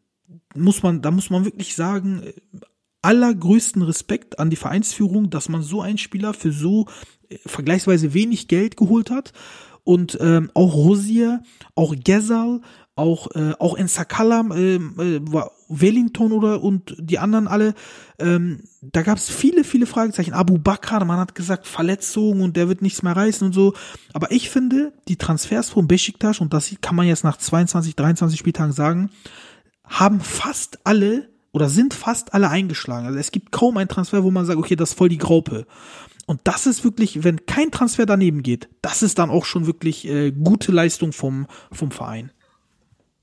[0.55, 2.33] muss man, da muss man wirklich sagen, äh,
[3.03, 6.87] allergrößten Respekt an die Vereinsführung, dass man so einen Spieler für so
[7.29, 9.33] äh, vergleichsweise wenig Geld geholt hat.
[9.85, 11.43] Und ähm, auch Rosier,
[11.75, 12.61] auch Gezal,
[12.95, 17.75] auch, äh, auch Ensakalam, ähm, äh, war Wellington oder und die anderen alle,
[18.19, 20.35] ähm, da gab es viele, viele Fragezeichen.
[20.35, 23.75] Abu Bakr, man hat gesagt Verletzung und der wird nichts mehr reißen und so.
[24.13, 28.39] Aber ich finde, die Transfers von Besiktas, und das kann man jetzt nach 22, 23
[28.39, 29.11] Spieltagen sagen,
[29.85, 33.07] haben fast alle oder sind fast alle eingeschlagen.
[33.07, 35.67] Also es gibt kaum einen Transfer, wo man sagt, okay, das ist voll die Graupe.
[36.27, 40.07] Und das ist wirklich, wenn kein Transfer daneben geht, das ist dann auch schon wirklich
[40.07, 42.33] äh, gute Leistung vom, vom Verein.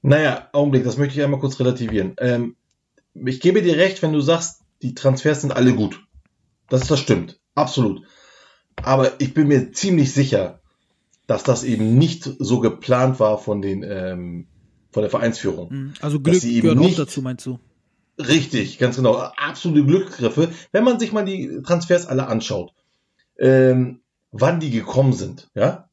[0.02, 2.14] Naja, Augenblick, das möchte ich einmal kurz relativieren.
[2.20, 2.56] Ähm,
[3.14, 6.04] ich gebe dir recht, wenn du sagst, die Transfers sind alle gut.
[6.70, 7.40] Das, das stimmt.
[7.54, 8.02] Absolut.
[8.84, 10.60] Aber ich bin mir ziemlich sicher,
[11.28, 14.48] dass das eben nicht so geplant war von den, ähm,
[14.92, 15.72] von der Vereinsführung.
[15.72, 15.94] Mhm.
[16.02, 17.60] Also Dass Glück sie eben gehört nicht- auch dazu, meinst du?
[18.18, 19.16] Richtig, ganz genau.
[19.16, 20.50] Absolute Glücksgriffe.
[20.72, 22.74] Wenn man sich mal die Transfers alle anschaut,
[23.38, 24.02] ähm,
[24.32, 25.90] wann die gekommen sind, ja,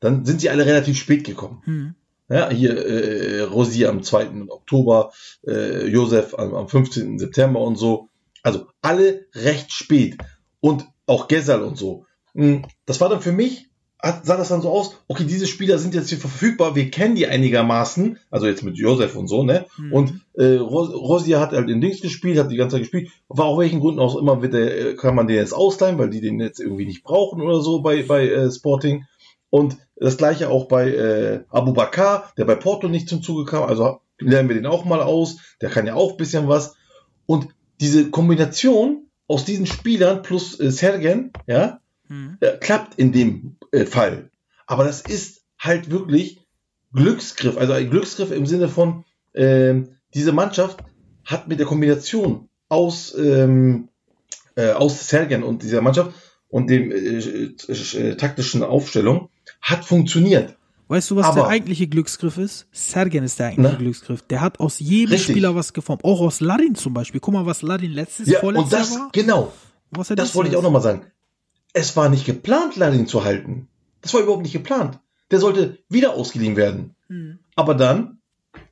[0.00, 1.62] dann sind sie alle relativ spät gekommen.
[1.64, 1.94] Hm.
[2.28, 4.48] Ja, hier äh, Rosier am 2.
[4.48, 5.12] Oktober,
[5.46, 7.18] äh, Josef am, am 15.
[7.18, 8.10] September und so.
[8.42, 10.18] Also alle recht spät.
[10.60, 12.04] Und auch Gesal und so.
[12.34, 13.67] Mm, Das war dann für mich,
[14.00, 17.16] hat, sah das dann so aus, okay, diese Spieler sind jetzt hier verfügbar, wir kennen
[17.16, 19.66] die einigermaßen, also jetzt mit Josef und so, ne?
[19.76, 19.92] Mhm.
[19.92, 23.46] Und äh, Ros Rosier hat halt in Dings gespielt, hat die ganze Zeit gespielt, war
[23.46, 26.20] auch welchen Gründen auch immer, wird der, äh, kann man den jetzt ausleihen, weil die
[26.20, 29.06] den jetzt irgendwie nicht brauchen oder so bei, bei äh, Sporting.
[29.50, 33.64] Und das gleiche auch bei äh, Abu Bakar, der bei Porto nicht zum Zuge kam.
[33.64, 35.38] Also lernen wir den auch mal aus.
[35.60, 36.76] Der kann ja auch ein bisschen was.
[37.26, 37.48] Und
[37.80, 42.38] diese Kombination aus diesen Spielern plus äh, Sergen, ja, Hm.
[42.40, 44.30] äh, klappt in dem äh, Fall.
[44.66, 46.40] Aber das ist halt wirklich
[46.92, 47.56] Glücksgriff.
[47.56, 49.04] Also ein Glücksgriff im Sinne von,
[49.34, 50.78] ähm, diese Mannschaft
[51.24, 53.88] hat mit der Kombination aus, ähm,
[54.56, 56.12] äh, aus Sergen und dieser Mannschaft
[56.48, 59.28] und dem äh, äh, äh, taktischen Aufstellung
[59.60, 60.54] hat funktioniert.
[60.90, 62.66] Weißt du, was Aber- der eigentliche Glücksgriff ist?
[62.72, 63.78] Sergen ist der eigentliche Na?
[63.78, 64.22] Glücksgriff.
[64.22, 65.34] Der hat aus jedem Richtig.
[65.34, 66.02] Spieler was geformt.
[66.04, 67.20] Auch aus Larin zum Beispiel.
[67.20, 69.10] Guck mal, was Larin letztes, Ja, vorletztes und das, war.
[69.12, 69.52] genau,
[70.16, 71.02] das wollte ich auch nochmal sagen.
[71.72, 73.68] Es war nicht geplant, Ladin zu halten.
[74.00, 74.98] Das war überhaupt nicht geplant.
[75.30, 76.94] Der sollte wieder ausgeliehen werden.
[77.08, 77.38] Hm.
[77.54, 78.18] Aber dann,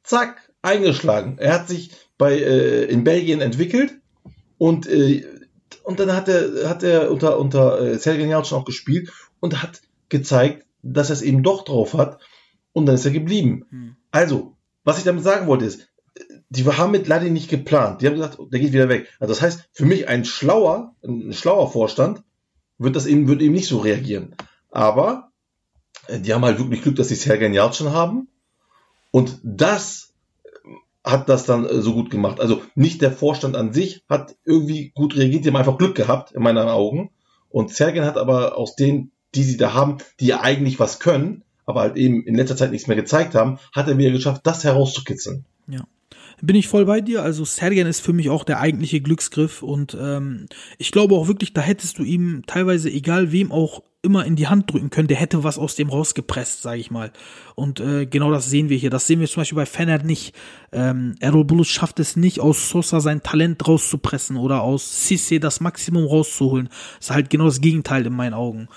[0.02, 1.38] zack, eingeschlagen.
[1.38, 3.94] Er hat sich bei, äh, in Belgien entwickelt
[4.58, 5.24] und, äh,
[5.82, 10.66] und dann hat er, hat er unter, unter äh, Yalcin auch gespielt und hat gezeigt,
[10.82, 12.20] dass er es eben doch drauf hat
[12.72, 13.66] und dann ist er geblieben.
[13.70, 13.96] Hm.
[14.10, 15.88] Also, was ich damit sagen wollte ist,
[16.48, 18.00] die haben mit Ladin nicht geplant.
[18.00, 19.08] Die haben gesagt, der geht wieder weg.
[19.18, 22.22] Also das heißt, für mich ein schlauer, ein schlauer Vorstand
[22.78, 24.34] wird das eben, wird eben nicht so reagieren.
[24.70, 25.30] Aber
[26.08, 28.28] äh, die haben halt wirklich Glück, dass sie Sergen Yalcin haben.
[29.10, 30.12] Und das
[31.04, 32.40] hat das dann äh, so gut gemacht.
[32.40, 36.32] Also nicht der Vorstand an sich hat irgendwie gut reagiert, die haben einfach Glück gehabt,
[36.32, 37.10] in meinen Augen.
[37.48, 41.44] Und Sergen hat aber aus denen, die sie da haben, die ja eigentlich was können,
[41.64, 44.64] aber halt eben in letzter Zeit nichts mehr gezeigt haben, hat er wieder geschafft, das
[44.64, 45.44] herauszukitzeln.
[45.68, 45.84] Ja.
[46.42, 47.22] Bin ich voll bei dir.
[47.22, 50.46] Also Sergen ist für mich auch der eigentliche Glücksgriff und ähm,
[50.78, 54.46] ich glaube auch wirklich, da hättest du ihm teilweise, egal wem auch immer in die
[54.46, 57.12] Hand drücken können, der hätte was aus dem rausgepresst, sage ich mal.
[57.54, 58.90] Und äh, genau das sehen wir hier.
[58.90, 60.34] Das sehen wir zum Beispiel bei Fenner nicht.
[60.72, 65.60] Ähm, Errol Bulus schafft es nicht, aus Sosa sein Talent rauszupressen oder aus Sisse das
[65.60, 66.68] Maximum rauszuholen.
[66.98, 68.68] Das ist halt genau das Gegenteil in meinen Augen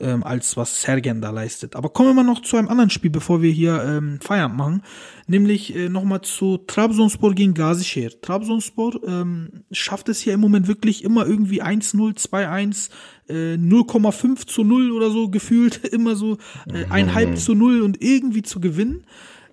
[0.00, 1.76] ähm, als was Sergen da leistet.
[1.76, 4.82] Aber kommen wir mal noch zu einem anderen Spiel, bevor wir hier ähm, Feierabend machen,
[5.26, 8.20] nämlich äh, nochmal zu Trabzonspor gegen Gazişehir.
[8.20, 12.90] Trabzonspor ähm, schafft es hier im Moment wirklich immer irgendwie 1-0, 2-1,
[13.28, 16.38] äh, 0,5 zu 0 oder so gefühlt, immer so
[16.72, 19.04] äh, ein halb zu 0 und irgendwie zu gewinnen.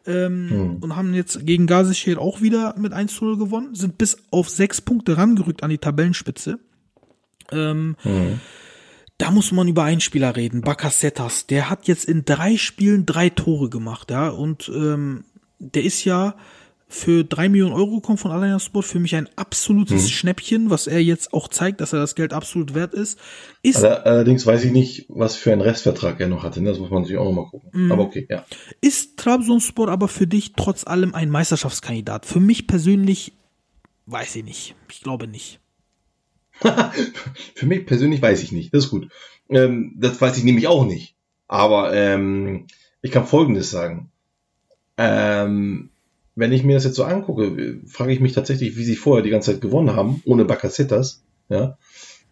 [0.06, 0.78] Ähm, hm.
[0.82, 4.82] Und haben jetzt gegen Gazişehir auch wieder mit 1 0 gewonnen, sind bis auf sechs
[4.82, 6.60] Punkte rangerückt an die Tabellenspitze.
[7.54, 8.40] Ähm, hm.
[9.24, 11.48] Da muss man über einen Spieler reden, Bakasetas.
[11.48, 14.28] Der hat jetzt in drei Spielen drei Tore gemacht, ja.
[14.28, 15.24] Und ähm,
[15.60, 16.36] der ist ja
[16.90, 18.84] für drei Millionen Euro gekommen von Allianz Sport.
[18.84, 20.10] Für mich ein absolutes mhm.
[20.10, 23.18] Schnäppchen, was er jetzt auch zeigt, dass er das Geld absolut wert ist.
[23.62, 26.62] ist Allerdings weiß ich nicht, was für einen Restvertrag er noch hatte.
[26.62, 26.72] Ne?
[26.72, 27.70] Das muss man natürlich auch nochmal gucken.
[27.72, 27.94] Mhm.
[27.94, 28.44] Aber okay, ja.
[28.82, 32.26] Ist Trabzonspor aber für dich trotz allem ein Meisterschaftskandidat?
[32.26, 33.32] Für mich persönlich
[34.06, 34.76] weiß ich nicht.
[34.92, 35.62] Ich glaube nicht.
[37.56, 38.74] Für mich persönlich weiß ich nicht.
[38.74, 39.10] Das ist gut.
[39.50, 41.16] Ähm, das weiß ich nämlich auch nicht.
[41.48, 42.68] Aber ähm,
[43.02, 44.12] ich kann Folgendes sagen.
[44.98, 45.90] Ähm,
[46.36, 49.30] wenn ich mir das jetzt so angucke, frage ich mich tatsächlich, wie sie vorher die
[49.30, 51.24] ganze Zeit gewonnen haben, ohne Bakasetas.
[51.50, 51.78] Ja,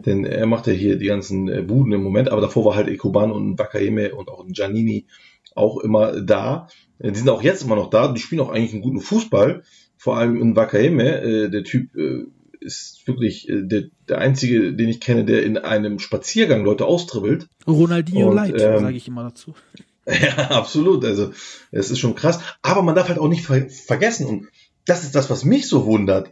[0.06, 2.88] denn er macht ja hier die ganzen äh, Buden im Moment, aber davor war halt
[2.88, 5.06] Ekuban und Bakayeme und auch Giannini
[5.54, 6.68] auch immer da.
[7.00, 9.64] Die sind auch jetzt immer noch da, die spielen auch eigentlich einen guten Fußball.
[9.98, 12.26] Vor allem in Wakayeme, äh, der Typ äh,
[12.62, 17.48] ist wirklich äh, der, der einzige, den ich kenne, der in einem Spaziergang Leute austribbelt.
[17.68, 19.54] Ronaldinho und, Light, ähm, sage ich immer dazu.
[20.08, 21.06] Ja, absolut.
[21.06, 21.32] Also
[21.70, 22.40] es ist schon krass.
[22.64, 24.48] Aber man darf halt auch nicht ver vergessen, und
[24.86, 26.32] das ist das, was mich so wundert,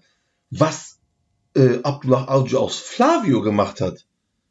[0.50, 0.98] was
[1.56, 4.06] äh, Abdullah Audio aus Flavio gemacht hat.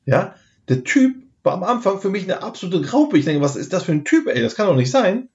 [0.07, 0.37] Ja,
[0.68, 3.18] der Typ war am Anfang für mich eine absolute Graupe.
[3.18, 4.41] Ich denke, was ist das für ein Typ, ey?
[4.41, 5.29] Das kann doch nicht sein.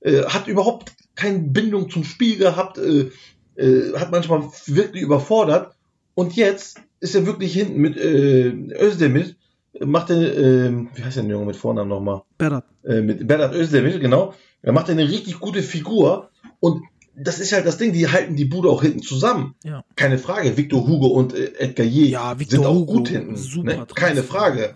[0.00, 3.10] Äh, hat überhaupt keine Bindung zum Spiel gehabt, äh,
[3.56, 5.76] äh, hat manchmal wirklich überfordert.
[6.14, 9.34] Und jetzt ist er wirklich hinten mit äh, Özdemir,
[9.80, 12.22] macht er, äh, wie heißt der Junge mit Vornamen nochmal?
[12.38, 12.64] Berat.
[12.84, 14.34] Äh, mit Berat Özdemir, genau.
[14.62, 16.30] Er macht eine richtig gute Figur
[16.60, 16.82] und
[17.16, 19.54] das ist halt das Ding, die halten die Bude auch hinten zusammen.
[19.64, 19.84] Ja.
[19.96, 20.56] Keine Frage.
[20.56, 23.36] Victor Hugo und äh, Edgar Je ja, sind auch Hugo, gut hinten.
[23.36, 23.86] Super ne?
[23.94, 24.74] Keine Frage.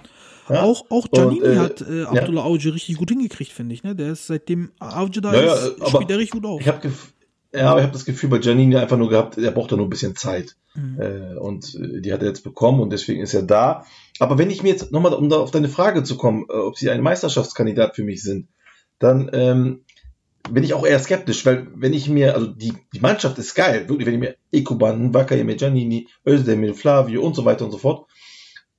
[0.48, 0.62] Ja?
[0.62, 2.46] Auch, auch Giannini und, äh, hat äh, Abdullah ja.
[2.46, 3.82] Auge richtig gut hingekriegt, finde ich.
[3.82, 3.94] Ne?
[3.94, 6.60] Der ist seitdem Auge da ja, ist, spielt er richtig gut auf.
[6.60, 6.90] Ich habe
[7.54, 9.86] ja, aber ich habe das Gefühl bei Giannini einfach nur gehabt, er braucht da nur
[9.86, 10.56] ein bisschen Zeit.
[10.74, 11.00] Mhm.
[11.00, 13.84] Äh, und äh, die hat er jetzt bekommen und deswegen ist er da.
[14.18, 16.76] Aber wenn ich mir jetzt nochmal, um da auf deine Frage zu kommen, äh, ob
[16.76, 18.48] sie ein Meisterschaftskandidat für mich sind,
[18.98, 19.84] dann ähm,
[20.50, 23.88] bin ich auch eher skeptisch, weil wenn ich mir, also die, die Mannschaft ist geil,
[23.88, 28.06] wirklich, wenn ich mir Ekuban, Vakayeme, Giannini, Özdemir, Flavio und so weiter und so fort.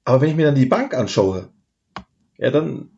[0.03, 1.49] Aber wenn ich mir dann die Bank anschaue,
[2.38, 2.89] ja, dann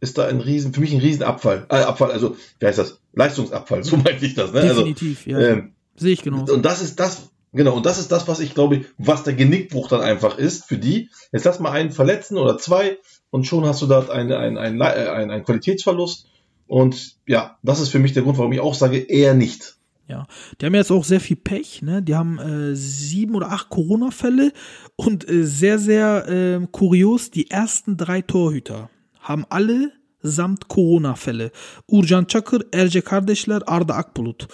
[0.00, 1.66] ist da ein Riesen, für mich ein Riesenabfall.
[1.68, 3.00] Äh, Abfall, also, wie heißt das?
[3.12, 4.52] Leistungsabfall, so meinte ich das.
[4.52, 4.60] Ne?
[4.60, 5.46] Also, Definitiv, also, ja.
[5.48, 6.44] Ähm, Sehe ich genau.
[6.44, 9.88] Und das ist das, genau, und das ist das, was ich glaube, was der Genickbruch
[9.88, 11.08] dann einfach ist für die.
[11.32, 12.98] Jetzt lass mal einen verletzen oder zwei
[13.30, 16.26] und schon hast du dort einen, einen, einen, einen, einen Qualitätsverlust.
[16.66, 19.76] Und ja, das ist für mich der Grund, warum ich auch sage, eher nicht.
[20.08, 20.26] Ja,
[20.60, 22.00] die haben jetzt auch sehr viel Pech, ne?
[22.00, 24.52] Die haben äh, sieben oder acht Corona-Fälle
[24.94, 28.88] und äh, sehr, sehr äh, kurios, die ersten drei Torhüter
[29.28, 31.50] haben alle samt Corona-Fälle.
[31.88, 34.48] Urjan Çakır, Erce Kardeşler, Arda Akbulut.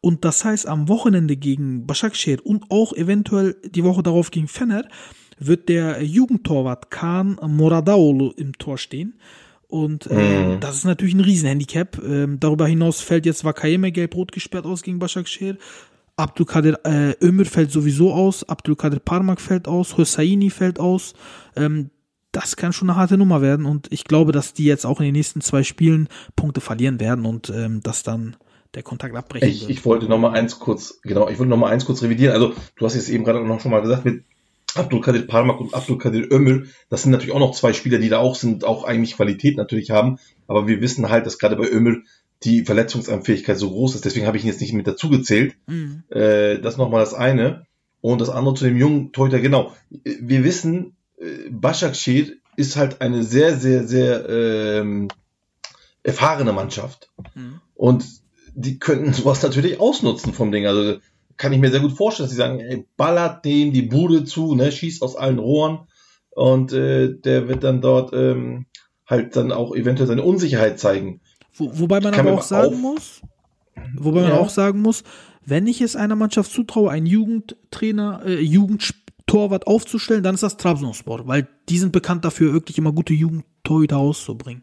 [0.00, 4.84] Und das heißt, am Wochenende gegen Başakşehir und auch eventuell die Woche darauf gegen Fener
[5.40, 9.14] wird der Jugendtorwart Kaan Moradaoğlu im Tor stehen.
[9.66, 10.60] Und äh, mhm.
[10.60, 12.00] das ist natürlich ein Riesenhandicap.
[12.02, 15.58] Ähm, darüber hinaus fällt jetzt Vakayeme gelb-rot gesperrt aus gegen Başakşehir.
[16.16, 21.14] Abdulkadir äh, Ömür fällt sowieso aus, Abdulkadir Parmak fällt aus, Hosseini fällt aus.
[21.54, 21.90] Ähm,
[22.32, 25.06] das kann schon eine harte Nummer werden und ich glaube, dass die jetzt auch in
[25.06, 28.36] den nächsten zwei Spielen Punkte verlieren werden und ähm, dass dann
[28.74, 29.70] der Kontakt abbrechen ich, wird.
[29.70, 32.34] Ich wollte noch mal eins kurz, genau, ich wollte noch mal eins kurz revidieren.
[32.34, 34.24] Also du hast jetzt eben gerade noch schon mal gesagt mit
[34.74, 38.34] Abdulkadir Parmak und Abdulkadir Ömül, das sind natürlich auch noch zwei Spieler, die da auch
[38.34, 42.04] sind, auch eigentlich Qualität natürlich haben, aber wir wissen halt, dass gerade bei Ömül
[42.44, 44.04] die Verletzungsanfähigkeit so groß ist.
[44.04, 45.56] Deswegen habe ich ihn jetzt nicht mit dazu gezählt.
[45.66, 46.04] Mhm.
[46.08, 47.66] Äh, das nochmal das eine.
[48.00, 49.72] Und das andere zu dem jungen Torhüter, genau.
[49.90, 55.08] Wir wissen, äh, Başakşehir ist halt eine sehr, sehr, sehr ähm,
[56.02, 57.10] erfahrene Mannschaft.
[57.34, 57.60] Mhm.
[57.74, 58.04] Und
[58.54, 60.66] die könnten sowas natürlich ausnutzen vom Ding.
[60.66, 60.98] Also
[61.36, 64.54] kann ich mir sehr gut vorstellen, dass sie sagen, ey, ballert dem die Bude zu,
[64.56, 65.86] ne, schießt aus allen Rohren
[66.30, 68.66] und äh, der wird dann dort ähm,
[69.06, 71.20] halt dann auch eventuell seine Unsicherheit zeigen.
[71.54, 73.20] Wo, wobei man aber auch sagen auf- muss,
[73.96, 74.38] wobei man Ja.
[74.38, 75.04] auch sagen muss,
[75.46, 78.40] wenn ich es einer Mannschaft zutraue, einen Jugendtrainer, äh,
[79.28, 83.96] Jugendtorwart aufzustellen, dann ist das Trabzonspor, weil die sind bekannt dafür, wirklich immer gute Jugendtorhüter
[83.96, 84.62] rauszubringen.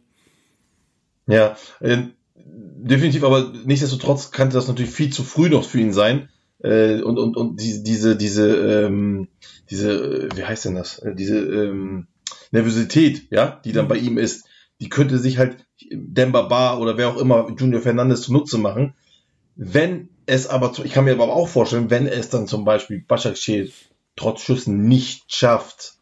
[1.27, 2.03] Ja, äh,
[2.35, 6.29] definitiv, aber nichtsdestotrotz könnte das natürlich viel zu früh noch für ihn sein.
[6.59, 9.27] Äh, und und, und diese, diese, diese, ähm,
[9.69, 10.99] diese, äh, wie heißt denn das?
[10.99, 12.07] Äh, Diese ähm,
[12.51, 14.45] Nervosität, ja, die dann bei ihm ist,
[14.79, 18.93] die könnte sich halt Demba Bar oder wer auch immer Junior Fernandes zunutze machen.
[19.55, 23.71] Wenn es aber, ich kann mir aber auch vorstellen, wenn es dann zum Beispiel Başakşehir
[24.15, 25.95] trotz Schüssen nicht schafft,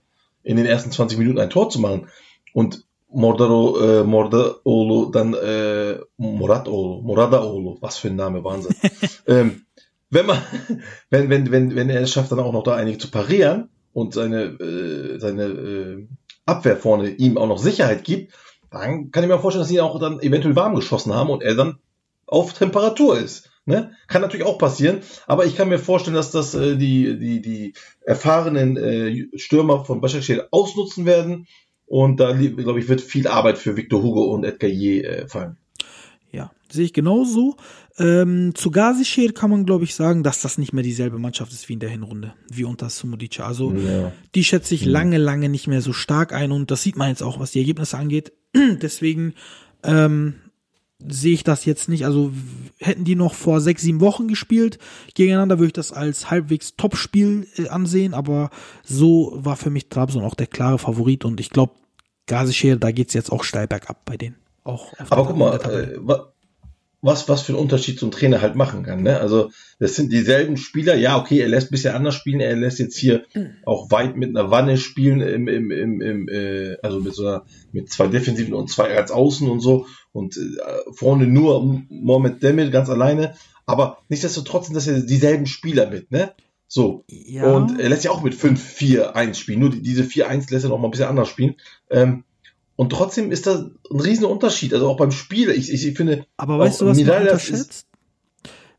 [0.43, 2.09] in den ersten 20 Minuten ein Tor zu machen
[2.53, 8.75] und Mordaro, äh, Mordaoğlu, dann äh, Moratoğlu, Moradaoğlu, was für ein Name, Wahnsinn.
[9.27, 9.65] ähm,
[10.09, 10.37] wenn man,
[11.09, 14.13] wenn, wenn, wenn, wenn er es schafft, dann auch noch da einige zu parieren und
[14.13, 16.07] seine, äh, seine äh,
[16.45, 18.33] Abwehr vorne ihm auch noch Sicherheit gibt,
[18.71, 21.43] dann kann ich mir vorstellen, dass sie ihn auch dann eventuell warm geschossen haben und
[21.43, 21.77] er dann
[22.25, 23.51] auf Temperatur ist.
[23.65, 23.91] Ne?
[24.07, 27.73] Kann natürlich auch passieren, aber ich kann mir vorstellen, dass das äh, die, die, die
[28.01, 31.47] erfahrenen äh, Stürmer von Başakşehir ausnutzen werden
[31.85, 35.57] und da, glaube ich, wird viel Arbeit für Victor Hugo und Edgar Je äh, fallen.
[36.31, 37.55] Ja, sehe ich genauso.
[37.97, 41.69] Ähm, zu Gazişehir kann man, glaube ich, sagen, dass das nicht mehr dieselbe Mannschaft ist
[41.69, 43.45] wie in der Hinrunde, wie unter Sumudica.
[43.45, 44.11] Also Ja.
[44.33, 47.21] die schätze ich lange, lange nicht mehr so stark ein und das sieht man jetzt
[47.21, 48.33] auch, was die Ergebnisse angeht.
[48.55, 49.35] Deswegen
[49.83, 50.35] ähm,
[51.07, 52.05] sehe ich das jetzt nicht.
[52.05, 52.31] Also
[52.79, 54.79] hätten die noch vor sechs, sieben Wochen gespielt
[55.15, 58.49] gegeneinander, würde ich das als halbwegs Top-Spiel äh, ansehen, aber
[58.83, 61.73] so war für mich Trabzon auch der klare Favorit und ich glaube,
[62.27, 64.35] Gazişehir, da geht's jetzt auch steil bergab bei denen.
[64.63, 66.29] Auch auf Aber guck mal, äh, wa-
[67.01, 69.03] was, was für einen Unterschied so ein Trainer halt machen kann.
[69.03, 69.19] Ne?
[69.19, 70.95] Also das sind dieselben Spieler.
[70.95, 72.39] Ja, okay, er lässt ein bisschen anders spielen.
[72.39, 73.25] Er lässt jetzt hier
[73.65, 77.45] auch weit mit einer Wanne spielen, im, im, im, im, äh, also mit so einer,
[77.73, 79.85] mit zwei Defensiven und zwei als Außen und so.
[80.13, 83.35] Und äh, vorne nur Mohamed Demir ganz alleine.
[83.65, 86.33] Aber nichtsdestotrotz sind das ja dieselben Spieler mit, ne?
[86.67, 87.03] So.
[87.07, 87.51] Ja.
[87.51, 89.59] Und er lässt ja auch mit 5-4-1 spielen.
[89.59, 91.55] Nur die, diese 4-1 lässt er noch mal ein bisschen anders spielen.
[91.89, 92.23] Ähm,
[92.75, 94.73] und trotzdem ist das ein riesen Unterschied.
[94.73, 95.49] Also auch beim Spiel.
[95.51, 96.25] Ich, ich, ich finde.
[96.37, 97.87] Aber weißt du, was Mirallas unterschätzt?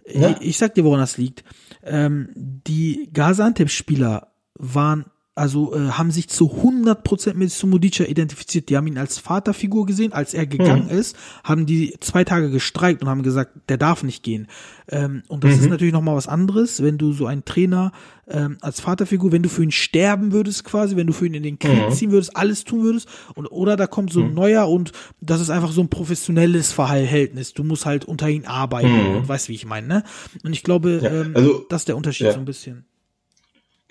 [0.06, 0.30] Ja?
[0.30, 1.44] Ich, ich sag dir, woran das liegt.
[1.82, 5.06] Ähm, die Gaziantep-Spieler waren,
[5.36, 8.68] also äh, haben sich zu 100% mit Sumudica identifiziert.
[8.68, 10.12] Die haben ihn als Vaterfigur gesehen.
[10.12, 14.22] Als er gegangen ist, haben die zwei Tage gestreikt und haben gesagt, der darf nicht
[14.22, 14.46] gehen.
[14.88, 17.90] Ähm, und das ist natürlich nochmal was anderes, wenn du so einen Trainer
[18.28, 21.42] ähm, als Vaterfigur, wenn du für ihn sterben würdest quasi, wenn du für ihn in
[21.42, 23.08] den Krieg ziehen würdest, alles tun würdest.
[23.34, 27.54] Und, oder da kommt so ein neuer und das ist einfach so ein professionelles Verhältnis.
[27.54, 29.88] Du musst halt unter ihn arbeiten und weißt, wie ich meine.
[29.88, 30.04] Ne?
[30.44, 32.32] Und ich glaube, Ja, ähm, also- das ist der Unterschied ja.
[32.34, 32.84] so ein bisschen.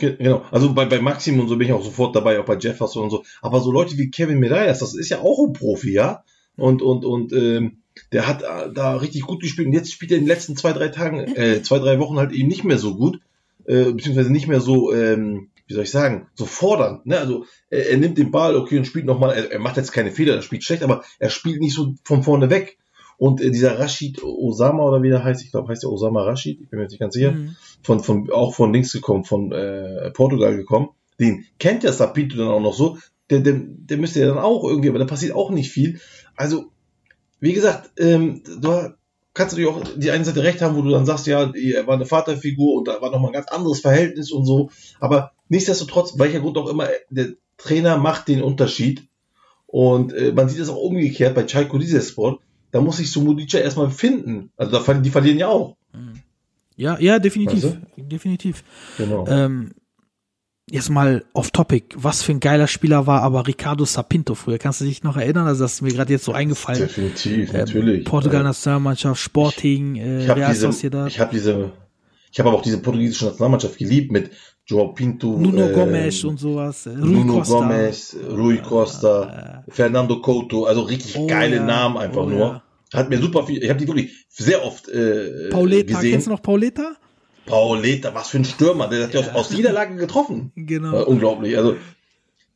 [0.04, 2.58] Ge- Genau, also bei, bei Maxim und so bin ich auch sofort dabei, auch bei
[2.58, 3.24] Jefferson und so.
[3.42, 6.24] Aber so Leute wie Kevin Medeiros, das ist ja auch ein Profi, ja.
[6.58, 7.78] Und, und, und ähm,
[8.12, 9.68] der hat äh, da richtig gut gespielt.
[9.68, 12.32] Und jetzt spielt er in den letzten zwei, drei Tagen, äh, zwei, drei Wochen halt
[12.34, 13.20] eben nicht mehr so gut,
[13.66, 17.06] äh, beziehungsweise nicht mehr so, ähm, wie soll ich sagen, so fordernd.
[17.06, 17.18] Ne?
[17.18, 20.12] Also er, er nimmt den Ball, okay, und spielt nochmal, er, er macht jetzt keine
[20.12, 22.78] Fehler, er spielt schlecht, aber er spielt nicht so von vorne weg.
[23.18, 26.60] Und äh, dieser Rashid Osama oder wie der heißt, ich glaube, heißt der Osama Rashid,
[26.62, 27.56] ich bin mir jetzt nicht ganz sicher, Mhm.
[27.84, 30.90] Von, von, auch von links gekommen, von äh, Portugal gekommen.
[31.20, 32.98] Den kennt ja Sapito dann auch noch so.
[33.30, 36.00] Der, der, der müsste ja dann auch irgendwie, aber da passiert auch nicht viel.
[36.36, 36.72] Also,
[37.40, 38.94] wie gesagt, ähm, du
[39.34, 41.96] kannst natürlich auch die eine Seite recht haben, wo du dann sagst, ja, er war
[41.96, 44.70] eine Vaterfigur und da war nochmal ein ganz anderes Verhältnis und so.
[45.00, 49.08] Aber nichtsdestotrotz, welcher Grund auch immer, der Trainer macht den Unterschied.
[49.68, 52.40] Und äh, man sieht es auch umgekehrt bei Chaiko Rizespor.
[52.72, 54.52] Da muss sich Sumudica erstmal finden.
[54.56, 55.76] Also da, die verlieren ja auch.
[56.76, 57.64] Ja, ja, definitiv.
[57.64, 58.64] Weißt Definitiv.
[58.98, 59.28] Genau.
[59.28, 59.72] Ähm,
[60.70, 61.96] jetzt mal off topic.
[61.96, 64.58] Was für ein geiler Spieler war aber Ricardo Sapinto früher.
[64.58, 65.48] Kannst du dich noch erinnern?
[65.48, 66.80] Also das ist mir gerade jetzt so eingefallen.
[66.80, 68.06] Definitiv, Ähm, natürlich.
[68.06, 71.08] Portugal Äh, Nationalmannschaft, Sporting, äh, ich habe Real diese, Sociedad.
[71.10, 71.72] ich habe diese,
[72.32, 74.32] ich habe aber auch diese portugiesische Nationalmannschaft geliebt mit
[74.66, 76.86] Joao Pinto, Nuno ähm, Gomes und sowas.
[76.86, 77.56] Äh, Rui Nuno Costa.
[77.60, 82.40] Gomez, Rui Costa, Fernando Couto, also richtig Oh geile ja, Namen einfach oh nur.
[82.40, 82.64] ja.
[82.94, 86.12] Hat mir super viel, ich habe die wirklich sehr oft äh, Pauleta, gesehen.
[86.12, 86.96] kennst du noch Pauleta?
[87.46, 90.52] Pauleta, was für ein Stürmer, der hat ja aus, aus jeder Lage getroffen.
[90.56, 91.02] Genau.
[91.02, 91.76] Äh, unglaublich, also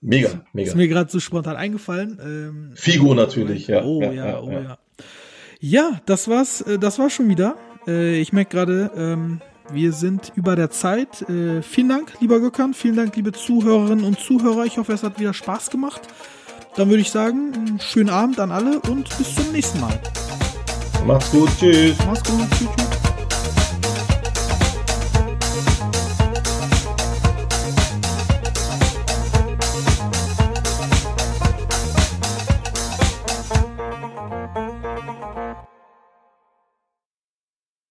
[0.01, 0.69] mega, mega.
[0.69, 2.19] Ist mir gerade so spontan eingefallen.
[2.21, 3.83] Ähm, Figo natürlich, ja.
[3.83, 4.61] Oh ja, ja, oh ja.
[4.61, 4.77] ja.
[5.59, 7.55] Ja, das war's, äh, das war schon wieder.
[7.87, 9.41] Äh, ich merke gerade, ähm,
[9.71, 11.23] wir sind über der Zeit.
[11.29, 12.73] Äh, vielen Dank, lieber Gökhan.
[12.73, 14.65] Vielen Dank, liebe Zuhörerinnen und Zuhörer.
[14.65, 16.01] Ich hoffe, es hat wieder Spaß gemacht.
[16.77, 19.99] Dann würde ich sagen, einen schönen Abend an alle und bis zum nächsten Mal.
[21.07, 21.95] Macht's gut, tschüss.
[22.05, 22.47] Mach's gut.
[22.51, 22.69] Tschüss.
[22.77, 22.86] tschüss.